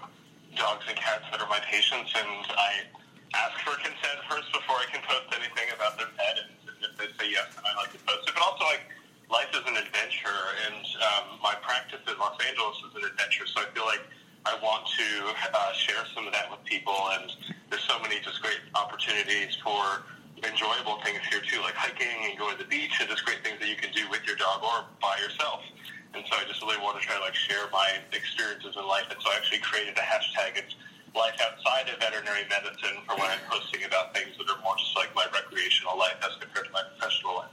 dogs 0.52 0.84
and 0.84 0.92
cats 0.92 1.24
that 1.32 1.40
are 1.40 1.48
my 1.48 1.60
patients, 1.64 2.12
and 2.12 2.44
I 2.52 2.84
ask 3.32 3.56
for 3.64 3.72
consent 3.80 4.20
first 4.28 4.52
before 4.52 4.76
I 4.76 4.84
can 4.92 5.00
post 5.08 5.32
anything 5.32 5.72
about 5.72 5.96
their 5.96 6.12
pet. 6.20 6.36
And 6.44 6.52
if 6.84 6.92
they 7.00 7.08
say 7.16 7.32
yes, 7.32 7.48
then 7.56 7.64
I 7.64 7.72
like 7.80 7.96
to 7.96 8.02
post 8.04 8.28
it. 8.28 8.36
But 8.36 8.44
also, 8.44 8.68
like, 8.68 8.84
life 9.32 9.48
is 9.56 9.64
an 9.64 9.80
adventure, 9.80 10.44
and 10.68 10.84
um, 11.00 11.40
my 11.40 11.56
practice 11.64 12.04
in 12.04 12.12
Los 12.20 12.36
Angeles 12.44 12.76
is 12.92 12.92
an 13.00 13.08
adventure. 13.08 13.48
So 13.48 13.64
I 13.64 13.72
feel 13.72 13.88
like 13.88 14.04
I 14.44 14.52
want 14.60 14.84
to 14.84 15.08
uh, 15.56 15.72
share 15.72 16.04
some 16.12 16.28
of 16.28 16.36
that 16.36 16.52
with 16.52 16.60
people, 16.68 17.00
and 17.16 17.32
there's 17.72 17.88
so 17.88 17.96
many 18.04 18.20
just 18.20 18.44
great 18.44 18.60
opportunities 18.76 19.56
for 19.64 20.04
enjoyable 20.44 21.00
things 21.08 21.24
here 21.32 21.40
too, 21.40 21.64
like 21.64 21.72
hiking 21.72 22.28
and 22.28 22.36
going 22.36 22.52
to 22.52 22.60
the 22.60 22.68
beach, 22.68 23.00
and 23.00 23.08
just 23.08 23.24
great 23.24 23.40
things 23.40 23.56
that 23.64 23.68
you 23.72 23.80
can 23.80 23.88
do 23.96 24.04
with 24.12 24.20
your 24.28 24.36
dog 24.36 24.60
or 24.60 24.84
by 25.00 25.16
yourself. 25.24 25.64
And 26.14 26.24
so 26.28 26.36
I 26.36 26.44
just 26.48 26.60
really 26.62 26.78
want 26.78 27.00
to 27.00 27.06
try 27.06 27.16
to 27.16 27.20
like 27.22 27.34
share 27.34 27.66
my 27.72 27.88
experiences 28.12 28.74
in 28.76 28.86
life, 28.86 29.04
and 29.10 29.18
so 29.22 29.30
I 29.30 29.36
actually 29.36 29.58
created 29.60 29.96
a 29.96 30.00
hashtag. 30.00 30.56
It's 30.58 30.74
life 31.14 31.34
outside 31.42 31.92
of 31.92 31.98
veterinary 31.98 32.42
medicine 32.48 32.98
for 33.06 33.16
when 33.16 33.30
I'm 33.30 33.38
posting 33.50 33.82
about 33.84 34.14
things 34.14 34.30
that 34.38 34.48
are 34.48 34.60
more 34.62 34.74
just 34.78 34.94
like 34.96 35.14
my 35.14 35.26
recreational 35.32 35.98
life 35.98 36.14
as 36.22 36.30
compared 36.40 36.66
to 36.66 36.72
my 36.72 36.82
professional 36.98 37.34
life. 37.36 37.50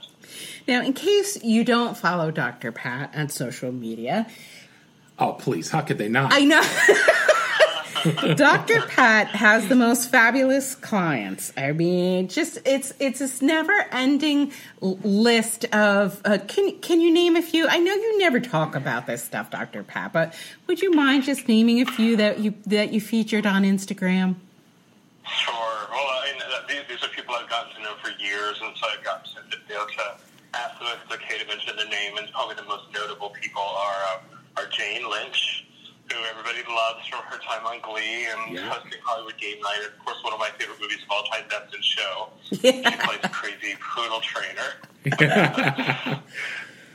Now, 0.68 0.82
in 0.82 0.92
case 0.92 1.42
you 1.42 1.64
don't 1.64 1.96
follow 1.96 2.30
Dr. 2.30 2.70
Pat 2.70 3.12
on 3.16 3.28
social 3.28 3.72
media, 3.72 4.26
Oh, 5.20 5.32
please. 5.32 5.70
How 5.70 5.80
could 5.80 5.98
they 5.98 6.08
not? 6.08 6.32
I 6.32 6.44
know. 6.44 6.62
Dr. 8.36 8.80
Pat 8.82 9.28
has 9.28 9.68
the 9.68 9.74
most 9.74 10.10
fabulous 10.10 10.74
clients. 10.74 11.52
I 11.56 11.72
mean, 11.72 12.28
just 12.28 12.58
it's 12.64 12.92
it's 12.98 13.18
this 13.18 13.42
never-ending 13.42 14.52
list 14.80 15.64
of. 15.66 16.20
Uh, 16.24 16.38
can 16.46 16.78
can 16.80 17.00
you 17.00 17.12
name 17.12 17.36
a 17.36 17.42
few? 17.42 17.66
I 17.68 17.78
know 17.78 17.94
you 17.94 18.18
never 18.18 18.40
talk 18.40 18.74
about 18.74 19.06
this 19.06 19.24
stuff, 19.24 19.50
Dr. 19.50 19.82
Pat, 19.82 20.12
but 20.12 20.34
would 20.66 20.80
you 20.80 20.92
mind 20.92 21.24
just 21.24 21.48
naming 21.48 21.80
a 21.80 21.86
few 21.86 22.16
that 22.16 22.40
you 22.40 22.54
that 22.66 22.92
you 22.92 23.00
featured 23.00 23.46
on 23.46 23.62
Instagram? 23.62 24.36
Sure. 25.26 25.54
Well, 25.90 25.98
I 25.98 26.32
mean, 26.32 26.42
these, 26.68 26.88
these 26.88 27.04
are 27.04 27.12
people 27.12 27.34
I've 27.34 27.48
gotten 27.50 27.74
to 27.76 27.82
know 27.82 27.94
for 28.02 28.10
years, 28.20 28.58
and 28.62 28.74
so 28.76 28.86
I've 28.88 29.04
gotten 29.04 29.24
to, 29.34 29.58
you 29.68 29.74
know, 29.74 29.86
to 29.86 30.18
it's 30.54 31.12
okay 31.12 31.38
to 31.38 31.46
mention 31.46 31.76
their 31.76 31.88
name. 31.88 32.16
And 32.16 32.30
probably 32.32 32.54
the 32.54 32.64
most 32.64 32.92
notable 32.92 33.30
people 33.30 33.62
are 33.62 34.00
uh, 34.14 34.62
are 34.62 34.66
Jane 34.68 35.08
Lynch, 35.08 35.66
who 36.10 36.18
everybody 36.30 36.62
loves 36.68 37.06
from 37.08 37.20
her 37.38 37.44
time 37.46 37.66
on 37.66 37.80
Glee 37.80 38.26
and 38.26 38.54
Yeah. 38.54 38.68
hosting 38.68 39.00
Hollywood 39.04 39.36
Game 39.38 39.60
Night. 39.60 39.80
Of 39.86 40.04
course, 40.04 40.18
one 40.22 40.32
of 40.32 40.38
my 40.38 40.50
favorite 40.58 40.80
movies 40.80 40.98
of 41.02 41.10
all 41.10 41.22
time, 41.24 41.44
Best 41.48 41.74
in 41.74 41.82
Show. 41.82 42.28
She 42.42 42.56
plays 42.82 43.20
a 43.22 43.28
crazy 43.28 43.76
poodle 43.94 44.20
trainer. 44.20 44.74
Uh, 45.08 46.18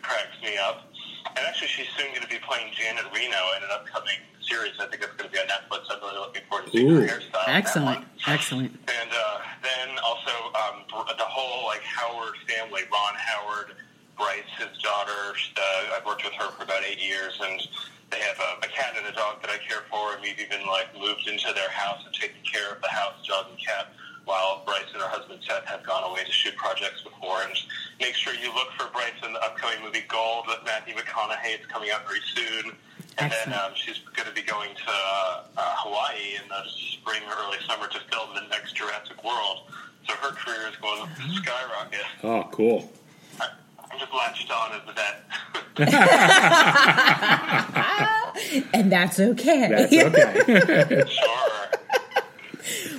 cracks 0.02 0.38
me 0.44 0.58
up. 0.58 0.92
And 1.36 1.40
actually, 1.48 1.70
she's 1.70 1.88
soon 1.98 2.10
going 2.10 2.22
to 2.22 2.28
be 2.28 2.38
playing 2.46 2.72
Janet 2.76 3.06
Reno 3.16 3.42
in 3.58 3.64
an 3.64 3.70
upcoming 3.74 4.20
series. 4.42 4.74
I 4.80 4.86
think 4.88 5.02
it's 5.02 5.14
going 5.16 5.30
to 5.30 5.34
be 5.34 5.40
on 5.40 5.48
Netflix. 5.48 5.88
I'm 5.90 6.00
really 6.02 6.20
looking 6.20 6.42
forward 6.50 6.66
to 6.68 6.72
seeing 6.72 6.92
Ooh. 6.92 7.00
her 7.02 7.08
hairstyle. 7.08 7.48
Excellent, 7.48 8.06
excellent. 8.28 8.72
And 8.76 9.10
uh, 9.10 9.40
then 9.64 9.98
also 10.06 10.30
um, 10.54 10.84
Br- 10.92 11.10
the 11.18 11.24
whole 11.26 11.66
like 11.66 11.82
Howard 11.82 12.36
family, 12.46 12.82
Ron 12.92 13.16
Howard, 13.18 13.74
Bryce, 14.18 14.44
his 14.60 14.78
daughter. 14.84 15.34
Uh, 15.58 15.93
I've 16.04 16.08
worked 16.08 16.26
with 16.26 16.34
her 16.34 16.52
for 16.52 16.64
about 16.64 16.84
eight 16.84 17.00
years, 17.00 17.40
and 17.42 17.62
they 18.12 18.20
have 18.20 18.36
a, 18.36 18.66
a 18.66 18.70
cat 18.70 18.96
and 18.98 19.08
a 19.08 19.16
dog 19.16 19.42
that 19.42 19.50
I 19.50 19.58
care 19.58 19.88
for. 19.90 20.14
And 20.14 20.22
we've 20.22 20.40
even 20.40 20.68
like 20.68 20.92
moved 21.00 21.28
into 21.28 21.54
their 21.56 21.70
house 21.70 22.04
and 22.06 22.14
taken 22.14 22.44
care 22.44 22.74
of 22.76 22.82
the 22.82 22.90
house, 22.90 23.16
dog 23.26 23.48
and 23.50 23.58
cat, 23.58 23.88
while 24.26 24.64
Bryce 24.66 24.92
and 24.92 25.02
her 25.02 25.08
husband 25.08 25.40
Seth 25.48 25.64
have 25.64 25.84
gone 25.84 26.04
away 26.04 26.26
to 26.26 26.32
shoot 26.32 26.56
projects 26.58 27.02
before. 27.04 27.40
And 27.48 27.56
make 28.02 28.16
sure 28.16 28.34
you 28.36 28.54
look 28.54 28.68
for 28.76 28.92
Bryce 28.92 29.16
in 29.26 29.32
the 29.32 29.40
upcoming 29.40 29.80
movie 29.82 30.04
Gold 30.10 30.44
with 30.48 30.60
Matthew 30.66 30.94
McConaughey. 30.96 31.56
It's 31.56 31.68
coming 31.68 31.90
out 31.92 32.04
very 32.04 32.24
soon. 32.36 32.76
And 33.18 33.32
then 33.32 33.54
um, 33.56 33.72
she's 33.76 34.00
going 34.12 34.28
to 34.28 34.36
be 34.36 34.44
going 34.44 34.76
to 34.76 34.92
uh, 34.92 35.44
uh, 35.56 35.76
Hawaii 35.88 36.36
in 36.36 36.50
the 36.50 36.68
spring 36.68 37.24
or 37.32 37.36
early 37.48 37.64
summer 37.64 37.88
to 37.88 38.00
film 38.12 38.36
the 38.36 38.44
next 38.52 38.76
Jurassic 38.76 39.24
World. 39.24 39.72
So 40.04 40.20
her 40.20 40.36
career 40.36 40.68
is 40.68 40.76
going 40.84 41.08
to 41.08 41.22
skyrocket. 41.40 42.04
oh, 42.24 42.44
cool. 42.52 42.92
I, 43.94 43.98
just 44.00 44.14
latched 44.14 44.52
on 44.52 44.72
as 44.74 44.82
the 44.86 44.94
vet. 44.94 45.24
And 48.74 48.92
that's 48.92 49.20
okay. 49.20 49.68
That's 49.70 49.94
okay. 49.94 51.04
sure. 51.10 51.54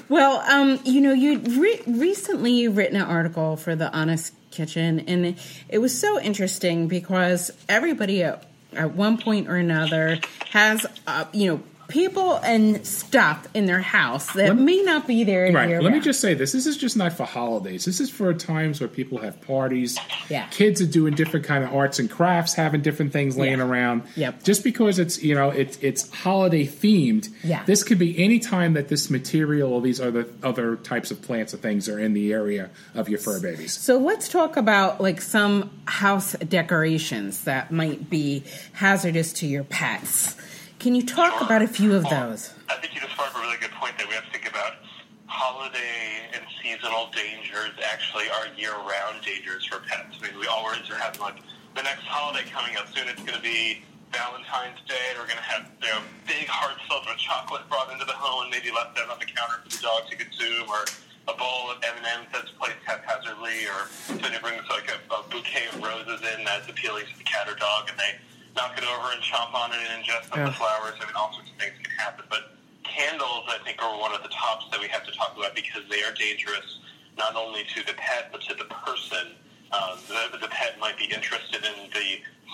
Well, 0.08 0.40
um, 0.48 0.78
you 0.84 1.00
know, 1.00 1.12
you 1.12 1.38
re- 1.38 1.82
recently 1.86 2.52
you've 2.52 2.76
written 2.76 2.96
an 2.96 3.02
article 3.02 3.56
for 3.56 3.74
the 3.74 3.92
Honest 3.92 4.34
Kitchen, 4.50 5.00
and 5.00 5.26
it, 5.26 5.38
it 5.68 5.78
was 5.78 5.98
so 5.98 6.20
interesting 6.20 6.88
because 6.88 7.50
everybody 7.68 8.22
at, 8.22 8.44
at 8.74 8.94
one 8.94 9.18
point 9.18 9.48
or 9.48 9.56
another 9.56 10.18
has, 10.50 10.86
uh, 11.06 11.24
you 11.32 11.48
know, 11.48 11.62
people 11.88 12.36
and 12.36 12.86
stuff 12.86 13.46
in 13.54 13.66
their 13.66 13.80
house 13.80 14.26
that 14.32 14.48
Let 14.48 14.56
may 14.58 14.82
not 14.82 15.06
be 15.06 15.24
there. 15.24 15.50
Right. 15.52 15.80
Let 15.82 15.92
me 15.92 16.00
just 16.00 16.20
say 16.20 16.34
this. 16.34 16.52
This 16.52 16.66
is 16.66 16.76
just 16.76 16.96
not 16.96 17.12
for 17.12 17.24
holidays. 17.24 17.84
This 17.84 18.00
is 18.00 18.10
for 18.10 18.32
times 18.34 18.80
where 18.80 18.88
people 18.88 19.18
have 19.18 19.40
parties. 19.42 19.98
Yeah. 20.28 20.46
Kids 20.48 20.80
are 20.80 20.86
doing 20.86 21.14
different 21.14 21.46
kind 21.46 21.64
of 21.64 21.72
arts 21.74 21.98
and 21.98 22.10
crafts, 22.10 22.54
having 22.54 22.80
different 22.82 23.12
things 23.12 23.36
laying 23.36 23.58
Yeah. 23.58 23.64
around. 23.64 24.02
Yep. 24.16 24.42
Just 24.44 24.64
because 24.64 24.98
it's 24.98 25.22
you 25.22 25.34
know 25.34 25.50
it's 25.50 25.78
it's 25.82 26.10
holiday 26.10 26.66
themed. 26.66 27.28
Yeah. 27.42 27.62
This 27.64 27.82
could 27.82 27.98
be 27.98 28.18
any 28.18 28.38
time 28.38 28.74
that 28.74 28.88
this 28.88 29.10
material 29.10 29.72
or 29.72 29.80
these 29.82 30.00
other 30.00 30.26
other 30.42 30.76
types 30.76 31.10
of 31.10 31.22
plants 31.22 31.54
or 31.54 31.58
things 31.58 31.88
are 31.88 31.98
in 31.98 32.12
the 32.14 32.32
area 32.32 32.70
of 32.94 33.08
your 33.08 33.18
fur 33.18 33.40
babies. 33.40 33.72
So 33.74 33.98
let's 33.98 34.28
talk 34.28 34.56
about 34.56 35.00
like 35.00 35.20
some 35.20 35.70
house 35.86 36.32
decorations 36.32 37.44
that 37.44 37.70
might 37.70 38.08
be 38.10 38.42
hazardous 38.72 39.32
to 39.34 39.46
your 39.46 39.64
pets. 39.64 40.36
Can 40.84 40.92
you 40.92 41.00
talk 41.00 41.40
about 41.40 41.64
a 41.64 41.66
few 41.66 41.96
of 41.96 42.04
those? 42.12 42.52
Oh, 42.68 42.76
I 42.76 42.76
think 42.76 42.92
you 42.92 43.00
just 43.00 43.16
brought 43.16 43.32
up 43.32 43.36
a 43.36 43.40
really 43.40 43.56
good 43.56 43.72
point 43.72 43.96
that 43.96 44.04
we 44.04 44.12
have 44.12 44.28
to 44.28 44.32
think 44.36 44.44
about 44.44 44.84
holiday 45.24 46.28
and 46.36 46.44
seasonal 46.60 47.08
dangers 47.08 47.72
actually 47.80 48.28
are 48.28 48.52
year-round 48.52 49.24
dangers 49.24 49.64
for 49.64 49.80
pets. 49.80 50.20
I 50.20 50.28
mean, 50.28 50.36
we 50.36 50.44
always 50.44 50.84
are 50.92 51.00
having 51.00 51.24
like 51.24 51.40
the 51.72 51.80
next 51.80 52.04
holiday 52.04 52.44
coming 52.52 52.76
up 52.76 52.92
soon. 52.92 53.08
It's 53.08 53.24
going 53.24 53.32
to 53.32 53.40
be 53.40 53.80
Valentine's 54.12 54.76
Day, 54.84 55.00
and 55.08 55.24
we're 55.24 55.24
going 55.24 55.40
to 55.40 55.48
have 55.48 55.72
you 55.80 55.88
know 55.88 56.04
big 56.28 56.52
hearts 56.52 56.84
filled 56.84 57.08
with 57.08 57.16
chocolate 57.16 57.64
brought 57.72 57.88
into 57.88 58.04
the 58.04 58.12
home 58.12 58.44
and 58.44 58.52
maybe 58.52 58.68
left 58.68 58.92
out 59.00 59.08
on 59.08 59.16
the 59.16 59.24
counter 59.24 59.64
for 59.64 59.72
the 59.72 59.80
dog 59.80 60.04
to 60.12 60.20
consume, 60.20 60.68
or 60.68 60.84
a 61.32 61.34
bowl 61.40 61.72
of 61.72 61.80
M&Ms 61.80 62.28
that's 62.28 62.52
placed 62.60 62.84
haphazardly, 62.84 63.64
or 63.72 63.88
somebody 64.04 64.36
brings 64.36 64.68
like 64.68 64.92
a, 64.92 65.00
a 65.08 65.24
bouquet 65.32 65.64
of 65.72 65.80
roses 65.80 66.20
in 66.36 66.44
that's 66.44 66.68
appealing 66.68 67.08
to 67.08 67.16
the 67.16 67.24
cat 67.24 67.48
or 67.48 67.56
dog, 67.56 67.88
and 67.88 67.96
they 67.96 68.20
knock 68.56 68.74
it 68.78 68.84
over 68.84 69.12
and 69.12 69.20
chomp 69.22 69.52
on 69.54 69.70
it 69.72 69.78
and 69.90 70.02
ingest 70.04 70.30
of 70.30 70.38
the 70.46 70.52
flowers. 70.52 70.94
I 71.00 71.04
mean, 71.06 71.16
all 71.16 71.32
sorts 71.32 71.50
of 71.50 71.56
things 71.58 71.74
can 71.82 71.90
happen. 71.98 72.24
But 72.30 72.54
candles, 72.84 73.44
I 73.50 73.58
think, 73.64 73.82
are 73.82 73.98
one 73.98 74.14
of 74.14 74.22
the 74.22 74.30
tops 74.30 74.66
that 74.70 74.80
we 74.80 74.88
have 74.88 75.04
to 75.06 75.12
talk 75.12 75.34
about 75.36 75.54
because 75.54 75.82
they 75.90 76.02
are 76.02 76.12
dangerous 76.14 76.78
not 77.16 77.36
only 77.36 77.62
to 77.74 77.86
the 77.86 77.94
pet 77.94 78.30
but 78.32 78.40
to 78.42 78.54
the 78.54 78.64
person. 78.86 79.34
Um, 79.72 79.98
the, 80.06 80.38
the 80.38 80.48
pet 80.48 80.78
might 80.78 80.96
be 80.98 81.04
interested 81.06 81.62
in 81.66 81.90
the 81.90 82.06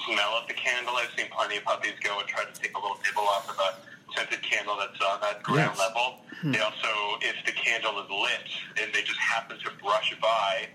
smell 0.09 0.33
of 0.41 0.49
the 0.49 0.55
candle. 0.55 0.95
I've 0.97 1.13
seen 1.17 1.29
plenty 1.33 1.57
of 1.59 1.65
puppies 1.65 1.97
go 2.03 2.19
and 2.19 2.29
try 2.29 2.45
to 2.45 2.53
take 2.61 2.73
a 2.77 2.81
little 2.81 2.97
nibble 3.05 3.29
off 3.29 3.49
of 3.49 3.57
a 3.61 3.77
scented 4.17 4.43
candle 4.43 4.77
that's 4.81 5.01
on 5.05 5.21
that 5.21 5.43
ground 5.43 5.77
Yes. 5.77 5.79
level. 5.79 6.25
They 6.45 6.59
also, 6.61 6.89
if 7.21 7.37
the 7.45 7.53
candle 7.53 8.01
is 8.01 8.09
lit 8.09 8.49
and 8.81 8.93
they 8.95 9.03
just 9.03 9.19
happen 9.21 9.59
to 9.59 9.71
brush 9.83 10.15
by, 10.23 10.69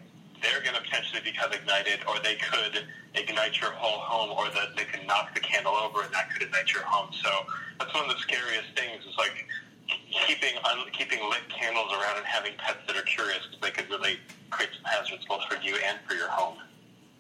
they're 0.46 0.62
going 0.62 0.78
to 0.78 0.86
potentially 0.86 1.26
become 1.26 1.50
ignited, 1.52 2.06
or 2.06 2.22
they 2.22 2.38
could 2.38 2.86
ignite 3.18 3.58
your 3.60 3.74
whole 3.74 3.98
home, 4.06 4.30
or 4.38 4.54
that 4.54 4.78
they 4.78 4.86
could 4.86 5.02
knock 5.10 5.34
the 5.34 5.42
candle 5.42 5.74
over, 5.74 6.06
and 6.06 6.14
that 6.14 6.30
could 6.30 6.46
ignite 6.46 6.70
your 6.72 6.86
home. 6.86 7.10
So 7.24 7.30
that's 7.80 7.94
one 7.94 8.06
of 8.06 8.14
the 8.14 8.22
scariest 8.22 8.70
things. 8.78 9.02
Is 9.10 9.18
like 9.18 9.34
keeping 10.30 10.54
un, 10.70 10.86
keeping 10.94 11.20
lit 11.30 11.42
candles 11.50 11.90
around 11.92 12.18
and 12.22 12.26
having 12.26 12.54
pets 12.62 12.86
that 12.86 12.96
are 12.96 13.08
curious, 13.10 13.42
because 13.50 13.62
they 13.62 13.74
could 13.74 13.90
really 13.90 14.22
create 14.54 14.70
some 14.78 14.86
hazards 14.86 15.26
both 15.26 15.42
for 15.50 15.58
you 15.66 15.76
and 15.82 15.98
for 16.08 16.14
your 16.14 16.30
home. 16.30 16.62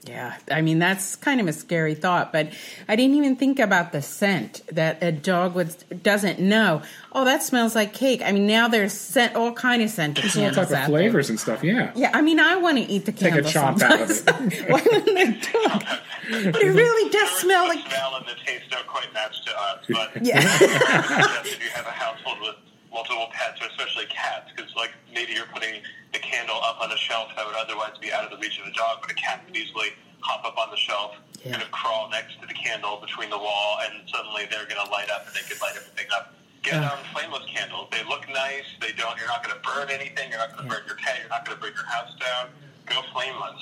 Yeah, 0.06 0.38
I 0.52 0.62
mean 0.62 0.78
that's 0.80 1.15
kind 1.15 1.41
of 1.41 1.48
a 1.48 1.54
scary 1.54 1.96
thought, 1.96 2.32
but 2.32 2.50
I 2.88 2.96
didn't 2.96 3.15
even 3.15 3.36
think 3.36 3.58
about 3.60 3.91
the 3.91 4.02
scent 4.02 4.62
that 4.72 5.02
a 5.02 5.12
dog 5.12 5.56
would 5.56 5.74
doesn't 6.04 6.39
know. 6.39 6.84
Oh, 7.12 7.26
that 7.26 7.41
smells 7.41 7.74
like 7.76 7.94
cake. 7.94 8.22
I 8.24 8.32
mean, 8.32 8.46
now 8.46 8.68
there's 8.68 8.94
scent, 8.94 9.36
all 9.36 9.52
kind 9.54 9.82
of 9.82 9.89
scented 9.89 10.24
There's 10.24 10.36
all 10.38 10.44
candles 10.44 10.68
type 10.68 10.78
of 10.78 10.84
out 10.84 10.89
flavors 10.89 11.30
and 11.32 11.39
stuff. 11.39 11.63
Yeah. 11.63 11.91
Yeah, 11.96 12.12
I 12.13 12.22
mean, 12.22 12.39
I 12.39 12.56
want 12.58 12.78
to 12.78 12.84
eat 12.84 13.06
the 13.06 13.12
cake. 13.13 13.34
Take 13.34 13.46
a 13.46 13.50
candle. 13.50 13.80
chomp 13.80 13.82
out 13.82 14.02
of 14.02 14.12
sometimes. 14.15 14.60
Why 14.70 14.82
wouldn't 14.91 15.18
I 15.18 15.26
do 15.26 15.39
it? 15.54 16.00
But 16.54 16.62
it 16.62 16.72
really 16.72 17.10
does 17.12 17.30
Sure, 17.30 17.39
smell 17.41 17.63
the 17.68 17.76
like. 17.76 17.88
smell 17.88 18.15
and 18.15 18.26
the 18.26 18.34
taste 18.46 18.65
don't 18.72 18.88
quite 18.88 19.13
match 19.13 19.44
to 19.46 19.52
us, 19.60 19.86
but 19.89 20.10
Yeah. 20.26 20.39
suggest 20.39 21.46
if 21.54 21.63
you 21.63 21.70
have 21.72 21.86
a 21.86 21.91
household 21.91 22.39
with 22.41 22.56
multiple 22.91 23.28
pets, 23.32 23.62
or 23.62 23.68
especially 23.68 24.06
cats, 24.08 24.50
because 24.56 24.72
like 24.76 24.91
maybe 25.13 25.34
you're 25.34 25.46
putting 25.54 25.82
the 26.13 26.20
candle 26.20 26.58
up 26.63 26.82
on 26.82 26.91
a 26.91 26.98
shelf 27.26 27.36
that 27.36 27.46
would 27.46 27.56
otherwise 27.56 27.98
be 28.02 28.12
out 28.12 28.24
of 28.26 28.32
the 28.32 28.38
reach 28.38 28.60
of 28.60 28.68
a 28.68 28.72
dog, 28.74 29.00
but 29.02 29.12
a 29.12 29.16
cat 29.16 29.46
could 29.46 29.56
easily 29.56 29.90
hop 30.20 30.46
up 30.46 30.58
on 30.58 30.70
the 30.72 30.78
shelf, 30.78 31.16
Yeah. 31.44 31.52
kind 31.54 31.64
of 31.64 31.72
crawl 31.72 32.10
next 32.10 32.40
to 32.42 32.48
the 32.48 32.54
candle 32.54 32.98
between 32.98 33.30
the 33.30 33.38
wall, 33.38 33.80
and 33.84 34.08
suddenly 34.10 34.46
they're 34.50 34.66
going 34.66 34.84
to 34.84 34.92
light 34.92 35.10
up, 35.10 35.26
and 35.28 35.36
they 35.36 35.42
could 35.42 35.62
light 35.62 35.76
everything 35.76 36.08
up. 36.16 36.34
Get 36.64 36.76
Yeah. 36.82 36.90
um, 36.90 37.00
flameless 37.14 37.46
candles. 37.54 37.90
They 37.92 38.04
look 38.04 38.28
nice. 38.30 38.66
They 38.82 38.92
don't. 38.94 39.18
You're 39.18 39.28
not 39.28 39.44
going 39.44 39.56
to 39.56 39.62
burn 39.62 39.90
anything. 39.90 40.30
You're 40.32 40.40
not 40.40 40.56
going 40.58 40.68
to 40.70 40.76
burn 40.76 40.84
your 40.88 40.98
pet. 40.98 41.20
You're 41.20 41.30
not 41.30 41.46
going 41.46 41.58
to 41.58 41.62
bring 41.62 41.74
your 41.76 41.86
house 41.86 42.10
down. 42.20 42.50
Go 42.88 43.02
flameless. 43.14 43.62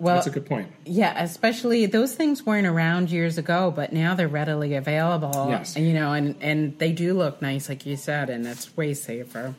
Well, 0.00 0.14
That's 0.14 0.26
a 0.26 0.30
good 0.30 0.46
point. 0.46 0.72
yeah, 0.86 1.22
especially 1.22 1.84
those 1.84 2.14
things 2.14 2.46
weren't 2.46 2.66
around 2.66 3.10
years 3.10 3.36
ago, 3.36 3.70
but 3.70 3.92
now 3.92 4.14
they're 4.14 4.28
readily 4.28 4.74
available. 4.74 5.48
Yes. 5.50 5.76
You 5.76 5.92
know, 5.92 6.12
and 6.14 6.34
and 6.40 6.78
they 6.78 6.90
do 6.92 7.12
look 7.12 7.42
nice, 7.42 7.68
like 7.68 7.84
you 7.84 7.96
said, 7.96 8.30
and 8.30 8.46
it's 8.46 8.74
way 8.76 8.94
safer. 8.94 9.54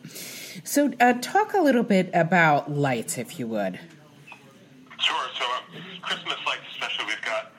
So, 0.63 0.91
uh, 0.99 1.13
talk 1.21 1.53
a 1.53 1.61
little 1.61 1.83
bit 1.83 2.09
about 2.13 2.71
lights, 2.71 3.17
if 3.19 3.39
you 3.39 3.47
would. 3.47 3.79
Sure. 4.99 5.25
So 5.37 5.45
um, 5.45 5.81
Christmas 6.01 6.37
lights, 6.45 6.63
especially, 6.71 7.05
we've 7.05 7.21
got. 7.21 7.51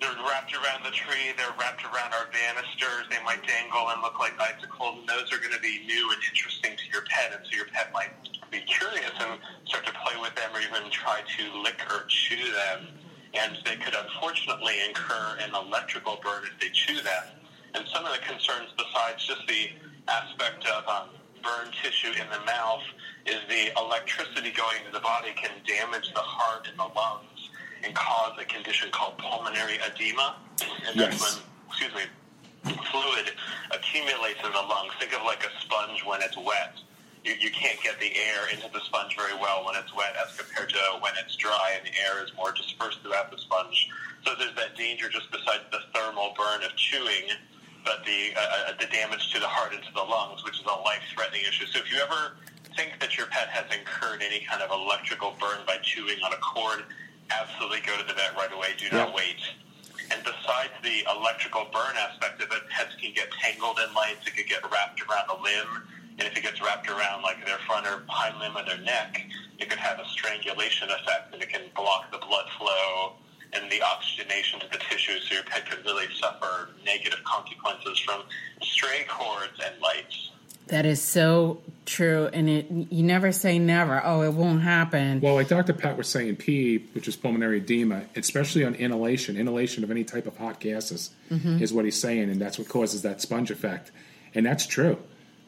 They're 0.00 0.10
wrapped 0.10 0.52
around 0.52 0.82
the 0.84 0.90
tree. 0.90 1.30
They're 1.38 1.54
wrapped 1.58 1.84
around 1.84 2.12
our 2.12 2.26
banisters. 2.34 3.06
They 3.10 3.22
might 3.24 3.46
dangle 3.46 3.88
and 3.90 4.02
look 4.02 4.18
like 4.18 4.34
icicles, 4.40 4.98
and 4.98 5.08
those 5.08 5.32
are 5.32 5.38
going 5.38 5.54
to 5.54 5.60
be 5.62 5.86
new 5.86 6.10
and 6.10 6.18
interesting 6.28 6.72
to 6.76 6.84
your 6.92 7.02
pet, 7.06 7.30
and 7.30 7.46
so 7.46 7.54
your 7.56 7.66
pet 7.66 7.92
might 7.94 8.10
be 8.52 8.60
curious 8.68 9.10
and 9.18 9.40
start 9.66 9.86
to 9.86 9.92
play 10.04 10.14
with 10.20 10.34
them, 10.36 10.50
or 10.54 10.60
even 10.60 10.90
try 10.90 11.20
to 11.24 11.62
lick 11.62 11.80
or 11.90 12.04
chew 12.06 12.52
them. 12.52 12.86
And 13.34 13.56
they 13.64 13.76
could 13.76 13.94
unfortunately 13.96 14.74
incur 14.86 15.38
an 15.40 15.54
electrical 15.54 16.20
burn 16.22 16.44
if 16.44 16.60
they 16.60 16.68
chew 16.68 17.00
them. 17.00 17.24
And 17.74 17.84
some 17.88 18.04
of 18.04 18.12
the 18.12 18.20
concerns, 18.20 18.68
besides 18.76 19.24
just 19.26 19.40
the 19.48 19.70
aspect 20.06 20.66
of 20.68 20.86
um, 20.86 21.08
burn 21.42 21.72
tissue 21.82 22.12
in 22.12 22.28
the 22.28 22.44
mouth, 22.44 22.84
is 23.24 23.40
the 23.48 23.72
electricity 23.80 24.52
going 24.52 24.84
to 24.84 24.92
the 24.92 25.00
body 25.00 25.32
can 25.34 25.50
damage 25.66 26.12
the 26.12 26.20
heart 26.20 26.68
and 26.68 26.78
the 26.78 26.90
lungs 26.94 27.48
and 27.84 27.94
cause 27.94 28.36
a 28.38 28.44
condition 28.44 28.90
called 28.92 29.16
pulmonary 29.16 29.78
edema. 29.80 30.36
And 30.86 31.00
that's 31.00 31.16
Yes. 31.18 31.40
when, 31.40 31.42
excuse 31.68 31.94
me, 31.94 32.74
fluid 32.92 33.32
accumulates 33.72 34.38
in 34.44 34.52
the 34.52 34.60
lungs. 34.60 34.92
Think 35.00 35.16
of 35.16 35.22
like 35.24 35.42
a 35.44 35.50
sponge 35.62 36.04
when 36.04 36.20
it's 36.20 36.36
wet. 36.36 36.74
You, 37.24 37.34
you 37.38 37.50
can't 37.50 37.80
get 37.82 38.00
the 38.00 38.10
air 38.10 38.50
into 38.50 38.66
the 38.72 38.80
sponge 38.80 39.14
very 39.16 39.34
well 39.38 39.64
when 39.64 39.76
it's 39.76 39.94
wet 39.94 40.14
as 40.18 40.34
compared 40.36 40.70
to 40.70 40.80
when 41.00 41.12
it's 41.22 41.36
dry 41.36 41.78
and 41.78 41.86
the 41.86 41.94
air 42.02 42.22
is 42.24 42.34
more 42.36 42.50
dispersed 42.52 42.98
throughout 43.02 43.30
the 43.30 43.38
sponge. 43.38 43.88
So 44.26 44.34
there's 44.38 44.54
that 44.56 44.74
danger 44.76 45.08
just 45.08 45.30
besides 45.30 45.62
the 45.70 45.80
thermal 45.94 46.34
burn 46.36 46.62
of 46.62 46.74
chewing, 46.76 47.30
but 47.84 48.04
the, 48.04 48.34
uh, 48.34 48.42
uh, 48.42 48.72
the 48.78 48.86
damage 48.90 49.32
to 49.32 49.38
the 49.38 49.46
heart 49.46 49.74
and 49.74 49.82
to 49.82 49.92
the 49.94 50.02
lungs, 50.02 50.42
which 50.44 50.58
is 50.58 50.66
a 50.66 50.78
life-threatening 50.82 51.42
issue. 51.46 51.66
So 51.66 51.78
if 51.78 51.90
you 51.92 51.98
ever 52.02 52.38
think 52.74 52.98
that 52.98 53.16
your 53.16 53.26
pet 53.26 53.48
has 53.48 53.66
incurred 53.70 54.22
any 54.22 54.42
kind 54.46 54.62
of 54.62 54.70
electrical 54.70 55.34
burn 55.38 55.62
by 55.66 55.78
chewing 55.82 56.18
on 56.26 56.32
a 56.32 56.40
cord, 56.42 56.86
absolutely 57.30 57.80
go 57.86 57.94
to 57.98 58.06
the 58.06 58.14
vet 58.14 58.34
right 58.34 58.52
away. 58.52 58.74
Do 58.78 58.90
not 58.90 59.10
Yeah. 59.10 59.14
wait. 59.14 59.40
And 60.10 60.22
besides 60.24 60.74
the 60.82 61.06
electrical 61.10 61.66
burn 61.72 61.94
aspect 61.96 62.42
of 62.42 62.50
it, 62.50 62.68
pets 62.68 62.94
can 63.00 63.12
get 63.14 63.30
tangled 63.40 63.78
in 63.78 63.94
lights. 63.94 64.26
It 64.26 64.34
could 64.36 64.46
get 64.48 64.62
wrapped 64.70 65.00
around 65.06 65.30
a 65.30 65.38
limb. 65.40 65.88
And 66.22 66.30
if 66.30 66.38
it 66.38 66.44
gets 66.44 66.62
wrapped 66.62 66.88
around 66.88 67.22
like 67.22 67.44
their 67.44 67.58
front 67.66 67.84
or 67.84 68.04
hind 68.06 68.38
limb 68.38 68.54
of 68.56 68.64
their 68.64 68.78
neck, 68.78 69.20
it 69.58 69.68
could 69.68 69.80
have 69.80 69.98
a 69.98 70.04
strangulation 70.06 70.88
effect 70.88 71.34
and 71.34 71.42
it 71.42 71.48
can 71.48 71.62
block 71.74 72.12
the 72.12 72.18
blood 72.18 72.46
flow 72.56 73.14
and 73.52 73.68
the 73.72 73.82
oxygenation 73.82 74.60
to 74.60 74.68
the 74.70 74.78
tissue. 74.88 75.18
So 75.18 75.34
your 75.34 75.42
pet 75.42 75.68
could 75.68 75.84
really 75.84 76.06
suffer 76.20 76.70
negative 76.86 77.18
consequences 77.24 77.98
from 77.98 78.22
stray 78.62 79.04
cords 79.08 79.58
and 79.66 79.74
lights. 79.82 80.30
That 80.68 80.86
is 80.86 81.02
so 81.02 81.60
true, 81.86 82.30
and 82.32 82.48
it 82.48 82.70
you 82.70 83.02
never 83.02 83.32
say 83.32 83.58
never. 83.58 84.00
Oh, 84.04 84.22
it 84.22 84.32
won't 84.32 84.62
happen. 84.62 85.20
Well, 85.20 85.34
like 85.34 85.48
Dr. 85.48 85.72
Pat 85.72 85.98
was 85.98 86.06
saying, 86.06 86.36
P, 86.36 86.78
which 86.92 87.08
is 87.08 87.16
pulmonary 87.16 87.58
edema, 87.58 88.04
especially 88.14 88.64
on 88.64 88.76
inhalation, 88.76 89.36
inhalation 89.36 89.82
of 89.82 89.90
any 89.90 90.04
type 90.04 90.28
of 90.28 90.36
hot 90.36 90.60
gases 90.60 91.10
mm-hmm. 91.28 91.60
is 91.60 91.72
what 91.72 91.84
he's 91.84 92.00
saying, 92.00 92.30
and 92.30 92.40
that's 92.40 92.60
what 92.60 92.68
causes 92.68 93.02
that 93.02 93.20
sponge 93.20 93.50
effect. 93.50 93.90
And 94.36 94.46
that's 94.46 94.68
true. 94.68 94.98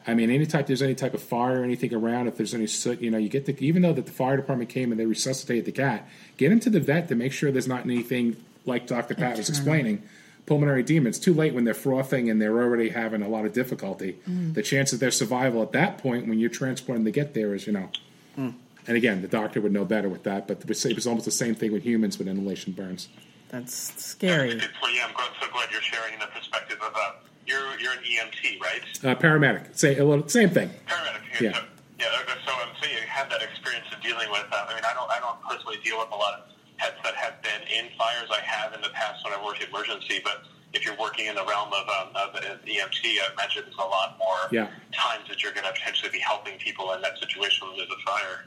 I 0.07 0.13
mean, 0.13 0.29
any 0.29 0.45
type 0.45 0.67
there's 0.67 0.81
any 0.81 0.95
type 0.95 1.13
of 1.13 1.21
fire 1.21 1.61
or 1.61 1.63
anything 1.63 1.93
around, 1.93 2.27
if 2.27 2.37
there's 2.37 2.53
any 2.53 2.67
soot, 2.67 3.01
you 3.01 3.09
know, 3.09 3.17
you 3.17 3.29
get 3.29 3.45
the 3.45 3.55
even 3.65 3.81
though 3.81 3.93
that 3.93 4.05
the 4.05 4.11
fire 4.11 4.37
department 4.37 4.69
came 4.69 4.91
and 4.91 4.99
they 4.99 5.05
resuscitated 5.05 5.65
the 5.65 5.71
cat, 5.71 6.07
get 6.37 6.51
him 6.51 6.59
to 6.59 6.69
the 6.69 6.79
vet 6.79 7.07
to 7.07 7.15
make 7.15 7.33
sure 7.33 7.51
there's 7.51 7.67
not 7.67 7.85
anything 7.85 8.35
like 8.65 8.87
Dr. 8.87 9.15
Pat 9.15 9.37
was 9.37 9.49
explaining. 9.49 10.03
Pulmonary 10.45 10.81
edema. 10.81 11.09
It's 11.09 11.17
too 11.17 11.33
late 11.33 11.55
when 11.55 11.63
they're 11.63 11.73
frothing 11.73 12.29
and 12.29 12.39
they're 12.39 12.61
already 12.61 12.89
having 12.89 13.23
a 13.23 13.27
lot 13.27 13.45
of 13.45 13.53
difficulty. 13.53 14.17
Mm. 14.29 14.53
The 14.53 14.61
chance 14.61 14.93
of 14.93 14.99
their 14.99 15.09
survival 15.09 15.63
at 15.63 15.71
that 15.71 15.97
point, 15.97 16.27
when 16.27 16.37
you're 16.37 16.51
transporting 16.51 17.03
to 17.05 17.11
get 17.11 17.33
there, 17.33 17.55
is 17.55 17.65
you 17.65 17.73
know, 17.73 17.89
hmm. 18.35 18.49
and 18.87 18.95
again, 18.95 19.23
the 19.23 19.27
doctor 19.27 19.59
would 19.59 19.71
know 19.71 19.85
better 19.85 20.07
with 20.07 20.21
that, 20.23 20.47
but 20.47 20.59
it 20.61 20.67
was, 20.67 20.85
it 20.85 20.93
was 20.93 21.07
almost 21.07 21.25
the 21.25 21.31
same 21.31 21.55
thing 21.55 21.71
with 21.71 21.83
humans 21.83 22.19
with 22.19 22.27
inhalation 22.27 22.73
burns. 22.73 23.09
That's 23.55 24.03
scary. 24.03 24.51
It's, 24.51 24.67
well, 24.83 24.91
yeah, 24.91 25.07
I'm 25.07 25.31
so 25.39 25.47
glad 25.47 25.71
you're 25.71 25.79
sharing 25.81 26.19
the 26.19 26.27
perspective 26.27 26.75
of 26.83 26.91
uh, 26.91 27.23
you're 27.47 27.79
you're 27.79 27.93
an 27.93 28.03
EMT, 28.03 28.59
right? 28.59 28.83
Uh, 28.99 29.15
paramedic, 29.15 29.71
say 29.71 29.95
a 29.97 30.03
little, 30.03 30.27
same 30.27 30.49
thing. 30.49 30.69
Paramedic. 30.85 31.23
Okay, 31.31 31.45
Yeah. 31.45 31.53
So, 31.55 31.63
yeah. 31.97 32.19
okay, 32.19 32.35
So, 32.45 32.51
um, 32.51 32.75
so 32.83 32.89
you 32.91 32.97
have 33.07 33.29
that 33.29 33.41
experience 33.41 33.87
of 33.95 34.03
dealing 34.03 34.27
with. 34.29 34.43
Um, 34.51 34.67
I 34.67 34.75
mean, 34.75 34.83
I 34.83 34.91
don't. 34.93 35.07
I 35.09 35.19
don't 35.23 35.39
personally 35.47 35.77
deal 35.85 35.97
with 36.03 36.11
a 36.11 36.19
lot 36.19 36.33
of 36.35 36.39
pets 36.75 36.99
that 37.07 37.15
have 37.15 37.41
been 37.43 37.63
in 37.71 37.95
fires. 37.97 38.27
I 38.27 38.43
have 38.43 38.73
in 38.75 38.81
the 38.81 38.89
past 38.91 39.23
when 39.23 39.31
I 39.31 39.39
worked 39.39 39.63
in 39.63 39.69
emergency, 39.69 40.19
but 40.21 40.43
if 40.73 40.83
you're 40.83 40.99
working 40.99 41.27
in 41.27 41.35
the 41.39 41.45
realm 41.47 41.71
of, 41.71 41.87
um, 41.87 42.11
of 42.11 42.35
EMT, 42.35 42.99
I 43.07 43.31
imagine 43.39 43.63
there's 43.63 43.79
a 43.79 43.87
lot 43.87 44.19
more 44.19 44.51
Yeah. 44.51 44.67
times 44.91 45.23
that 45.31 45.39
you're 45.41 45.53
going 45.55 45.63
to 45.63 45.71
potentially 45.71 46.11
be 46.11 46.19
helping 46.19 46.59
people 46.59 46.91
in 46.91 46.99
that 47.07 47.15
situation 47.23 47.69
when 47.71 47.77
there's 47.77 47.87
a 47.95 48.03
fire. 48.03 48.43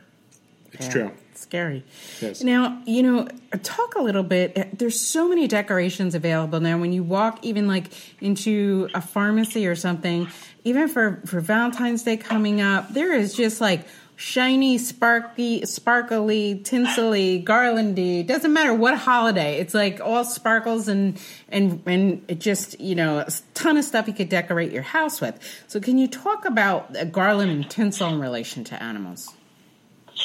It's 0.72 0.86
Yeah, 0.86 0.92
true. 0.92 1.10
Scary. 1.34 1.84
Yes. 2.20 2.42
Now, 2.42 2.82
you 2.84 3.02
know, 3.02 3.28
talk 3.62 3.94
a 3.94 4.02
little 4.02 4.24
bit. 4.24 4.52
Eh, 4.56 4.64
there's 4.72 5.00
so 5.00 5.28
many 5.28 5.46
decorations 5.46 6.14
available 6.14 6.60
now. 6.60 6.78
When 6.78 6.92
you 6.92 7.04
walk 7.04 7.38
even 7.42 7.68
like 7.68 7.86
into 8.20 8.88
a 8.92 9.00
pharmacy 9.00 9.66
or 9.66 9.76
something, 9.76 10.28
even 10.64 10.88
for, 10.88 11.22
for 11.26 11.40
Valentine's 11.40 12.02
Day 12.02 12.16
coming 12.16 12.60
up, 12.60 12.92
there 12.92 13.12
is 13.12 13.34
just 13.34 13.60
like 13.60 13.86
shiny, 14.16 14.78
sparkly, 14.78 15.64
sparkly, 15.64 16.60
tinsely, 16.64 17.42
garlandy. 17.46 18.26
Doesn't 18.26 18.52
matter 18.52 18.74
what 18.74 18.98
holiday. 18.98 19.60
It's 19.60 19.74
like 19.74 20.00
all 20.00 20.24
sparkles 20.24 20.88
and 20.88 21.18
and 21.48 21.80
and 21.86 22.24
it 22.26 22.40
just 22.40 22.78
you 22.80 22.96
know 22.96 23.20
a 23.20 23.28
ton 23.54 23.76
of 23.76 23.84
stuff 23.84 24.08
you 24.08 24.12
could 24.12 24.28
decorate 24.28 24.72
your 24.72 24.82
house 24.82 25.20
with. 25.20 25.38
So, 25.68 25.78
can 25.78 25.98
you 25.98 26.08
talk 26.08 26.44
about 26.44 27.12
garland 27.12 27.52
and 27.52 27.70
tinsel 27.70 28.08
in 28.12 28.18
relation 28.20 28.64
to 28.64 28.82
animals? 28.82 29.32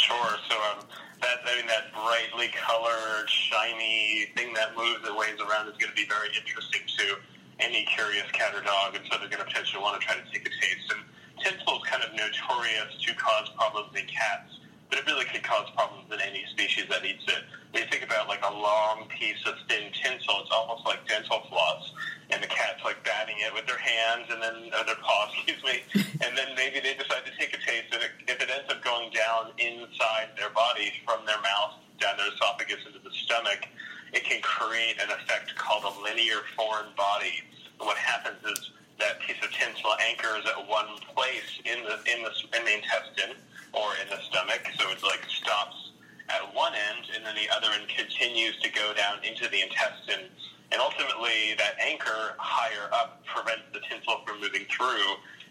Sure. 0.03 0.35
So 0.51 0.55
um, 0.75 0.83
that 1.23 1.39
I 1.47 1.55
mean 1.55 1.67
that 1.71 1.95
brightly 1.95 2.51
colored, 2.59 3.23
shiny 3.29 4.27
thing 4.35 4.51
that 4.53 4.75
moves 4.75 4.99
and 5.07 5.15
waves 5.15 5.39
around 5.39 5.71
is 5.71 5.79
going 5.79 5.95
to 5.95 5.95
be 5.95 6.03
very 6.11 6.27
interesting 6.35 6.83
to 6.99 7.23
any 7.63 7.87
curious 7.87 8.27
cat 8.35 8.51
or 8.51 8.59
dog, 8.67 8.99
and 8.99 9.03
so 9.07 9.15
they're 9.15 9.31
going 9.31 9.39
to 9.39 9.47
potentially 9.47 9.79
want 9.79 9.95
to 9.95 10.03
try 10.03 10.19
to 10.19 10.25
take 10.27 10.43
a 10.43 10.51
taste. 10.51 10.91
And 10.91 11.07
tinsel 11.39 11.79
is 11.79 11.87
kind 11.87 12.03
of 12.03 12.11
notorious 12.11 12.91
to 12.99 13.15
cause 13.15 13.47
problems 13.55 13.95
in 13.95 14.03
cats, 14.11 14.59
but 14.91 14.99
it 14.99 15.07
really 15.07 15.23
could 15.23 15.43
cause 15.47 15.71
problems 15.71 16.11
in 16.11 16.19
any 16.19 16.43
species 16.51 16.91
that 16.91 17.07
eats 17.07 17.23
it. 17.31 17.47
When 17.71 17.83
you 17.83 17.89
think 17.89 18.03
about 18.03 18.27
like 18.27 18.43
a 18.43 18.51
long 18.51 19.07
piece 19.07 19.39
of 19.47 19.55
thin 19.71 19.87
tinsel, 20.03 20.35
it's 20.43 20.51
almost 20.51 20.83
like 20.83 20.99
dental 21.07 21.47
floss, 21.47 21.95
and 22.33 22.41
the 22.41 22.49
cat's 22.49 22.81
like 22.83 22.97
batting 23.05 23.37
it 23.45 23.53
with 23.53 23.65
their 23.69 23.77
hands 23.77 24.25
and 24.33 24.41
then 24.41 24.73
or 24.73 24.83
their 24.83 24.97
paws, 25.05 25.29
excuse 25.37 25.61
me, 25.61 25.85
and 26.25 26.33
then 26.33 26.57
maybe 26.57 26.81
they 26.81 26.97
decide 26.97 27.21
to 27.29 27.33
take 27.37 27.53
a 27.53 27.61
taste, 27.61 27.93
and 27.93 28.01
if 28.25 28.41
it 28.41 28.49
ends 28.49 28.69
up 28.73 28.83
going 28.83 29.13
down 29.13 29.53
inside 29.61 30.33
their 30.35 30.49
body 30.49 30.91
from 31.05 31.25
their 31.25 31.39
mouth 31.45 31.77
down 32.01 32.17
their 32.17 32.33
esophagus 32.33 32.81
into 32.89 32.99
the 32.99 33.13
stomach, 33.23 33.69
it 34.13 34.25
can 34.25 34.41
create 34.41 34.97
an 34.99 35.09
effect 35.13 35.55
called 35.55 35.85
a 35.85 35.93
linear 36.01 36.41
foreign 36.57 36.89
body. 36.97 37.45
What 37.77 37.97
happens 37.97 38.41
is 38.43 38.71
that 38.99 39.19
piece 39.21 39.37
of 39.43 39.51
tinsel 39.53 39.93
anchors 40.01 40.45
at 40.49 40.57
one 40.67 40.89
place 41.13 41.61
in 41.65 41.85
the 41.85 42.01
in 42.09 42.25
the 42.25 42.33
in 42.57 42.65
the 42.65 42.73
intestine 42.73 43.37
or 43.73 43.93
in 44.01 44.09
the 44.09 44.19
stomach, 44.25 44.65
so 44.77 44.89
it 44.89 45.01
like 45.03 45.21
stops 45.29 45.91
at 46.29 46.41
one 46.55 46.73
end, 46.73 47.13
and 47.15 47.25
then 47.25 47.35
the 47.35 47.49
other 47.55 47.67
end 47.73 47.87
continues 47.89 48.59
to 48.61 48.69
go 48.71 48.93
down 48.93 49.17
into 49.23 49.47
the 49.49 49.61
intestine. 49.61 50.29
And 50.73 50.81
ultimately, 50.81 51.53
that 51.61 51.77
anchor 51.77 52.33
higher 52.41 52.89
up 52.91 53.21
prevents 53.29 53.69
the 53.73 53.79
tinsel 53.85 54.25
from 54.25 54.41
moving 54.41 54.65
through. 54.73 55.05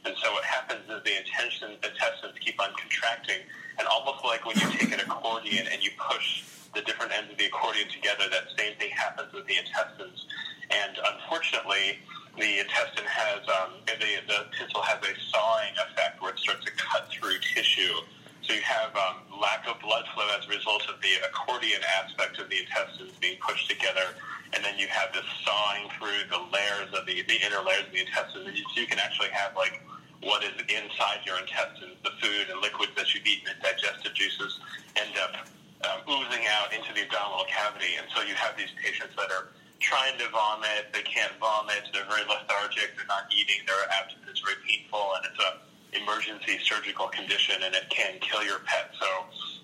And 0.04 0.18
so 0.18 0.32
what 0.34 0.42
happens 0.42 0.82
is 0.90 0.98
the 1.06 1.14
intestine, 1.14 1.78
intestines 1.78 2.34
keep 2.42 2.58
on 2.58 2.74
contracting, 2.74 3.46
and 3.78 3.86
almost 3.86 4.24
like 4.24 4.42
when 4.44 4.58
you 4.58 4.66
take 4.74 4.90
an 4.90 4.98
accordion 4.98 5.70
and 5.70 5.78
you 5.78 5.94
push 5.94 6.42
the 6.74 6.82
different 6.82 7.12
ends 7.14 7.30
of 7.30 7.38
the 7.38 7.46
accordion 7.46 7.86
together, 7.88 8.26
that 8.34 8.50
same 8.58 8.74
thing 8.82 8.90
happens 8.90 9.32
with 9.32 9.46
the 9.46 9.54
intestines. 9.54 10.26
And 10.74 10.98
unfortunately, 10.98 12.02
the 12.34 12.58
intestine 12.58 13.06
has 13.06 13.46
um, 13.46 13.78
the, 13.86 14.26
the 14.26 14.50
tinsel 14.58 14.82
has 14.82 14.98
a 15.06 15.12
sawing 15.30 15.74
effect 15.86 16.18
where 16.18 16.32
it 16.32 16.38
starts 16.42 16.64
to 16.64 16.72
cut 16.74 17.06
through 17.14 17.38
tissue. 17.54 17.94
So 18.42 18.54
you 18.58 18.64
have 18.66 18.90
um, 18.96 19.22
lack 19.38 19.68
of 19.70 19.78
blood 19.78 20.02
flow 20.14 20.26
as 20.34 20.46
a 20.46 20.50
result 20.50 20.82
of 20.90 20.98
the 20.98 21.14
accordion 21.30 21.78
aspect 22.02 22.40
of 22.40 22.50
the 22.50 22.58
intestines 22.58 23.14
being 23.20 23.38
pushed 23.38 23.70
together, 23.70 24.18
and 24.52 24.64
then 24.64 24.78
you 24.78 24.86
have 24.88 25.12
this 25.12 25.24
sawing 25.44 25.88
through 25.98 26.28
the 26.28 26.40
layers 26.52 26.92
of 26.92 27.06
the, 27.06 27.22
the 27.24 27.38
inner 27.44 27.62
layers 27.64 27.86
of 27.86 27.92
the 27.92 28.00
intestines, 28.00 28.46
and 28.46 28.56
you, 28.56 28.64
so 28.74 28.80
you 28.80 28.86
can 28.86 28.98
actually 28.98 29.30
have 29.30 29.56
like 29.56 29.80
what 30.22 30.44
is 30.44 30.54
inside 30.70 31.20
your 31.26 31.38
intestines, 31.40 31.98
the 32.04 32.14
food 32.22 32.46
and 32.50 32.60
liquids 32.62 32.92
that 32.96 33.12
you've 33.12 33.26
eaten 33.26 33.50
and 33.50 33.58
digestive 33.62 34.14
juices 34.14 34.60
end 34.94 35.16
up 35.18 35.34
um, 35.82 35.98
oozing 36.06 36.46
out 36.46 36.70
into 36.70 36.94
the 36.94 37.02
abdominal 37.02 37.44
cavity, 37.50 37.98
and 37.98 38.06
so 38.14 38.22
you 38.22 38.34
have 38.34 38.56
these 38.56 38.70
patients 38.78 39.16
that 39.18 39.32
are 39.34 39.50
trying 39.80 40.14
to 40.18 40.28
vomit, 40.30 40.86
they 40.94 41.02
can't 41.02 41.32
vomit, 41.42 41.82
they're 41.90 42.06
very 42.06 42.22
lethargic, 42.30 42.94
they're 42.94 43.10
not 43.10 43.26
eating, 43.34 43.66
their 43.66 43.82
abdomen 43.90 44.30
is 44.30 44.38
very 44.38 44.62
painful, 44.62 45.18
and 45.18 45.26
it's 45.26 45.42
a 45.42 45.58
emergency 45.92 46.58
surgical 46.62 47.08
condition, 47.08 47.56
and 47.62 47.74
it 47.74 47.88
can 47.90 48.18
kill 48.20 48.42
your 48.44 48.60
pet. 48.60 48.90
So 48.98 49.06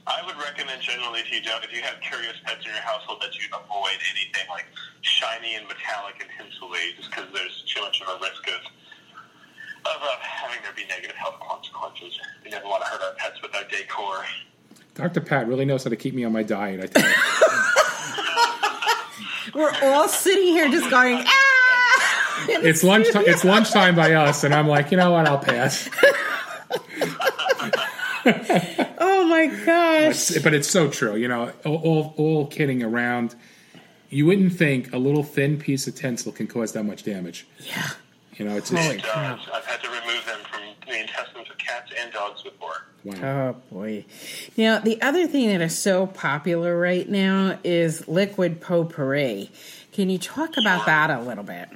I 0.08 0.24
would 0.24 0.36
recommend 0.40 0.80
generally 0.80 1.20
if 1.20 1.30
you 1.30 1.42
don't, 1.42 1.62
if 1.62 1.72
you 1.72 1.82
have 1.82 2.00
curious 2.00 2.34
pets 2.44 2.64
in 2.64 2.72
your 2.72 2.80
household, 2.80 3.20
that 3.20 3.36
you 3.36 3.44
avoid 3.52 4.00
anything 4.08 4.48
like 4.48 4.64
shiny 5.02 5.54
and 5.54 5.68
metallic 5.68 6.16
and 6.20 6.28
tinsely, 6.32 6.96
just 6.96 7.10
because 7.10 7.28
there's 7.34 7.62
too 7.68 7.82
much 7.82 8.00
of 8.00 8.08
a 8.08 8.18
risk 8.24 8.48
of 8.48 8.64
of 9.84 10.02
uh, 10.02 10.16
having 10.20 10.58
there 10.62 10.72
be 10.74 10.84
negative 10.88 11.16
health 11.16 11.38
consequences. 11.40 12.18
We 12.44 12.50
never 12.50 12.66
want 12.66 12.82
to 12.84 12.90
hurt 12.90 13.02
our 13.02 13.12
pets 13.14 13.40
with 13.42 13.54
our 13.54 13.64
decor. 13.64 14.24
Dr. 14.94 15.20
Pat 15.20 15.46
really 15.46 15.64
knows 15.64 15.84
how 15.84 15.90
to 15.90 15.96
keep 15.96 16.14
me 16.14 16.24
on 16.24 16.32
my 16.32 16.42
diet, 16.42 16.80
I 16.82 16.86
tell 16.86 17.08
you. 17.08 17.14
We're 19.60 19.72
all 19.82 20.08
sitting 20.08 20.48
here 20.48 20.68
just 20.68 20.90
going, 20.90 21.22
ah! 21.24 22.44
it's 22.48 22.82
lunchtime 22.84 23.24
it's 23.26 23.44
lunchtime 23.44 23.94
by 23.94 24.14
us 24.14 24.44
and 24.44 24.54
I'm 24.54 24.68
like, 24.68 24.90
you 24.90 24.96
know 24.96 25.10
what, 25.10 25.26
I'll 25.26 25.38
pass. 25.38 25.88
Oh 29.28 29.30
my 29.30 29.46
gosh. 29.66 30.30
But 30.42 30.54
it's 30.54 30.70
so 30.70 30.88
true, 30.88 31.14
you 31.14 31.28
know, 31.28 31.52
all, 31.66 31.76
all, 31.76 32.14
all 32.16 32.46
kidding 32.46 32.82
around. 32.82 33.34
You 34.08 34.24
wouldn't 34.24 34.54
think 34.54 34.94
a 34.94 34.96
little 34.96 35.22
thin 35.22 35.58
piece 35.58 35.86
of 35.86 35.94
tinsel 35.94 36.32
can 36.32 36.46
cause 36.46 36.72
that 36.72 36.84
much 36.84 37.02
damage. 37.02 37.46
Yeah. 37.60 37.90
You 38.38 38.46
know, 38.46 38.56
it's 38.56 38.70
Holy 38.70 38.96
It 38.96 39.02
does. 39.02 39.40
I've 39.52 39.66
had 39.66 39.82
to 39.82 39.90
remove 39.90 40.24
them 40.24 40.38
from 40.50 40.62
the 40.86 40.98
intestines 40.98 41.50
of 41.50 41.58
cats 41.58 41.92
and 42.00 42.10
dogs 42.10 42.42
before. 42.42 42.86
wow. 43.04 43.48
Oh 43.50 43.56
boy. 43.70 44.06
Now, 44.56 44.78
the 44.78 45.00
other 45.02 45.26
thing 45.26 45.48
that 45.50 45.60
is 45.60 45.78
so 45.78 46.06
popular 46.06 46.78
right 46.78 47.06
now 47.06 47.58
is 47.62 48.08
liquid 48.08 48.62
potpourri. 48.62 49.50
Can 49.92 50.08
you 50.08 50.16
talk 50.16 50.56
about 50.56 50.86
that 50.86 51.10
a 51.10 51.20
little 51.20 51.44
bit? 51.44 51.68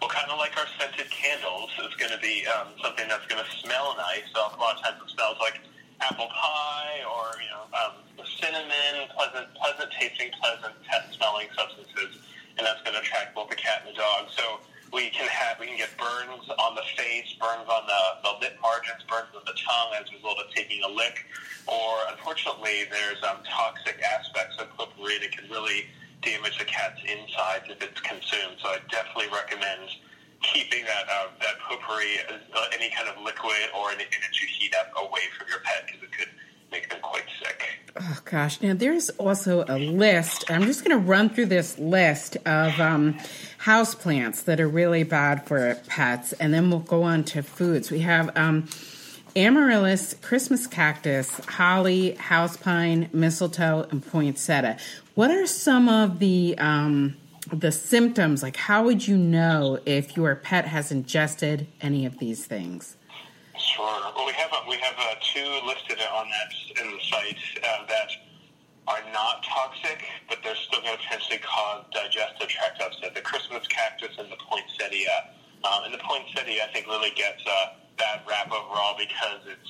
Well, 0.00 0.08
kind 0.08 0.30
of 0.30 0.38
like 0.38 0.56
our 0.56 0.66
scented 0.78 1.10
candles, 1.10 1.70
it's 1.80 1.96
going 1.96 2.12
to 2.12 2.18
be 2.18 2.46
um, 2.46 2.68
something 2.80 3.08
that's 3.08 3.26
going 3.26 3.44
to 3.44 3.50
smell 3.58 3.96
nice. 3.96 4.22
So 4.32 4.40
a 4.40 4.56
lot 4.60 4.76
of 4.76 4.82
times 4.84 5.02
it 5.04 5.10
smells 5.10 5.36
like 5.40 5.60
apple 6.00 6.28
pie 6.28 7.00
or 7.04 7.36
you 7.40 7.48
know 7.52 7.64
um, 7.76 7.94
cinnamon, 8.40 9.08
pleasant, 9.14 9.48
pleasant 9.54 9.90
tasting, 9.92 10.30
pleasant 10.40 10.74
pet 10.88 11.04
smelling 11.16 11.48
substances, 11.56 12.20
and 12.56 12.66
that's 12.66 12.80
going 12.82 12.94
to 12.94 13.00
attract 13.00 13.34
both 13.34 13.48
the 13.48 13.56
cat 13.56 13.84
and 13.84 13.94
the 13.94 13.98
dog. 13.98 14.28
So 14.32 14.60
we 14.92 15.10
can 15.10 15.28
have 15.28 15.60
we 15.60 15.66
can 15.66 15.76
get 15.76 15.92
burns 15.96 16.48
on 16.48 16.74
the 16.74 16.86
face, 16.96 17.32
burns 17.38 17.68
on 17.68 17.84
the, 17.86 18.02
the 18.24 18.32
lip 18.40 18.56
margins, 18.62 19.04
burns 19.06 19.30
on 19.36 19.44
the 19.46 19.56
tongue 19.56 19.92
as 20.00 20.08
a 20.10 20.16
result 20.16 20.38
of 20.40 20.48
taking 20.54 20.82
a 20.82 20.90
lick, 20.90 21.24
or 21.68 22.08
unfortunately 22.10 22.88
there's 22.90 23.22
um, 23.22 23.38
toxic 23.46 24.00
aspects 24.02 24.56
of 24.58 24.68
potpourri 24.76 25.20
that 25.20 25.32
can 25.32 25.48
really 25.50 25.86
damage 26.22 26.58
the 26.58 26.64
cat's 26.64 27.00
insides 27.04 27.64
if 27.68 27.80
it's 27.82 28.00
consumed. 28.00 28.56
So 28.60 28.68
I 28.68 28.78
definitely 28.90 29.32
recommend 29.32 29.88
that 30.78 31.06
uh, 31.10 31.26
that 31.40 31.58
potpourri, 31.68 32.18
uh, 32.28 32.66
any 32.72 32.90
kind 32.90 33.08
of 33.08 33.22
liquid 33.22 33.70
or 33.76 33.90
anything 33.90 34.20
that 34.20 34.40
you 34.40 34.46
heat 34.46 34.72
up 34.80 34.92
away 34.96 35.22
from 35.36 35.48
your 35.48 35.60
pet 35.60 35.86
because 35.86 36.02
it 36.02 36.12
could 36.12 36.28
make 36.70 36.88
them 36.88 37.00
quite 37.02 37.24
sick. 37.42 37.62
Oh 37.96 38.18
gosh. 38.24 38.60
Now 38.62 38.74
there's 38.74 39.10
also 39.10 39.64
a 39.68 39.78
list. 39.78 40.50
I'm 40.50 40.62
just 40.62 40.84
going 40.84 40.98
to 40.98 41.04
run 41.04 41.28
through 41.28 41.46
this 41.46 41.78
list 41.78 42.36
of 42.46 42.78
um, 42.80 43.18
house 43.58 43.94
plants 43.94 44.42
that 44.42 44.60
are 44.60 44.68
really 44.68 45.02
bad 45.02 45.46
for 45.46 45.74
pets, 45.88 46.32
and 46.34 46.54
then 46.54 46.70
we'll 46.70 46.80
go 46.80 47.02
on 47.02 47.24
to 47.24 47.42
foods. 47.42 47.90
We 47.90 48.00
have 48.00 48.36
um, 48.36 48.68
amaryllis, 49.34 50.14
Christmas 50.22 50.66
cactus, 50.66 51.44
holly, 51.46 52.12
house 52.14 52.56
pine, 52.56 53.08
mistletoe, 53.12 53.86
and 53.90 54.04
poinsettia. 54.06 54.78
What 55.14 55.30
are 55.30 55.46
some 55.46 55.88
of 55.88 56.20
the 56.20 56.56
um, 56.58 57.16
the 57.52 57.72
symptoms? 57.72 58.42
Like, 58.42 58.56
how 58.56 58.84
would 58.84 59.06
you 59.06 59.16
know 59.16 59.78
if 59.86 60.16
your 60.16 60.34
pet 60.36 60.66
has 60.66 60.90
ingested 60.92 61.66
any 61.80 62.06
of 62.06 62.18
these 62.18 62.46
things? 62.46 62.96
Sure. 63.58 64.12
Well, 64.16 64.26
we 64.26 64.32
have 64.32 64.52
uh, 64.52 64.62
we 64.68 64.76
have 64.76 64.94
uh, 64.98 65.14
two 65.20 65.66
listed 65.66 65.98
on 66.12 66.26
that 66.28 66.82
in 66.82 66.90
the 66.90 67.00
site 67.04 67.38
uh, 67.62 67.86
that 67.86 68.10
are 68.88 69.02
not 69.12 69.44
toxic, 69.44 70.02
but 70.28 70.38
they're 70.42 70.56
still 70.56 70.80
going 70.80 70.96
to 70.96 71.02
potentially 71.02 71.38
cause 71.38 71.84
digestive 71.92 72.48
tract 72.48 72.80
upset. 72.82 73.14
The 73.14 73.20
Christmas 73.20 73.66
cactus 73.68 74.16
and 74.18 74.30
the 74.30 74.38
poinsettia. 74.48 75.36
Um, 75.62 75.84
and 75.84 75.92
the 75.92 75.98
poinsettia, 75.98 76.64
I 76.64 76.72
think, 76.72 76.86
really 76.86 77.10
gets 77.10 77.44
a 77.44 77.76
bad 77.98 78.22
rap 78.26 78.50
overall 78.50 78.96
because 78.96 79.44
it 79.46 79.60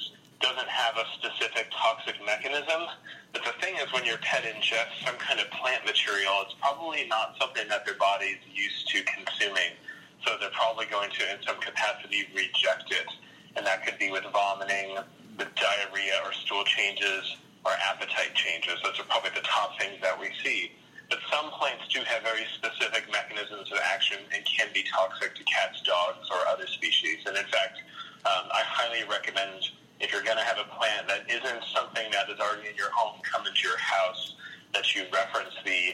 doesn't 0.41 0.69
have 0.69 0.97
a 0.97 1.05
specific 1.21 1.69
toxic 1.71 2.17
mechanism. 2.25 2.89
But 3.33 3.45
the 3.45 3.55
thing 3.61 3.77
is, 3.77 3.93
when 3.93 4.05
your 4.05 4.19
pet 4.19 4.43
ingests 4.45 5.05
some 5.05 5.17
kind 5.17 5.39
of 5.39 5.49
plant 5.53 5.85
material, 5.85 6.33
it's 6.43 6.57
probably 6.61 7.07
not 7.07 7.37
something 7.39 7.69
that 7.69 7.85
their 7.87 7.97
body's 7.97 8.41
used 8.49 8.89
to 8.89 9.05
consuming. 9.05 9.77
So 10.27 10.37
they're 10.41 10.53
probably 10.53 10.87
going 10.87 11.11
to, 11.11 11.23
in 11.31 11.39
some 11.47 11.61
capacity, 11.61 12.29
reject 12.35 12.91
it. 12.91 13.09
And 13.57 13.67
that 13.67 13.85
could 13.85 13.99
be 13.99 14.11
with 14.11 14.25
vomiting, 14.33 14.97
with 15.39 15.49
diarrhea 15.55 16.21
or 16.25 16.33
stool 16.33 16.65
changes, 16.65 17.37
or 17.65 17.73
appetite 17.89 18.35
changes. 18.35 18.81
Those 18.83 18.99
are 18.99 19.05
probably 19.05 19.31
the 19.35 19.45
top 19.45 19.79
things 19.79 20.01
that 20.03 20.19
we 20.19 20.29
see. 20.43 20.73
But 21.09 21.19
some 21.31 21.51
plants 21.51 21.89
do 21.93 22.01
have 22.07 22.23
very 22.23 22.47
specific 22.55 23.11
mechanisms 23.11 23.71
of 23.73 23.79
action 23.85 24.19
and 24.35 24.45
can 24.45 24.69
be 24.73 24.85
toxic 24.89 25.35
to 25.35 25.45
cats, 25.45 25.83
dogs, 25.83 26.29
or 26.31 26.47
other 26.49 26.67
species. 26.67 27.27
And 27.27 27.37
in 27.37 27.45
fact, 27.51 27.83
um, 28.25 28.47
I 28.53 28.63
highly 28.65 29.03
recommend 29.09 29.71
if 30.01 30.13
you're 30.13 30.25
going 30.25 30.37
to 30.37 30.45
have 30.45 30.59
a 30.59 30.69
plant 30.77 31.09
that 31.09 31.29
isn't 31.29 31.63
something 31.77 32.11
that 32.13 32.29
is 32.33 32.41
already 32.41 32.69
in 32.69 32.77
your 32.77 32.91
home 32.91 33.21
come 33.23 33.47
into 33.47 33.61
your 33.63 33.79
house, 33.79 34.35
that 34.73 34.95
you 34.95 35.05
reference 35.13 35.55
the 35.65 35.93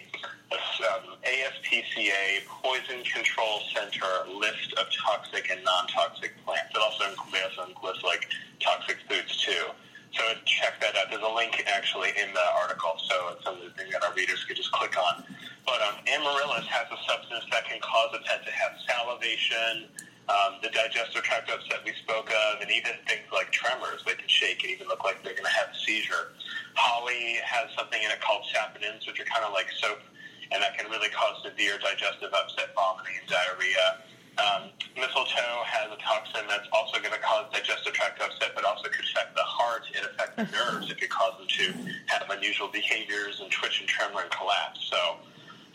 um, 0.53 1.17
ASPCA 1.25 2.47
Poison 2.63 3.03
Control 3.03 3.61
Center 3.75 4.31
list 4.31 4.75
of 4.79 4.87
toxic 4.93 5.51
and 5.51 5.63
non-toxic 5.65 6.33
plants. 6.45 6.71
It 6.71 6.81
also 6.81 7.11
includes, 7.11 7.57
includes 7.69 8.03
like 8.03 8.29
toxic 8.61 8.99
foods 9.09 9.43
too. 9.43 9.75
So 10.13 10.23
check 10.45 10.81
that 10.81 10.97
out. 10.97 11.11
There's 11.11 11.23
a 11.23 11.35
link 11.35 11.65
actually 11.67 12.11
in 12.17 12.33
the 12.33 12.47
article, 12.63 12.95
so 13.11 13.35
it's 13.35 13.45
something 13.45 13.91
that 13.91 14.05
our 14.05 14.15
readers 14.15 14.45
could 14.45 14.57
just 14.57 14.73
click 14.73 14.97
on. 14.97 15.25
But 15.67 15.83
um, 15.83 15.99
amaryllis 16.07 16.67
has 16.71 16.87
a 16.89 16.99
substance 17.11 17.45
that 17.51 17.67
can 17.67 17.81
cause 17.81 18.15
a 18.15 18.23
pet 18.25 18.47
to 18.47 18.53
have 18.53 18.73
salivation, 18.87 19.91
um, 20.29 20.59
the 20.63 20.71
digestive 20.71 21.23
tract 21.23 21.51
upset 21.51 21.85
we 21.85 21.93
spoke 22.03 22.31
of, 22.31 22.61
and 22.61 22.71
even 22.71 22.93
things 23.07 23.27
like 23.33 23.51
tremors. 23.53 24.03
They 24.05 24.15
can 24.15 24.29
shake 24.29 24.63
and 24.65 24.73
even 24.73 24.89
look 24.89 25.05
like 25.05 25.23
they're 25.23 25.39
going 25.39 25.47
to 25.47 25.59
have 25.59 25.71
a 25.71 25.79
seizure. 25.87 26.35
Holly 26.75 27.39
has 27.45 27.71
something 27.79 28.03
in 28.03 28.11
it 28.11 28.21
called 28.21 28.43
saponins, 28.51 29.07
which 29.07 29.21
are 29.21 29.29
kind 29.31 29.47
of 29.47 29.53
like 29.53 29.71
soap, 29.79 30.03
and 30.51 30.63
that 30.63 30.77
can 30.77 30.91
really 30.91 31.09
cause 31.11 31.43
severe 31.47 31.79
digestive 31.79 32.35
upset, 32.35 32.75
vomiting, 32.75 33.15
and 33.23 33.29
diarrhea. 33.31 34.03
Um, 34.37 34.69
mistletoe 34.93 35.65
has 35.65 35.89
a 35.89 35.97
toxin 35.97 36.45
that's 36.45 36.69
also 36.69 37.01
going 37.01 37.15
to 37.15 37.23
cause 37.25 37.49
digestive 37.55 37.95
tract 37.95 38.21
upset, 38.21 38.53
but 38.55 38.65
also 38.65 38.91
could 38.91 39.07
affect 39.07 39.33
the 39.35 39.47
heart. 39.47 39.89
It 39.95 40.05
affects 40.05 40.37
the 40.37 40.45
nerves. 40.53 40.91
If 40.91 40.99
it 40.99 41.09
could 41.09 41.11
cause 41.11 41.39
them 41.39 41.49
to 41.49 41.65
have 42.13 42.29
unusual 42.29 42.69
behaviors 42.69 43.41
and 43.41 43.51
twitch 43.51 43.81
and 43.81 43.89
tremor 43.89 44.21
and 44.21 44.31
collapse. 44.31 44.85
So 44.91 45.17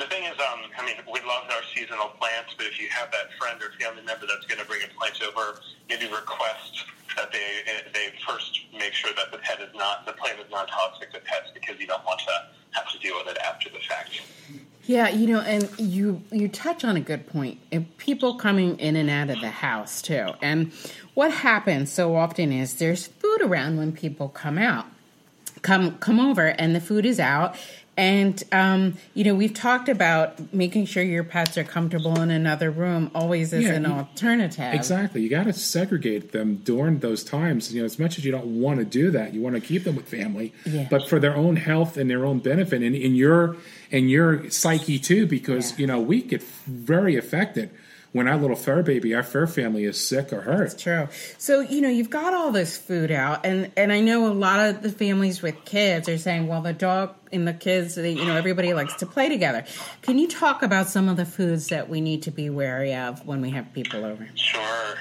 the 0.01 0.07
thing 0.07 0.23
is, 0.23 0.33
um, 0.39 0.65
I 0.77 0.85
mean, 0.85 0.95
we 1.05 1.19
love 1.21 1.45
our 1.51 1.61
seasonal 1.75 2.09
plants, 2.17 2.55
but 2.57 2.65
if 2.65 2.81
you 2.81 2.89
have 2.89 3.11
that 3.11 3.29
friend 3.37 3.61
or 3.61 3.69
family 3.79 4.01
member 4.01 4.25
that's 4.25 4.45
going 4.47 4.59
to 4.59 4.65
bring 4.65 4.81
a 4.81 4.89
plant 4.97 5.21
over, 5.21 5.61
maybe 5.89 6.07
request 6.07 6.85
that 7.15 7.31
they 7.31 7.61
they 7.93 8.07
first 8.25 8.61
make 8.73 8.93
sure 8.93 9.11
that 9.15 9.31
the 9.31 9.37
pet 9.37 9.59
is 9.61 9.69
not 9.75 10.05
the 10.05 10.13
plant 10.13 10.39
is 10.39 10.49
not 10.49 10.67
toxic 10.69 11.11
to 11.11 11.19
pets 11.19 11.51
because 11.53 11.79
you 11.79 11.85
don't 11.85 12.03
want 12.05 12.19
to 12.19 12.31
have 12.71 12.89
to 12.89 12.97
deal 12.99 13.15
with 13.17 13.27
it 13.27 13.37
after 13.39 13.69
the 13.69 13.79
fact. 13.79 14.21
Yeah, 14.85 15.09
you 15.09 15.27
know, 15.27 15.41
and 15.41 15.69
you 15.77 16.23
you 16.31 16.47
touch 16.47 16.83
on 16.83 16.97
a 16.97 17.01
good 17.01 17.27
point. 17.27 17.59
And 17.71 17.95
people 17.97 18.35
coming 18.35 18.79
in 18.79 18.95
and 18.95 19.09
out 19.09 19.29
of 19.29 19.41
the 19.41 19.49
house 19.49 20.01
too. 20.01 20.31
And 20.41 20.71
what 21.13 21.31
happens 21.31 21.91
so 21.91 22.15
often 22.15 22.51
is 22.51 22.75
there's 22.75 23.07
food 23.07 23.41
around 23.41 23.77
when 23.77 23.91
people 23.91 24.29
come 24.29 24.57
out, 24.57 24.87
come 25.61 25.97
come 25.99 26.19
over, 26.19 26.47
and 26.47 26.73
the 26.73 26.81
food 26.81 27.05
is 27.05 27.19
out. 27.19 27.55
And 28.01 28.43
um, 28.51 28.97
you 29.13 29.23
know, 29.23 29.35
we've 29.35 29.53
talked 29.53 29.87
about 29.87 30.51
making 30.51 30.87
sure 30.87 31.03
your 31.03 31.23
pets 31.23 31.55
are 31.55 31.63
comfortable 31.63 32.19
in 32.19 32.31
another 32.31 32.71
room 32.71 33.11
always 33.13 33.53
as 33.53 33.63
Yeah, 33.63 33.73
an 33.73 33.83
you- 33.83 33.91
alternative. 33.91 34.73
Exactly. 34.73 35.21
You 35.21 35.29
got 35.29 35.43
to 35.43 35.53
segregate 35.53 36.31
them 36.31 36.55
during 36.63 36.97
those 36.97 37.23
times. 37.23 37.71
You 37.71 37.81
know, 37.81 37.85
as 37.85 37.99
much 37.99 38.17
as 38.17 38.25
you 38.25 38.31
don't 38.31 38.59
want 38.59 38.79
to 38.79 38.85
do 38.85 39.11
that, 39.11 39.35
you 39.35 39.41
want 39.41 39.53
to 39.53 39.61
keep 39.61 39.83
them 39.83 39.95
with 39.95 40.07
family, 40.07 40.51
Yeah. 40.65 40.87
but 40.89 41.07
for 41.07 41.19
their 41.19 41.35
own 41.35 41.57
health 41.57 41.95
and 41.95 42.09
their 42.09 42.25
own 42.25 42.39
benefit, 42.39 42.81
and 42.81 42.95
in 42.95 43.13
your 43.13 43.55
and 43.91 44.09
your 44.09 44.49
psyche 44.49 44.97
too, 44.97 45.27
because 45.27 45.71
Yeah. 45.73 45.77
you 45.81 45.85
know 45.87 45.99
we 45.99 46.23
get 46.23 46.41
very 46.65 47.15
affected 47.17 47.69
when 48.13 48.27
our 48.27 48.37
little 48.37 48.55
fur 48.55 48.83
baby, 48.83 49.15
our 49.15 49.23
fur 49.23 49.47
family, 49.47 49.85
is 49.85 49.99
sick 49.99 50.33
or 50.33 50.41
hurt. 50.41 50.69
That's 50.69 50.81
True. 50.81 51.07
So 51.37 51.61
you 51.61 51.81
know 51.81 51.89
you've 51.89 52.09
got 52.09 52.33
all 52.33 52.51
this 52.51 52.77
food 52.77 53.11
out, 53.11 53.45
and 53.45 53.71
and 53.77 53.91
I 53.91 54.01
know 54.01 54.27
a 54.27 54.33
lot 54.33 54.59
of 54.59 54.81
the 54.81 54.91
families 54.91 55.41
with 55.41 55.63
kids 55.65 56.09
are 56.09 56.17
saying, 56.17 56.47
well, 56.47 56.61
the 56.61 56.73
dog 56.73 57.15
and 57.31 57.47
the 57.47 57.53
kids, 57.53 57.95
they, 57.95 58.11
you 58.11 58.25
know, 58.25 58.35
everybody 58.35 58.73
likes 58.73 58.95
to 58.95 59.05
play 59.05 59.29
together. 59.29 59.65
Can 60.01 60.19
you 60.19 60.27
talk 60.27 60.63
about 60.63 60.87
some 60.87 61.07
of 61.07 61.17
the 61.17 61.25
foods 61.25 61.67
that 61.67 61.89
we 61.89 62.01
need 62.01 62.23
to 62.23 62.31
be 62.31 62.49
wary 62.49 62.93
of 62.93 63.25
when 63.25 63.41
we 63.41 63.51
have 63.51 63.71
people 63.73 64.03
over? 64.03 64.27
Sure. 64.35 64.97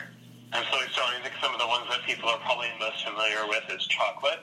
And 0.53 0.65
so, 0.71 0.79
so 0.93 1.03
I 1.03 1.21
think 1.23 1.35
some 1.41 1.55
of 1.55 1.61
the 1.61 1.67
ones 1.67 1.87
that 1.91 2.03
people 2.07 2.29
are 2.29 2.39
probably 2.39 2.69
most 2.79 3.05
familiar 3.05 3.47
with 3.49 3.63
is 3.71 3.87
chocolate. 3.87 4.41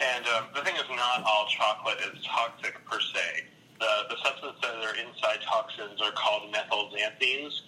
And 0.00 0.24
um, 0.28 0.44
the 0.54 0.62
thing 0.62 0.74
is, 0.76 0.82
not 0.88 1.22
all 1.26 1.46
chocolate 1.48 1.98
is 2.12 2.24
toxic 2.24 2.74
per 2.86 3.00
se. 3.00 3.44
The, 3.78 4.14
the 4.14 4.16
substances 4.22 4.60
that 4.62 4.76
are 4.76 4.96
inside 4.96 5.42
toxins 5.42 6.00
are 6.00 6.12
called 6.12 6.52
methylxanthines. 6.52 7.60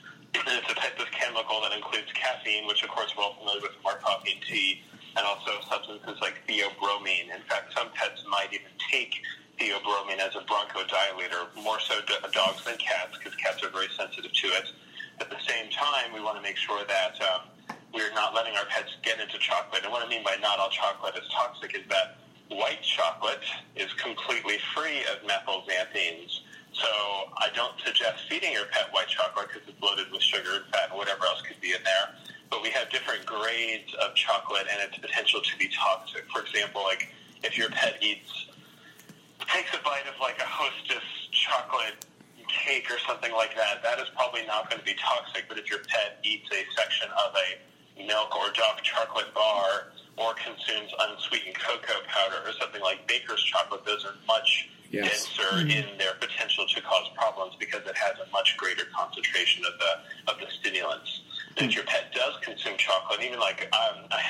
It's 0.44 0.72
a 0.72 0.74
type 0.74 0.98
of 0.98 1.10
chemical 1.12 1.60
that 1.62 1.72
includes 1.72 2.10
caffeine, 2.14 2.66
which 2.66 2.82
of 2.82 2.90
course 2.90 3.14
we're 3.16 3.22
all 3.22 3.34
familiar 3.38 3.60
with 3.62 3.72
from 3.78 3.94
our 3.94 3.98
coffee 3.98 4.32
and 4.32 4.42
tea, 4.42 4.82
and 5.16 5.24
also 5.24 5.62
substances 5.70 6.18
like 6.20 6.42
theobromine. 6.48 7.30
In 7.30 7.42
fact, 7.48 7.72
some 7.76 7.88
pets 7.94 8.24
might 8.28 8.52
even 8.52 8.74
take 8.90 9.14
theobromine 9.60 10.18
as 10.18 10.34
a 10.34 10.42
bronchodilator, 10.50 11.46
more 11.62 11.78
so 11.80 12.00
do- 12.06 12.18
dogs 12.32 12.64
than 12.64 12.76
cats, 12.78 13.16
because 13.18 13.34
cats 13.36 13.62
are 13.62 13.70
very 13.70 13.86
sensitive 13.96 14.32
to 14.32 14.46
it. 14.48 14.66
At 15.20 15.30
the 15.30 15.38
same 15.46 15.70
time, 15.70 16.12
we 16.12 16.20
want 16.20 16.36
to 16.36 16.42
make 16.42 16.56
sure 16.56 16.82
that 16.86 17.14
um, 17.22 17.76
we're 17.94 18.12
not 18.12 18.34
letting 18.34 18.56
our 18.56 18.66
pets 18.66 18.90
get 19.02 19.20
into 19.20 19.38
chocolate. 19.38 19.84
And 19.84 19.92
what 19.92 20.04
I 20.04 20.08
mean 20.08 20.24
by 20.24 20.36
not 20.42 20.58
all 20.58 20.70
chocolate 20.70 21.14
is 21.14 21.28
toxic 21.30 21.76
is 21.76 21.86
that 21.88 22.16
white 22.48 22.82
chocolate 22.82 23.46
is 23.76 23.92
completely 23.94 24.58
free 24.74 25.06
of 25.06 25.22
methylxanthines. 25.22 26.41
So 26.72 26.88
I 27.36 27.48
don't 27.54 27.74
suggest 27.84 28.24
feeding 28.28 28.52
your 28.52 28.66
pet 28.66 28.88
white 28.92 29.08
chocolate 29.08 29.48
because 29.52 29.68
it's 29.68 29.82
loaded 29.82 30.10
with 30.10 30.22
sugar 30.22 30.56
and 30.56 30.64
fat 30.72 30.88
and 30.90 30.98
whatever 30.98 31.24
else 31.26 31.42
could 31.42 31.60
be 31.60 31.72
in 31.72 31.82
there. 31.84 32.16
But 32.50 32.62
we 32.62 32.70
have 32.70 32.90
different 32.90 33.24
grades 33.26 33.94
of 34.00 34.14
chocolate 34.14 34.66
and 34.70 34.80
its 34.80 34.98
potential 34.98 35.40
to 35.40 35.56
be 35.58 35.68
toxic. 35.68 36.24
For 36.32 36.42
example, 36.42 36.82
like 36.82 37.08
if 37.42 37.58
your 37.58 37.68
pet 37.70 37.98
eats 38.00 38.46
takes 39.48 39.74
a 39.74 39.82
bite 39.84 40.06
of 40.06 40.18
like 40.20 40.38
a 40.40 40.46
hostess 40.46 41.04
chocolate 41.32 42.06
cake 42.48 42.90
or 42.90 42.98
something 43.06 43.32
like 43.32 43.54
that, 43.56 43.82
that 43.82 43.98
is 43.98 44.08
probably 44.14 44.46
not 44.46 44.68
going 44.70 44.78
to 44.78 44.84
be 44.84 44.94
toxic. 44.94 45.48
But 45.48 45.58
if 45.58 45.68
your 45.68 45.80
pet 45.88 46.18
eats 46.22 46.48
a 46.52 46.64
section 46.76 47.08
of 47.12 47.34
a 47.36 48.06
milk 48.06 48.34
or 48.36 48.50
dark 48.52 48.82
chocolate 48.82 49.32
bar 49.34 49.92
or 50.16 50.34
consumes 50.34 50.90
unsweetened 51.00 51.58
cocoa 51.58 52.00
powder 52.06 52.40
or 52.46 52.52
something 52.60 52.80
like 52.80 53.06
baker's 53.08 53.42
chocolate, 53.42 53.84
those 53.84 54.04
are 54.04 54.14
much 54.26 54.68
Yes. 54.92 55.24
denser 55.24 55.64
in 55.64 55.96
their 55.96 56.12
potential 56.20 56.66
to 56.68 56.80
cause 56.82 57.08
problems 57.16 57.56
because 57.58 57.80
it 57.86 57.96
has 57.96 58.12
a 58.20 58.30
much 58.30 58.56
greater 58.58 58.84
concentration 58.94 59.64
of 59.64 59.72
the 59.80 60.32
of 60.32 60.38
the 60.38 60.46
stimulants. 60.60 61.22
And 61.56 61.70
if 61.70 61.74
your 61.74 61.84
pet 61.84 62.12
does 62.12 62.36
consume 62.42 62.76
chocolate, 62.76 63.24
even 63.24 63.40
like 63.40 63.68
um, 63.72 64.04
I, 64.12 64.20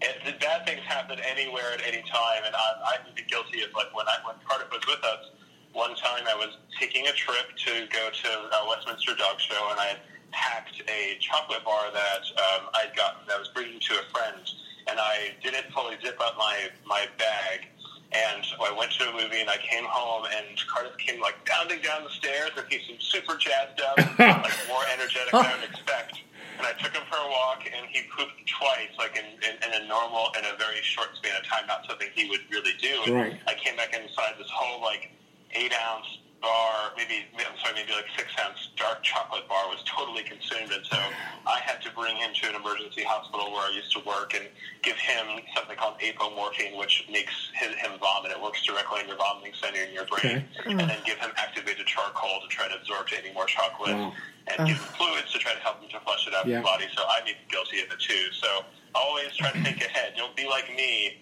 it, 0.00 0.40
bad 0.40 0.66
things 0.66 0.80
happen 0.86 1.18
anywhere 1.26 1.72
at 1.74 1.82
any 1.82 2.02
time, 2.06 2.46
and 2.46 2.54
I, 2.54 2.94
I've 2.94 3.14
been 3.14 3.26
guilty 3.26 3.62
of 3.62 3.74
like 3.74 3.94
when 3.96 4.06
I 4.06 4.22
when 4.22 4.36
Cardiff 4.46 4.70
was 4.70 4.86
with 4.86 5.02
us. 5.02 5.30
One 5.72 5.94
time, 5.96 6.24
I 6.24 6.34
was 6.34 6.56
taking 6.78 7.06
a 7.06 7.12
trip 7.12 7.52
to 7.66 7.86
go 7.92 8.08
to 8.08 8.30
uh, 8.30 8.64
Westminster 8.68 9.14
Dog 9.14 9.38
Show, 9.40 9.68
and 9.70 9.78
I 9.78 9.86
had 9.86 10.00
packed 10.30 10.80
a 10.88 11.18
chocolate 11.20 11.64
bar 11.64 11.90
that 11.92 12.24
um, 12.54 12.70
I'd 12.74 12.96
gotten 12.96 13.26
that 13.26 13.36
I 13.36 13.38
was 13.38 13.48
bringing 13.48 13.80
to 13.80 13.94
a 14.00 14.04
friend, 14.14 14.40
and 14.86 14.98
I 14.98 15.34
didn't 15.42 15.66
fully 15.74 15.96
zip 16.04 16.16
up 16.20 16.38
my 16.38 16.70
my 16.86 17.06
bag. 17.18 17.68
And 18.12 18.44
so 18.46 18.56
I 18.64 18.72
went 18.72 18.92
to 18.92 19.10
a 19.10 19.12
movie, 19.12 19.40
and 19.40 19.50
I 19.50 19.58
came 19.58 19.84
home, 19.84 20.24
and 20.30 20.56
Cardiff 20.68 20.96
came 20.98 21.20
like 21.20 21.34
bounding 21.44 21.80
down 21.82 22.04
the 22.04 22.10
stairs, 22.10 22.50
and 22.56 22.64
he 22.70 22.78
seemed 22.86 23.02
super 23.02 23.36
jazzed 23.36 23.80
up, 23.82 23.98
like 24.18 24.54
more 24.68 24.84
energetic 24.94 25.32
than 25.32 25.44
I 25.44 25.54
would 25.60 25.68
expect. 25.68 26.20
And 26.56 26.64
I 26.66 26.72
took 26.80 26.94
him 26.94 27.02
for 27.10 27.18
a 27.18 27.28
walk, 27.28 27.66
and 27.66 27.84
he 27.90 28.02
pooped 28.16 28.40
twice, 28.48 28.88
like 28.96 29.18
in, 29.18 29.26
in, 29.44 29.54
in 29.60 29.82
a 29.82 29.86
normal, 29.88 30.30
in 30.38 30.44
a 30.46 30.56
very 30.56 30.80
short 30.82 31.08
span 31.16 31.36
of 31.36 31.44
time, 31.44 31.66
not 31.66 31.84
something 31.86 32.08
he 32.14 32.30
would 32.30 32.40
really 32.50 32.72
do. 32.80 32.94
And 33.06 33.14
Right. 33.14 33.40
I 33.46 33.54
came 33.54 33.76
back 33.76 33.92
inside 33.92 34.34
this 34.38 34.48
whole 34.54 34.80
like 34.80 35.10
eight 35.52 35.72
ounce 35.74 36.06
bar, 36.46 36.94
maybe 36.94 37.26
I'm 37.34 37.58
sorry, 37.58 37.74
maybe 37.74 37.90
like 37.90 38.06
six 38.14 38.30
ounce 38.38 38.70
dark 38.78 39.02
chocolate 39.02 39.50
bar 39.50 39.66
was 39.66 39.82
totally 39.82 40.22
consumed, 40.22 40.70
and 40.70 40.86
so 40.86 40.94
I 41.42 41.58
had 41.58 41.82
to 41.82 41.90
bring 41.90 42.14
him 42.14 42.30
to 42.30 42.54
an 42.54 42.54
emergency 42.54 43.02
hospital 43.02 43.50
where 43.50 43.66
I 43.66 43.74
used 43.74 43.90
to 43.98 44.00
work 44.06 44.38
and 44.38 44.46
give 44.86 44.94
him 44.94 45.42
something 45.58 45.74
called 45.74 45.98
apomorphine, 45.98 46.78
which 46.78 47.02
makes 47.10 47.34
his, 47.58 47.74
him 47.74 47.98
vomit. 47.98 48.30
It 48.30 48.38
works 48.38 48.62
directly 48.62 49.02
in 49.02 49.10
your 49.10 49.18
vomiting 49.18 49.58
center 49.58 49.82
in 49.82 49.90
your 49.90 50.06
brain, 50.06 50.46
and 50.70 50.78
then 50.78 51.02
mm. 51.02 51.04
give 51.04 51.18
him 51.18 51.34
activated 51.34 51.86
charcoal 51.90 52.38
to 52.40 52.48
try 52.48 52.70
to 52.70 52.78
absorb 52.78 53.10
any 53.10 53.34
more 53.34 53.46
chocolate. 53.50 53.98
Wow. 53.98 54.14
And 54.46 54.68
give 54.68 54.78
him 54.78 54.90
fluids 54.94 55.32
to 55.34 55.42
try 55.42 55.54
to 55.54 55.60
help 55.60 55.82
him 55.82 55.90
to 55.90 55.98
flush 56.06 56.22
it 56.28 56.34
out 56.34 56.46
Yeah. 56.46 56.62
of 56.62 56.62
his 56.62 56.70
body. 56.70 56.86
So 56.94 57.02
I'm 57.02 57.26
even 57.26 57.42
guilty 57.50 57.82
of 57.82 57.90
it 57.90 57.98
too. 57.98 58.30
So 58.38 58.62
always 58.94 59.34
try 59.34 59.50
to 59.50 59.60
think 59.64 59.82
ahead. 59.82 60.14
Don't 60.16 60.36
be 60.36 60.46
like 60.46 60.70
me 60.70 61.18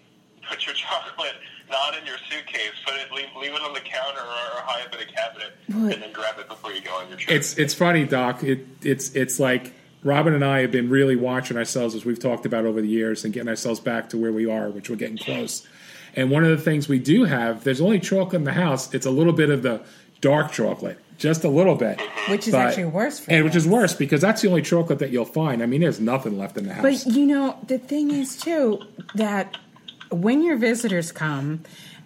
put 0.47 0.65
your 0.65 0.75
chocolate 0.85 1.35
not 1.69 1.97
in 1.97 2.05
your 2.05 2.17
suitcase. 2.29 2.71
Put 2.85 2.95
it, 2.95 3.11
leave, 3.11 3.27
leave 3.39 3.53
it 3.53 3.61
on 3.61 3.73
the 3.73 3.79
counter 3.81 4.19
or, 4.21 4.57
or 4.57 4.61
high 4.63 4.81
up 4.83 4.93
in 4.93 5.01
a 5.01 5.05
cabinet, 5.11 5.53
What? 5.67 5.93
and 5.93 6.03
then 6.03 6.11
grab 6.11 6.35
it 6.39 6.47
before 6.47 6.71
you 6.71 6.81
go 6.81 6.93
on 6.95 7.07
your 7.09 7.17
trip. 7.17 7.35
It's 7.35 7.57
it's 7.57 7.73
funny, 7.73 8.05
Doc. 8.05 8.43
It 8.43 8.65
it's 8.81 9.15
it's 9.15 9.39
like 9.39 9.73
Robbin 10.03 10.33
and 10.33 10.45
I 10.45 10.61
have 10.61 10.71
been 10.71 10.89
really 10.89 11.15
watching 11.15 11.57
ourselves 11.57 11.95
as 11.95 12.05
we've 12.05 12.19
talked 12.19 12.45
about 12.45 12.65
over 12.65 12.81
the 12.81 12.87
years 12.87 13.23
and 13.25 13.33
getting 13.33 13.49
ourselves 13.49 13.79
back 13.79 14.09
to 14.09 14.17
where 14.17 14.31
we 14.31 14.45
are, 14.49 14.69
which 14.69 14.89
we're 14.89 14.95
getting 14.95 15.17
close. 15.17 15.67
And 16.15 16.31
one 16.31 16.43
of 16.45 16.49
the 16.51 16.63
things 16.63 16.87
we 16.87 16.99
do 16.99 17.25
have, 17.25 17.63
there's 17.65 17.81
only 17.81 17.99
chocolate 17.99 18.35
in 18.35 18.43
the 18.45 18.53
house. 18.53 18.93
It's 18.93 19.05
a 19.05 19.11
little 19.11 19.33
bit 19.33 19.49
of 19.49 19.63
the 19.63 19.81
dark 20.21 20.51
chocolate. 20.53 20.97
just 21.17 21.43
a 21.43 21.49
little 21.49 21.75
bit. 21.75 21.97
Mm-hmm. 21.97 22.31
Which 22.31 22.47
is 22.47 22.53
But- 22.53 22.67
actually 22.67 22.85
worse 22.85 23.19
for 23.19 23.31
and 23.31 23.43
which 23.45 23.55
is 23.55 23.67
worse 23.67 23.93
because 23.93 24.21
that's 24.21 24.41
the 24.41 24.47
only 24.49 24.61
chocolate 24.61 24.99
that 24.99 25.09
you'll 25.11 25.25
find. 25.25 25.61
I 25.61 25.65
mean, 25.65 25.81
there's 25.81 25.99
nothing 25.99 26.37
left 26.37 26.57
in 26.57 26.67
the 26.67 26.73
house. 26.73 27.03
But 27.05 27.13
you 27.13 27.25
know, 27.25 27.57
the 27.67 27.77
thing 27.79 28.11
is 28.11 28.37
too 28.37 28.81
that 29.15 29.57
when 30.11 30.41
your 30.43 30.57
visitors 30.57 31.11
come 31.11 31.63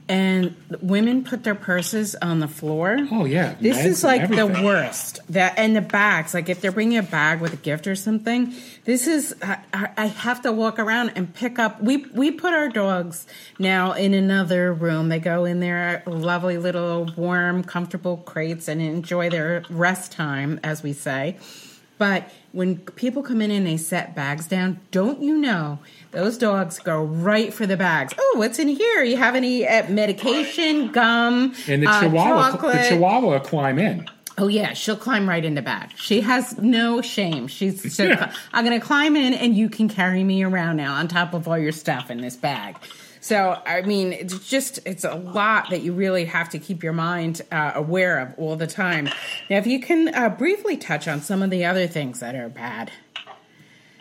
and 0.10 0.56
women 0.82 1.24
put 1.24 1.44
their 1.44 1.54
purses 1.54 2.16
on 2.16 2.40
the 2.40 2.48
floor. 2.48 2.98
oh 3.12 3.26
yeah, 3.26 3.54
This 3.62 3.86
is 3.86 4.04
like 4.04 4.28
the 4.28 4.48
worst. 4.48 5.20
That 5.30 5.54
and 5.58 5.76
the 5.76 5.82
bags. 5.82 6.34
Like 6.34 6.50
if 6.50 6.62
they're 6.62 6.72
bringing 6.72 6.98
a 6.98 7.04
bag 7.04 7.42
with 7.42 7.54
a 7.54 7.58
gift 7.58 7.86
or 7.86 7.96
something, 7.96 8.56
this 8.86 9.06
is. 9.06 9.36
I, 9.44 9.60
I 9.96 10.06
have 10.08 10.42
to 10.42 10.52
walk 10.52 10.80
around 10.80 11.12
and 11.16 11.32
pick 11.32 11.60
up. 11.60 11.80
We 11.80 11.98
we 11.98 12.32
put 12.32 12.54
our 12.54 12.70
dogs 12.70 13.28
now 13.60 13.92
in 13.92 14.16
another 14.16 14.74
room. 14.74 15.10
They 15.10 15.20
go 15.20 15.46
in 15.46 15.60
their 15.60 16.02
lovely 16.08 16.58
little 16.58 17.06
warm, 17.16 17.64
comfortable 17.64 18.18
crates 18.18 18.68
and 18.68 18.82
enjoy 18.82 19.30
their 19.30 19.64
rest 19.70 20.12
time, 20.12 20.60
as 20.64 20.82
we 20.82 20.92
say. 20.92 21.38
But 22.00 22.32
when 22.52 22.78
people 22.78 23.22
come 23.22 23.42
in 23.42 23.52
and 23.52 23.68
they 23.68 23.78
set 23.78 24.16
bags 24.16 24.48
down, 24.48 24.80
don't 24.90 25.22
you 25.22 25.38
know 25.38 25.80
those 26.12 26.38
dogs 26.38 26.80
go 26.80 27.04
right 27.04 27.54
for 27.54 27.66
the 27.66 27.78
bags? 27.78 28.14
Oh, 28.18 28.36
what's 28.38 28.60
in 28.60 28.68
here? 28.68 29.04
You 29.04 29.18
have 29.18 29.36
any 29.36 29.68
uh, 29.68 29.90
medication, 29.90 30.92
gum, 30.92 31.54
and 31.68 31.84
the 31.84 31.88
uh, 31.88 32.02
chihuahua, 32.02 32.52
the 32.58 32.86
chihuahua 32.90 33.40
climb 33.40 33.80
in. 33.80 34.10
Oh 34.40 34.48
yeah, 34.48 34.72
she'll 34.72 34.96
climb 34.96 35.28
right 35.28 35.44
in 35.44 35.56
the 35.56 35.62
bag. 35.62 35.92
She 35.98 36.22
has 36.22 36.58
no 36.58 37.02
shame. 37.02 37.48
She's 37.48 37.94
so, 37.96 38.10
I'm 38.54 38.66
going 38.66 38.80
to 38.80 38.86
climb 38.86 39.18
in 39.18 39.34
and 39.34 39.56
you 39.56 39.70
can 39.70 39.90
carry 39.90 40.24
me 40.24 40.44
around 40.44 40.78
now 40.78 40.94
on 40.94 41.10
top 41.10 41.34
of 41.34 41.48
all 41.48 41.58
your 41.58 41.74
stuff 41.74 42.10
in 42.10 42.22
this 42.22 42.38
bag. 42.38 42.78
So 43.22 43.62
I 43.66 43.82
mean, 43.82 44.14
it's 44.14 44.48
just 44.50 44.80
it's 44.86 45.04
a 45.04 45.16
lot 45.16 45.72
that 45.72 45.82
you 45.82 45.92
really 45.92 46.24
have 46.26 46.50
to 46.50 46.60
keep 46.60 46.84
your 46.84 46.94
mind 46.94 47.42
uh, 47.52 47.74
aware 47.76 48.20
of 48.20 48.34
all 48.38 48.56
the 48.56 48.68
time. 48.68 49.10
Now, 49.50 49.58
if 49.58 49.68
you 49.68 49.82
can 49.82 50.14
uh, 50.16 50.30
briefly 50.30 50.78
touch 50.78 51.08
on 51.08 51.22
some 51.22 51.44
of 51.44 51.50
the 51.50 51.66
other 51.66 51.86
things 51.86 52.22
that 52.22 52.34
are 52.36 52.48
bad. 52.48 52.92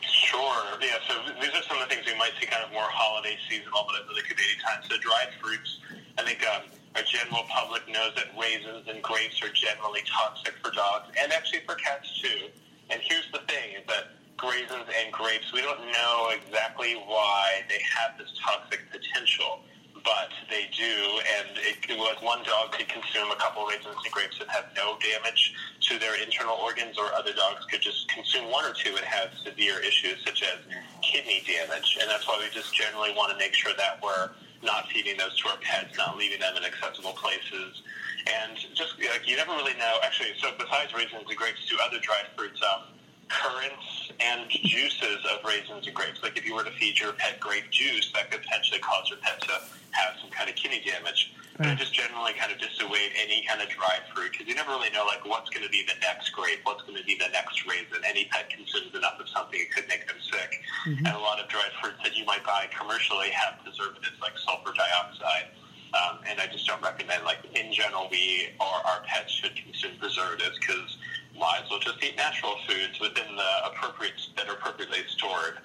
Sure. 0.01 0.65
Yeah. 0.81 0.95
So 1.09 1.15
these 1.41 1.51
are 1.51 1.63
some 1.65 1.83
of 1.83 1.89
the 1.89 1.95
things 1.95 2.07
we 2.07 2.17
might 2.17 2.33
see 2.41 2.47
kind 2.47 2.65
of 2.65 2.73
more 2.73 2.85
holiday 3.29 3.41
seasonal, 3.49 3.87
but 3.87 4.15
there 4.15 4.25
could 4.25 4.37
be 4.37 4.43
any 4.49 4.61
time. 4.61 4.81
So 4.89 4.97
dried 4.99 5.29
fruits, 5.41 5.79
I 6.17 6.23
think 6.23 6.45
um, 6.47 6.63
our 6.97 7.03
general 7.03 7.45
public 7.49 7.87
knows 7.89 8.13
that 8.17 8.33
raisins 8.39 8.89
and 8.89 9.03
grapes 9.03 9.43
are 9.43 9.53
generally 9.53 10.01
toxic 10.07 10.55
for 10.63 10.71
dogs 10.71 11.13
and 11.21 11.33
actually 11.33 11.61
for 11.67 11.75
cats 11.75 12.09
too. 12.21 12.49
And 12.91 13.01
here's 13.03 13.29
the 13.33 13.41
thing: 13.49 13.77
is 13.77 13.87
that 13.89 14.17
raisins 14.41 14.89
and 14.89 15.13
grapes, 15.13 15.53
we 15.53 15.61
don't 15.61 15.81
know 15.93 16.31
exactly 16.33 16.95
why 17.07 17.63
they 17.69 17.81
have 17.97 18.17
this 18.19 18.33
toxic 18.43 18.81
potential. 18.91 19.61
But 20.05 20.31
they 20.51 20.71
do, 20.77 20.95
and 21.39 21.59
it, 21.59 21.99
like 21.99 22.23
one 22.23 22.43
dog 22.45 22.73
could 22.73 22.89
consume 22.89 23.31
a 23.31 23.37
couple 23.37 23.67
raisins 23.67 23.97
and 24.05 24.13
grapes 24.13 24.39
and 24.41 24.49
have 24.51 24.67
no 24.77 24.97
damage 25.01 25.55
to 25.89 25.99
their 25.99 26.21
internal 26.23 26.55
organs, 26.55 26.97
or 26.99 27.13
other 27.15 27.33
dogs 27.33 27.65
could 27.67 27.81
just 27.81 28.09
consume 28.09 28.51
one 28.51 28.65
or 28.65 28.73
two 28.73 28.95
and 28.97 29.05
have 29.05 29.31
severe 29.45 29.81
issues 29.81 30.23
such 30.25 30.43
as 30.43 30.59
kidney 31.03 31.43
damage. 31.47 31.99
And 32.01 32.09
that's 32.09 32.27
why 32.27 32.39
we 32.39 32.49
just 32.55 32.75
generally 32.75 33.11
want 33.17 33.33
to 33.33 33.39
make 33.39 33.55
sure 33.55 33.73
that 33.77 34.01
we're 34.03 34.31
not 34.63 34.89
feeding 34.89 35.17
those 35.17 35.37
to 35.41 35.49
our 35.51 35.59
pets, 35.59 35.97
not 35.97 36.17
leaving 36.17 36.41
them 36.41 36.57
in 36.57 36.65
accessible 36.65 37.13
places. 37.13 37.83
And 38.27 38.57
just 38.75 38.99
like 38.99 39.27
you 39.29 39.37
never 39.37 39.53
really 39.53 39.75
know. 39.75 39.99
Actually, 40.03 40.35
so 40.39 40.53
besides 40.59 40.93
raisins 40.95 41.25
and 41.27 41.37
grapes, 41.37 41.67
two 41.67 41.77
other 41.83 41.99
dried 41.99 42.27
fruits, 42.37 42.61
um, 42.63 42.95
currants 43.29 44.13
and 44.21 44.49
juices 44.51 45.19
of 45.33 45.45
raisins 45.45 45.87
and 45.87 45.95
grapes. 45.95 46.23
Like 46.23 46.37
if 46.37 46.47
you 46.47 46.55
were 46.55 46.65
to 46.65 46.71
feed 46.73 46.99
your 46.99 47.13
pet 47.13 47.41
grape 47.41 47.71
juice, 47.71 48.11
that 48.13 48.31
could 48.31 48.43
potentially 48.43 48.81
cause 48.81 49.09
your 49.09 49.19
pet 49.19 49.41
to 49.43 49.61
have 49.93 50.15
some 50.21 50.31
kind 50.31 50.49
of 50.49 50.57
kidney 50.57 50.83
damage. 50.85 51.33
But 51.59 51.67
I 51.67 51.75
just 51.75 51.93
generally 51.93 52.35
kind 52.39 52.55
of 52.55 52.59
dissuade 52.63 53.11
any 53.19 53.43
kind 53.43 53.59
of 53.61 53.69
dried 53.69 54.07
fruit 54.15 54.31
because 54.31 54.47
you 54.47 54.55
never 54.55 54.71
really 54.71 54.95
know 54.95 55.03
like 55.05 55.27
what's 55.27 55.51
going 55.51 55.67
to 55.67 55.73
be 55.75 55.83
the 55.83 55.99
next 55.99 56.31
grape, 56.31 56.63
what's 56.63 56.83
going 56.87 56.95
to 56.95 57.03
be 57.03 57.19
the 57.19 57.27
next 57.35 57.67
raisin. 57.67 57.99
Any 58.07 58.31
pet 58.31 58.47
consumes 58.49 58.95
enough 58.95 59.19
of 59.19 59.27
something, 59.29 59.59
it 59.59 59.75
could 59.75 59.89
make 59.91 60.07
them 60.07 60.23
sick. 60.23 60.63
And 61.03 61.17
a 61.17 61.19
lot 61.19 61.43
of 61.43 61.51
dried 61.51 61.75
fruits 61.83 61.99
that 62.05 62.15
you 62.15 62.25
might 62.25 62.47
buy 62.47 62.71
commercially 62.71 63.31
have 63.35 63.59
preservatives 63.67 64.15
like 64.23 64.39
sulfur 64.39 64.71
dioxide. 64.71 65.51
Um, 65.99 66.21
and 66.29 66.39
I 66.39 66.47
just 66.47 66.67
don't 66.67 66.83
recommend, 66.83 67.25
like, 67.25 67.41
in 67.57 67.73
general, 67.73 68.09
we 68.11 68.53
or 68.61 68.77
our 68.87 69.01
pets 69.09 69.33
should 69.33 69.57
consume 69.57 69.97
preservatives 69.99 70.59
because 70.61 70.99
might 71.39 71.63
as 71.65 71.71
well 71.71 71.81
just 71.81 72.03
eat 72.05 72.17
natural 72.17 72.57
foods 72.69 73.01
within 73.01 73.25
the 73.35 73.51
appropriate, 73.65 74.15
that 74.37 74.49
are 74.49 74.55
appropriately 74.55 74.99
stored. 75.09 75.59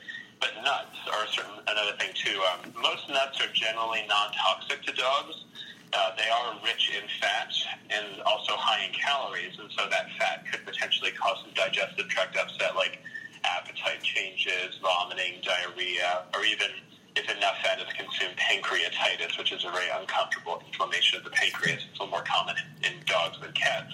But 0.44 0.60
nuts 0.60 1.00
are 1.08 1.26
certain, 1.32 1.56
another 1.72 1.96
thing, 1.96 2.12
too. 2.20 2.36
Um, 2.52 2.76
most 2.84 3.08
nuts 3.08 3.40
are 3.40 3.48
generally 3.56 4.04
non-toxic 4.12 4.84
to 4.84 4.92
dogs. 4.92 5.40
Uh, 5.94 6.12
they 6.20 6.28
are 6.28 6.60
rich 6.68 6.92
in 6.92 7.08
fat 7.22 7.48
and 7.88 8.20
also 8.28 8.52
high 8.60 8.84
in 8.84 8.92
calories, 8.92 9.56
and 9.56 9.72
so 9.72 9.88
that 9.88 10.12
fat 10.20 10.44
could 10.52 10.66
potentially 10.66 11.12
cause 11.12 11.40
some 11.48 11.54
digestive 11.56 12.10
tract 12.10 12.36
upset, 12.36 12.76
like 12.76 13.00
appetite 13.46 14.04
changes, 14.04 14.76
vomiting, 14.84 15.40
diarrhea, 15.48 16.28
or 16.36 16.44
even 16.44 16.68
if 17.16 17.24
enough 17.32 17.56
fat 17.64 17.80
is 17.80 17.88
consumed, 17.96 18.36
pancreatitis, 18.36 19.38
which 19.38 19.54
is 19.54 19.64
a 19.64 19.72
very 19.72 19.88
uncomfortable 19.96 20.62
inflammation 20.68 21.20
of 21.20 21.24
the 21.24 21.32
pancreas. 21.32 21.88
It's 21.88 22.00
a 22.00 22.04
little 22.04 22.20
more 22.20 22.28
common 22.28 22.56
in, 22.84 22.92
in 22.92 23.00
dogs 23.06 23.40
than 23.40 23.54
cats. 23.54 23.94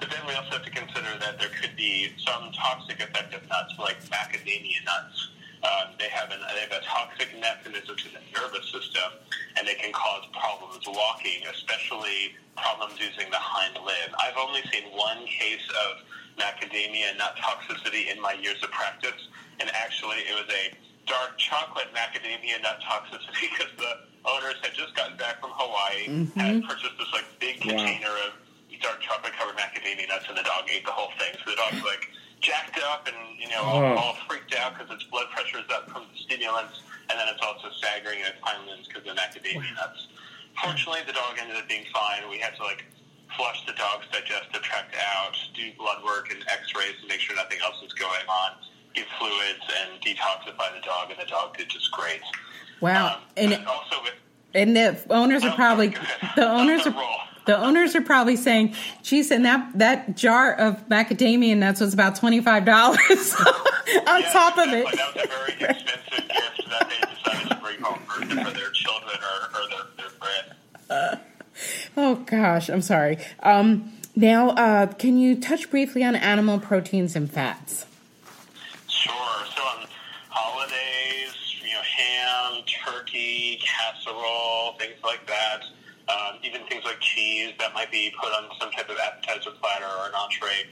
But 0.00 0.10
then 0.10 0.26
we 0.26 0.34
also 0.34 0.58
have 0.58 0.64
to 0.64 0.70
consider 0.70 1.14
that 1.20 1.38
there 1.38 1.50
could 1.62 1.76
be 1.76 2.10
some 2.26 2.50
toxic 2.58 2.98
effect 2.98 3.34
of 3.34 3.46
nuts, 3.48 3.74
like 3.78 4.02
macadamia 4.10 4.82
nuts. 4.84 5.25
Um, 5.66 5.98
they 5.98 6.08
have 6.08 6.30
an, 6.30 6.38
they 6.54 6.62
have 6.62 6.70
a 6.78 6.84
toxic 6.86 7.28
mechanism 7.40 7.96
to 7.96 8.08
the 8.14 8.22
nervous 8.38 8.70
system, 8.70 9.18
and 9.58 9.66
they 9.66 9.74
can 9.74 9.90
cause 9.92 10.22
problems 10.30 10.86
walking, 10.86 11.42
especially 11.50 12.36
problems 12.56 12.94
using 13.02 13.26
the 13.34 13.40
hind 13.40 13.74
limb. 13.82 14.10
I've 14.22 14.38
only 14.38 14.62
seen 14.70 14.84
one 14.94 15.26
case 15.26 15.66
of 15.90 16.06
macadamia 16.38 17.16
nut 17.18 17.34
toxicity 17.42 18.12
in 18.14 18.20
my 18.20 18.34
years 18.38 18.62
of 18.62 18.70
practice, 18.70 19.18
and 19.58 19.68
actually 19.74 20.22
it 20.30 20.34
was 20.38 20.46
a 20.54 20.70
dark 21.06 21.36
chocolate 21.38 21.88
macadamia 21.94 22.62
nut 22.62 22.78
toxicity 22.86 23.50
because 23.50 23.72
the 23.78 23.92
owners 24.28 24.56
had 24.62 24.74
just 24.74 24.94
gotten 24.94 25.16
back 25.16 25.40
from 25.40 25.50
Hawaii, 25.54 26.06
and 26.38 26.62
purchased 26.64 26.94
this 26.98 27.10
like 27.12 27.26
big 27.40 27.58
Wow. 27.66 27.74
container 27.74 28.14
of 28.28 28.32
dark 28.82 29.00
chocolate 29.00 29.32
covered 29.34 29.56
macadamia 29.56 30.06
nuts, 30.08 30.26
and 30.28 30.36
the 30.36 30.42
dog 30.46 30.68
ate 30.70 30.84
the 30.84 30.92
whole 30.92 31.10
thing. 31.18 31.32
So 31.42 31.50
the 31.50 31.56
dog's 31.56 31.82
like 31.82 32.06
jacked 32.46 32.78
up 32.86 33.08
and 33.10 33.16
you 33.42 33.48
know 33.50 33.62
all, 33.62 33.82
Oh. 33.82 33.96
all 33.98 34.14
freaked 34.30 34.54
out 34.54 34.78
because 34.78 34.94
its 34.94 35.02
blood 35.10 35.26
pressure 35.34 35.58
is 35.58 35.68
up 35.74 35.90
from 35.90 36.06
the 36.12 36.18
stimulants, 36.22 36.78
and 37.10 37.18
then 37.18 37.26
it's 37.28 37.42
also 37.42 37.68
staggering 37.78 38.20
in 38.20 38.26
its 38.26 38.38
hind 38.40 38.66
limbs 38.70 38.86
because 38.86 39.02
of 39.02 39.16
the 39.16 39.20
macadamia 39.20 39.74
nuts. 39.74 40.06
Fortunately, 40.62 41.02
the 41.06 41.12
dog 41.12 41.36
ended 41.38 41.56
up 41.56 41.68
being 41.68 41.84
fine. 41.92 42.22
We 42.30 42.38
had 42.38 42.54
to 42.56 42.62
like 42.62 42.84
flush 43.36 43.66
the 43.66 43.72
dog's 43.74 44.06
digestive 44.12 44.62
tract 44.62 44.94
out, 45.18 45.34
do 45.54 45.72
blood 45.76 46.02
work 46.04 46.30
and 46.32 46.40
X-rays 46.48 46.94
to 47.02 47.06
make 47.08 47.20
sure 47.20 47.34
nothing 47.36 47.58
else 47.60 47.82
is 47.84 47.92
going 47.92 48.24
on, 48.28 48.52
give 48.94 49.04
fluids 49.18 49.66
and 49.82 50.00
detoxify 50.00 50.72
the 50.72 50.80
dog, 50.86 51.10
and 51.10 51.18
the 51.20 51.26
dog 51.28 51.56
did 51.58 51.68
just 51.68 51.90
great. 51.90 52.22
Wow, 52.80 53.16
Um, 53.16 53.20
and 53.36 53.66
also 53.66 54.00
with 54.02 54.14
and 54.56 54.76
the 54.76 54.98
owners 55.10 55.44
are 55.44 55.54
probably 55.54 55.94
the 56.34 56.48
owners 56.48 56.86
are 56.86 56.94
the 57.46 57.56
owners 57.56 57.94
are 57.94 58.00
probably 58.02 58.34
saying, 58.36 58.74
"Geez, 59.02 59.30
and 59.30 59.44
that 59.44 59.70
that 59.78 60.16
jar 60.16 60.52
of 60.54 60.88
macadamia 60.88 61.56
nuts 61.56 61.80
was 61.80 61.94
about 61.94 62.16
twenty 62.16 62.40
five 62.40 62.64
dollars 62.64 62.98
on 63.40 64.20
Yeah, 64.20 64.30
top 64.32 64.58
of 64.58 64.68
it." 64.72 64.84
That 64.84 65.14
was 65.14 65.24
a 65.24 65.28
very 65.28 65.52
expensive 65.70 66.28
gift 66.28 66.68
that 66.70 66.90
they 66.90 67.30
decided 67.30 67.48
to 67.50 67.56
bring 67.56 67.80
home 67.80 68.00
for, 68.06 68.20
for 68.22 68.50
their 68.58 68.70
children 68.70 69.18
or, 69.22 69.60
or 69.60 69.68
their, 69.68 69.84
their 69.96 70.10
friends. 70.88 71.20
Oh 71.96 72.16
gosh, 72.26 72.68
I'm 72.68 72.82
sorry. 72.82 73.18
Um, 73.42 73.92
now, 74.16 74.50
uh, 74.50 74.86
can 74.94 75.18
you 75.18 75.38
touch 75.40 75.70
briefly 75.70 76.02
on 76.02 76.14
animal 76.16 76.58
proteins 76.58 77.14
and 77.14 77.30
fats? 77.30 77.86
Sure. 78.88 79.12
Casserole, 83.62 84.76
things 84.78 84.98
like 85.04 85.26
that. 85.26 85.60
Um, 86.06 86.38
even 86.46 86.62
things 86.70 86.84
like 86.84 87.00
cheese 87.00 87.52
that 87.58 87.74
might 87.74 87.90
be 87.90 88.14
put 88.20 88.30
on 88.30 88.46
some 88.60 88.70
type 88.70 88.88
of 88.88 88.96
appetizer 88.96 89.50
platter 89.58 89.90
or 89.98 90.06
an 90.06 90.14
entree. 90.14 90.70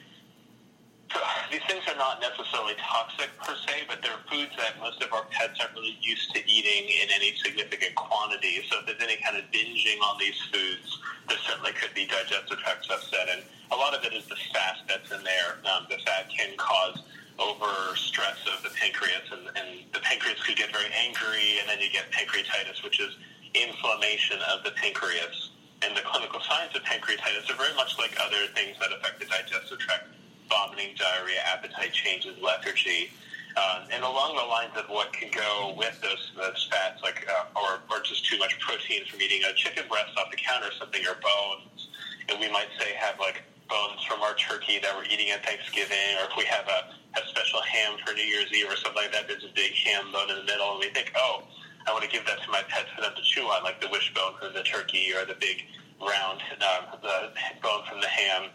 These 1.51 1.63
things 1.69 1.83
are 1.87 1.99
not 1.99 2.19
necessarily 2.21 2.75
toxic 2.81 3.31
per 3.39 3.55
se, 3.67 3.87
but 3.87 4.03
they're 4.03 4.19
foods 4.31 4.51
that 4.57 4.79
most 4.81 5.03
of 5.03 5.13
our 5.13 5.25
pets 5.31 5.61
aren't 5.61 5.75
really 5.75 5.99
used 6.01 6.33
to 6.35 6.41
eating 6.49 6.91
in 6.91 7.07
any 7.15 7.35
significant 7.45 7.95
quantity. 7.95 8.63
So 8.71 8.81
if 8.81 8.87
there's 8.87 9.03
any 9.03 9.19
kind 9.23 9.37
of 9.37 9.45
binging 9.51 10.01
on 10.03 10.19
these 10.19 10.39
foods, 10.51 10.99
there 11.29 11.39
certainly 11.47 11.73
could 11.73 11.95
be 11.95 12.07
digestive 12.07 12.59
tract 12.59 12.87
upset. 12.91 13.29
And 13.31 13.43
a 13.71 13.77
lot 13.77 13.95
of 13.95 14.03
it 14.05 14.13
is 14.15 14.27
the 14.27 14.39
fat 14.53 14.83
that's 14.89 15.11
in 15.13 15.23
there. 15.23 15.59
Um, 15.71 15.87
the 15.91 15.99
fat 16.07 16.31
can 16.31 16.57
cause 16.57 16.99
over 17.39 17.97
stress 17.97 18.39
of 18.55 18.63
the 18.63 18.71
pancreas, 18.71 19.27
and, 19.33 19.49
and 19.57 19.85
the 19.93 20.01
pancreas 20.01 20.43
could 20.43 20.57
get 20.57 20.73
very 20.73 20.91
angry, 20.95 21.59
and 21.61 21.69
then 21.69 21.81
you 21.81 21.91
get 21.91 22.11
pancreatitis, 22.13 22.83
which 22.85 23.01
is 23.01 23.17
inflammation 23.55 24.39
of 24.53 24.63
the 24.65 24.71
pancreas. 24.73 25.51
And 25.83 25.97
the 25.97 26.03
clinical 26.03 26.41
signs 26.41 26.75
of 26.75 26.83
pancreatitis 26.83 27.51
are 27.51 27.57
very 27.57 27.75
much 27.75 27.99
like 27.99 28.17
other 28.21 28.47
things 28.55 28.77
that 28.81 28.91
affect 28.93 29.21
the 29.21 29.27
digestive 29.27 29.79
tract 29.79 30.07
vomiting, 30.49 30.95
diarrhea, 30.97 31.41
appetite 31.47 31.93
changes, 31.93 32.37
lethargy. 32.41 33.11
Um, 33.57 33.87
and 33.93 34.03
along 34.03 34.35
the 34.35 34.43
lines 34.43 34.73
of 34.77 34.87
what 34.91 35.13
can 35.13 35.31
go 35.31 35.75
with 35.79 35.95
those, 36.03 36.33
those 36.37 36.69
fats, 36.71 37.03
like 37.03 37.27
uh, 37.31 37.59
or, 37.59 37.79
or 37.91 38.03
just 38.03 38.27
too 38.27 38.37
much 38.39 38.59
protein 38.59 39.05
from 39.07 39.23
eating 39.23 39.43
a 39.49 39.55
chicken 39.55 39.85
breast 39.89 40.11
off 40.19 40.31
the 40.31 40.37
counter 40.37 40.69
or 40.69 40.73
something, 40.79 41.01
or 41.07 41.15
bones, 41.15 41.89
and 42.29 42.41
we 42.41 42.51
might 42.51 42.67
say 42.81 42.95
have 42.99 43.19
like 43.21 43.43
bones 43.69 44.03
from 44.05 44.23
our 44.23 44.35
turkey 44.35 44.81
that 44.83 44.91
we're 44.97 45.05
eating 45.05 45.31
at 45.31 45.47
Thanksgiving, 45.47 46.19
or 46.19 46.27
if 46.27 46.37
we 46.37 46.45
have 46.45 46.67
a, 46.67 46.95
a 47.17 47.27
special 47.29 47.61
ham 47.63 47.99
for 48.05 48.15
New 48.15 48.25
Year's 48.25 48.53
Eve 48.53 48.67
or 48.69 48.77
something 48.77 49.03
like 49.03 49.13
that, 49.13 49.29
there's 49.29 49.45
a 49.45 49.55
big 49.55 49.73
ham 49.73 50.11
bone 50.13 50.31
in 50.31 50.37
the 50.37 50.45
middle, 50.45 50.73
and 50.73 50.81
we 50.81 50.91
think, 50.91 51.13
oh, 51.17 51.45
I 51.87 51.93
want 51.93 52.03
to 52.05 52.11
give 52.11 52.25
that 52.27 52.43
to 52.43 52.51
my 52.51 52.63
pets 52.69 52.89
for 52.95 53.03
them 53.03 53.13
to 53.15 53.23
chew 53.23 53.43
on, 53.43 53.63
like 53.63 53.81
the 53.81 53.89
wishbone 53.89 54.35
from 54.41 54.55
the 54.55 54.63
turkey 54.63 55.13
or 55.13 55.25
the 55.25 55.37
big 55.39 55.63
round 56.01 56.41
uh, 56.61 56.97
the 57.03 57.31
bone 57.63 57.83
from 57.89 58.01
the 58.01 58.09
ham. 58.09 58.51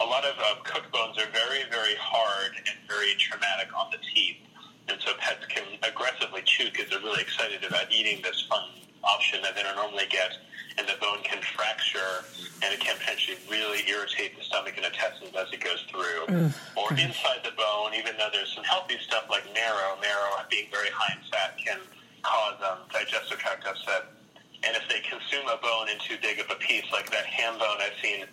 A 0.00 0.04
lot 0.04 0.24
of 0.24 0.34
uh, 0.38 0.62
cooked 0.64 0.90
bones 0.92 1.16
are 1.18 1.30
very, 1.30 1.62
very 1.70 1.94
hard 1.98 2.52
and 2.56 2.76
very 2.88 3.14
traumatic 3.14 3.68
on 3.76 3.90
the 3.90 3.98
teeth. 4.12 4.36
And 4.88 5.00
so 5.00 5.12
pets 5.18 5.46
can 5.46 5.64
aggressively 5.82 6.42
chew 6.44 6.70
because 6.72 6.90
they're 6.90 7.00
really 7.00 7.22
excited 7.22 7.62
about 7.64 7.92
eating 7.92 8.20
this 8.22 8.44
fun 8.48 8.66
option 9.04 9.40
that 9.42 9.54
they 9.54 9.62
don't 9.62 9.76
normally 9.76 10.06
get. 10.10 10.36
And 10.78 10.88
the 10.88 10.96
bone 11.00 11.20
can 11.22 11.42
fracture 11.54 12.24
and 12.62 12.72
it 12.72 12.80
can 12.80 12.96
potentially 12.96 13.36
really 13.50 13.84
irritate 13.88 14.36
the 14.38 14.44
stomach 14.44 14.74
and 14.76 14.86
intestines 14.86 15.34
as 15.36 15.52
it 15.52 15.60
goes 15.60 15.82
through. 15.90 16.24
or 16.76 16.88
inside 16.96 17.40
the 17.44 17.52
bone, 17.56 17.92
even 17.94 18.16
though 18.16 18.30
there's 18.32 18.52
some 18.54 18.64
healthy 18.64 18.96
stuff 19.04 19.26
like 19.28 19.44
marrow, 19.52 19.98
marrow 20.00 20.32
being 20.50 20.66
very 20.70 20.88
high 20.92 21.12
in 21.14 21.22
fat 21.30 21.56
can 21.58 21.78
cause 22.22 22.56
um, 22.62 22.78
digestive 22.92 23.38
tract 23.38 23.66
upset. 23.66 24.06
And 24.62 24.76
if 24.76 24.86
they 24.88 25.00
consume 25.02 25.48
a 25.50 25.58
bone 25.58 25.88
in 25.90 25.98
too 25.98 26.16
big 26.22 26.38
of 26.38 26.46
a 26.50 26.54
piece, 26.56 26.86
like 26.92 27.10
that 27.10 27.26
ham 27.26 27.58
bone 27.58 27.82
I've 27.82 27.98
seen 28.00 28.24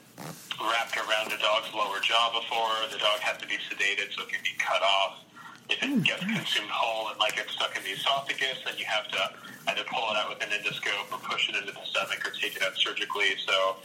wrapped 0.62 0.96
around 0.98 1.32
a 1.32 1.40
dog's 1.40 1.74
lower 1.74 2.00
jaw 2.04 2.30
before, 2.40 2.76
the 2.92 3.00
dog 3.00 3.20
has 3.24 3.40
to 3.42 3.48
be 3.48 3.56
sedated 3.72 4.14
so 4.14 4.24
it 4.24 4.30
can 4.30 4.44
be 4.44 4.54
cut 4.60 4.82
off. 4.84 5.24
If 5.70 5.84
it 5.84 6.04
gets 6.04 6.24
consumed 6.26 6.70
whole, 6.70 7.12
it 7.12 7.18
might 7.20 7.36
get 7.36 7.50
stuck 7.50 7.78
in 7.78 7.84
the 7.84 7.92
esophagus, 7.92 8.58
and 8.68 8.78
you 8.80 8.86
have 8.86 9.08
to 9.10 9.22
either 9.70 9.84
pull 9.86 10.02
it 10.10 10.18
out 10.18 10.30
with 10.30 10.42
an 10.42 10.50
endoscope 10.50 11.14
or 11.14 11.20
push 11.30 11.48
it 11.50 11.56
into 11.56 11.72
the 11.72 11.86
stomach 11.86 12.26
or 12.26 12.32
take 12.32 12.56
it 12.56 12.64
out 12.64 12.76
surgically. 12.76 13.38
So 13.46 13.78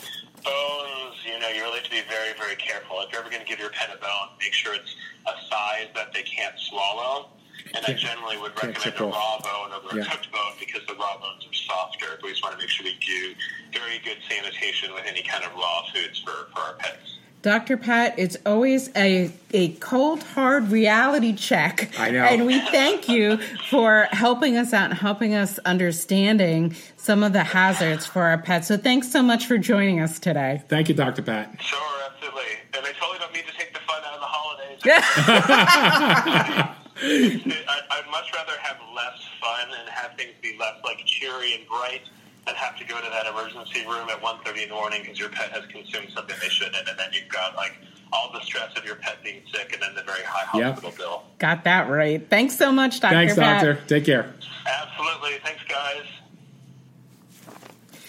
bones, 0.43 1.17
you 1.29 1.39
know, 1.39 1.49
you 1.49 1.61
really 1.61 1.81
have 1.81 1.85
to 1.85 1.91
be 1.91 2.03
very, 2.09 2.33
very 2.41 2.57
careful. 2.57 3.01
If 3.05 3.13
you're 3.13 3.21
ever 3.21 3.29
going 3.29 3.43
to 3.43 3.49
give 3.49 3.59
your 3.61 3.71
pet 3.71 3.91
a 3.93 4.01
bone, 4.01 4.33
make 4.41 4.53
sure 4.53 4.75
it's 4.75 4.97
a 5.29 5.35
size 5.49 5.89
that 5.95 6.13
they 6.13 6.23
can't 6.23 6.57
swallow. 6.59 7.29
And 7.75 7.85
I 7.87 7.93
generally 7.93 8.39
would 8.39 8.53
recommend 8.57 8.97
a 9.01 9.05
raw 9.05 9.41
bone 9.41 9.73
over 9.73 9.99
a 9.99 10.05
cooked 10.05 10.31
bone 10.33 10.53
because 10.61 10.83
the 10.87 10.95
raw 10.95 11.19
bones 11.21 11.45
are 11.45 11.55
softer. 11.55 12.17
But 12.17 12.25
We 12.25 12.31
just 12.31 12.43
want 12.43 12.55
to 12.57 12.61
make 12.61 12.69
sure 12.69 12.85
we 12.85 12.97
do 13.05 13.35
very 13.73 13.99
good 14.05 14.19
sanitation 14.29 14.95
with 14.95 15.05
any 15.07 15.23
kind 15.23 15.45
of 15.45 15.53
raw 15.55 15.85
foods 15.93 16.19
for, 16.21 16.49
for 16.53 16.61
our 16.61 16.75
pets. 16.75 17.14
Dr. 17.45 17.77
Pat, 17.77 18.15
it's 18.17 18.39
always 18.47 18.89
a, 18.97 19.31
a 19.53 19.75
cold, 19.75 20.23
hard 20.23 20.71
reality 20.71 21.35
check. 21.35 21.91
I 21.99 22.11
know. 22.11 22.25
And 22.25 22.47
we 22.47 22.59
thank 22.59 23.07
you 23.07 23.37
for 23.69 24.09
helping 24.13 24.57
us 24.57 24.73
out 24.73 24.89
and 24.89 24.99
helping 24.99 25.35
us 25.35 25.59
understanding 25.59 26.75
some 26.97 27.23
of 27.23 27.35
the 27.35 27.45
hazards 27.45 28.07
for 28.07 28.23
our 28.23 28.39
pets. 28.39 28.69
So 28.69 28.79
thanks 28.79 29.13
so 29.13 29.23
much 29.23 29.45
for 29.45 29.59
joining 29.59 30.01
us 30.01 30.19
today. 30.19 30.63
Thank 30.69 30.89
you, 30.89 30.95
Dr. 30.95 31.21
Pat. 31.21 31.61
Sure, 31.61 31.79
absolutely. 32.11 32.45
And 32.73 32.87
I 32.87 32.93
totally 32.93 33.19
don't 33.19 33.35
mean 33.35 33.45
to 33.45 33.53
take 33.53 33.75
the 33.75 33.81
fun 33.81 34.03
out 34.07 34.15
of 34.15 34.21
the 34.21 34.27
holidays. 34.27 34.81
I, 36.97 37.81
I'd 37.91 38.11
much 38.11 38.33
rather 38.33 38.59
have 38.63 38.79
less 38.97 39.21
fun 39.39 39.69
and 39.81 39.89
have 39.91 40.17
things 40.17 40.33
be 40.41 40.57
less 40.59 40.77
like 40.83 41.05
cheery 41.05 41.57
and 41.57 41.69
bright 41.69 42.09
than 42.47 42.55
have 42.57 42.77
to 42.79 42.85
go 42.85 43.01
to 43.01 43.09
that 43.11 43.27
emergency 43.27 43.81
room 43.87 44.09
at 44.11 44.21
1.30 44.23 44.63
in 44.65 44.69
the 44.69 44.75
morning 44.75 45.01
because 45.03 45.19
your 45.19 45.29
pet 45.31 45.51
has 45.51 45.65
consumed 45.67 46.09
something 46.15 46.37
they 46.41 46.49
shouldn't, 46.49 46.77
and 46.89 46.99
then 46.99 47.09
you've 47.13 47.29
got 47.29 47.57
like 47.57 47.73
all 48.13 48.31
the 48.33 48.41
stress 48.43 48.77
of 48.77 48.85
your 48.85 48.97
pet 48.97 49.17
being 49.25 49.43
sick 49.53 49.73
and 49.73 49.83
then 49.83 49.95
the 49.95 50.03
very 50.03 50.23
high 50.25 50.59
Yep. 50.59 50.75
hospital 50.75 50.95
bill. 50.97 51.23
Got 51.39 51.65
that 51.65 51.89
right. 51.89 52.25
Thanks 52.29 52.57
so 52.57 52.71
much, 52.71 53.01
Dr. 53.01 53.15
Thanks, 53.15 53.35
Pat. 53.35 53.65
Doctor. 53.65 53.83
Take 53.89 54.05
care. 54.05 54.33
Absolutely. 54.67 55.39
Thanks, 55.43 55.63
guys. 55.69 56.05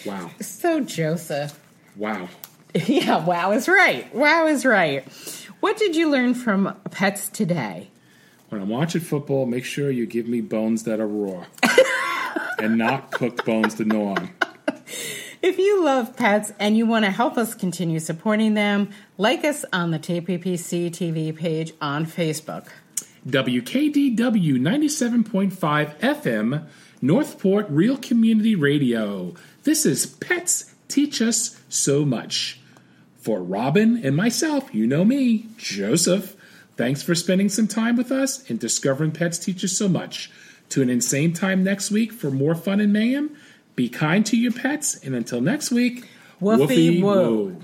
Wow. 0.05 0.29
So, 0.41 0.79
Joseph. 0.81 1.59
Wow. 1.95 2.29
Yeah, 2.88 3.23
wow 3.23 3.53
is 3.53 3.69
right. 3.69 4.13
Wow 4.13 4.47
is 4.47 4.65
right. 4.65 5.07
What 5.61 5.77
did 5.77 5.95
you 5.95 6.09
learn 6.11 6.33
from 6.33 6.75
pets 6.91 7.29
today? 7.29 7.89
When 8.49 8.61
I'm 8.61 8.67
watching 8.67 8.99
football, 8.99 9.45
make 9.45 9.63
sure 9.63 9.89
you 9.89 10.05
give 10.05 10.27
me 10.27 10.41
bones 10.41 10.83
that 10.83 10.99
are 10.99 11.07
raw 11.07 11.45
and 12.59 12.77
not 12.77 13.11
cooked 13.11 13.45
bones 13.45 13.75
to 13.75 13.86
gnaw 13.86 14.15
on. 14.15 14.29
If 15.41 15.59
you 15.59 15.83
love 15.83 16.15
pets 16.17 16.51
and 16.59 16.75
you 16.75 16.86
want 16.86 17.05
to 17.05 17.11
help 17.11 17.38
us 17.38 17.53
continue 17.53 17.99
supporting 17.99 18.55
them, 18.55 18.89
like 19.17 19.43
us 19.43 19.63
on 19.71 19.91
the 19.91 19.99
TPPC 19.99 20.89
TV 20.89 21.36
page 21.36 21.73
on 21.79 22.05
Facebook. 22.05 22.67
WKDW 23.27 24.15
97.5 24.17 25.99
FM, 25.99 26.67
North 27.01 27.39
Port 27.39 27.67
Real 27.69 27.97
Community 27.97 28.55
Radio. 28.55 29.33
This 29.63 29.86
is 29.86 30.05
Pets 30.05 30.73
Teach 30.88 31.21
Us 31.21 31.59
So 31.69 32.05
Much. 32.05 32.59
For 33.17 33.41
Robbin 33.41 34.05
and 34.05 34.15
myself, 34.15 34.73
you 34.73 34.86
know 34.86 35.03
me, 35.03 35.47
Joseph. 35.57 36.36
Thanks 36.77 37.01
for 37.01 37.15
spending 37.15 37.49
some 37.49 37.67
time 37.67 37.95
with 37.95 38.11
us 38.11 38.47
and 38.49 38.59
discovering 38.59 39.11
Pets 39.11 39.39
Teach 39.39 39.63
Us 39.63 39.71
So 39.71 39.88
Much. 39.88 40.29
Tune 40.70 40.89
in 40.89 41.01
same 41.01 41.34
time 41.34 41.63
next 41.63 41.91
week 41.91 42.11
for 42.11 42.32
more 42.32 42.55
fun 42.55 42.80
and 42.80 42.91
mayhem. 42.91 43.36
Be 43.76 43.89
kind 43.89 44.26
to 44.28 44.38
your 44.38 44.51
pets, 44.53 44.95
and 45.03 45.16
until 45.16 45.41
next 45.41 45.72
week, 45.72 46.05
Woofy 46.41 46.68
woofy 46.68 47.01
woo. 47.01 47.45
woo. 47.45 47.61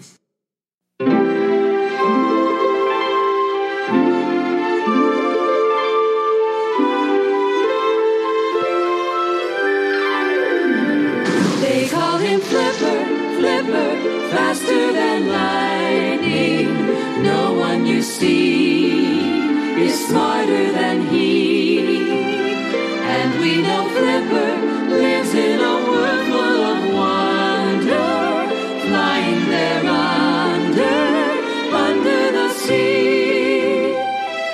They 11.62 11.88
call 11.89 12.18
him 12.18 12.39
Flipper, 12.41 13.06
Flipper, 13.38 13.91
faster 14.32 14.93
than 14.93 15.28
lightning. 15.28 17.24
No 17.24 17.54
one 17.54 17.86
you 17.86 18.02
see 18.02 19.22
is 19.84 20.08
smarter 20.08 20.72
than 20.72 21.08
he. 21.08 22.01
Lives 25.34 25.51
in 25.51 25.59
a 25.59 25.75
world 25.89 26.25
full 26.27 26.63
of 26.73 26.93
wonder, 26.93 28.09
flying 28.86 29.49
there 29.49 29.86
under, 29.88 30.95
under 31.73 32.32
the 32.32 32.49
sea. 32.53 33.95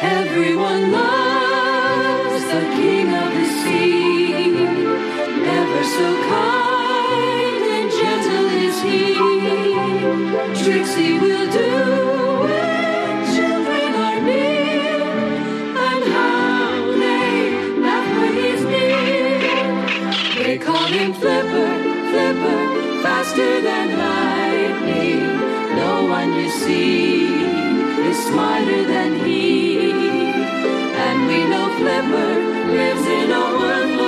Everyone 0.01 0.91
loves 0.91 2.43
the 2.53 2.61
king 2.75 3.07
of 3.13 3.30
the 3.38 3.47
sea. 3.61 4.55
Ever 5.59 5.84
so 5.97 6.07
kind 6.30 7.63
and 7.78 7.89
gentle 7.99 8.47
is 8.65 8.78
he. 8.82 9.03
Tricks 10.63 10.95
will 11.21 11.51
do 11.51 11.66
flipper, 21.20 21.72
flipper, 22.09 22.59
faster 23.03 23.61
than 23.61 23.88
lightning. 23.97 25.22
No 25.76 26.05
one 26.05 26.34
you 26.34 26.49
see 26.49 27.26
is 28.09 28.18
smarter 28.28 28.84
than 28.93 29.26
he. 29.26 29.91
And 31.05 31.28
we 31.28 31.39
know 31.51 31.68
Flipper 31.78 32.34
lives 32.78 33.05
in 33.20 33.32
a 33.32 33.43
world. 33.59 34.07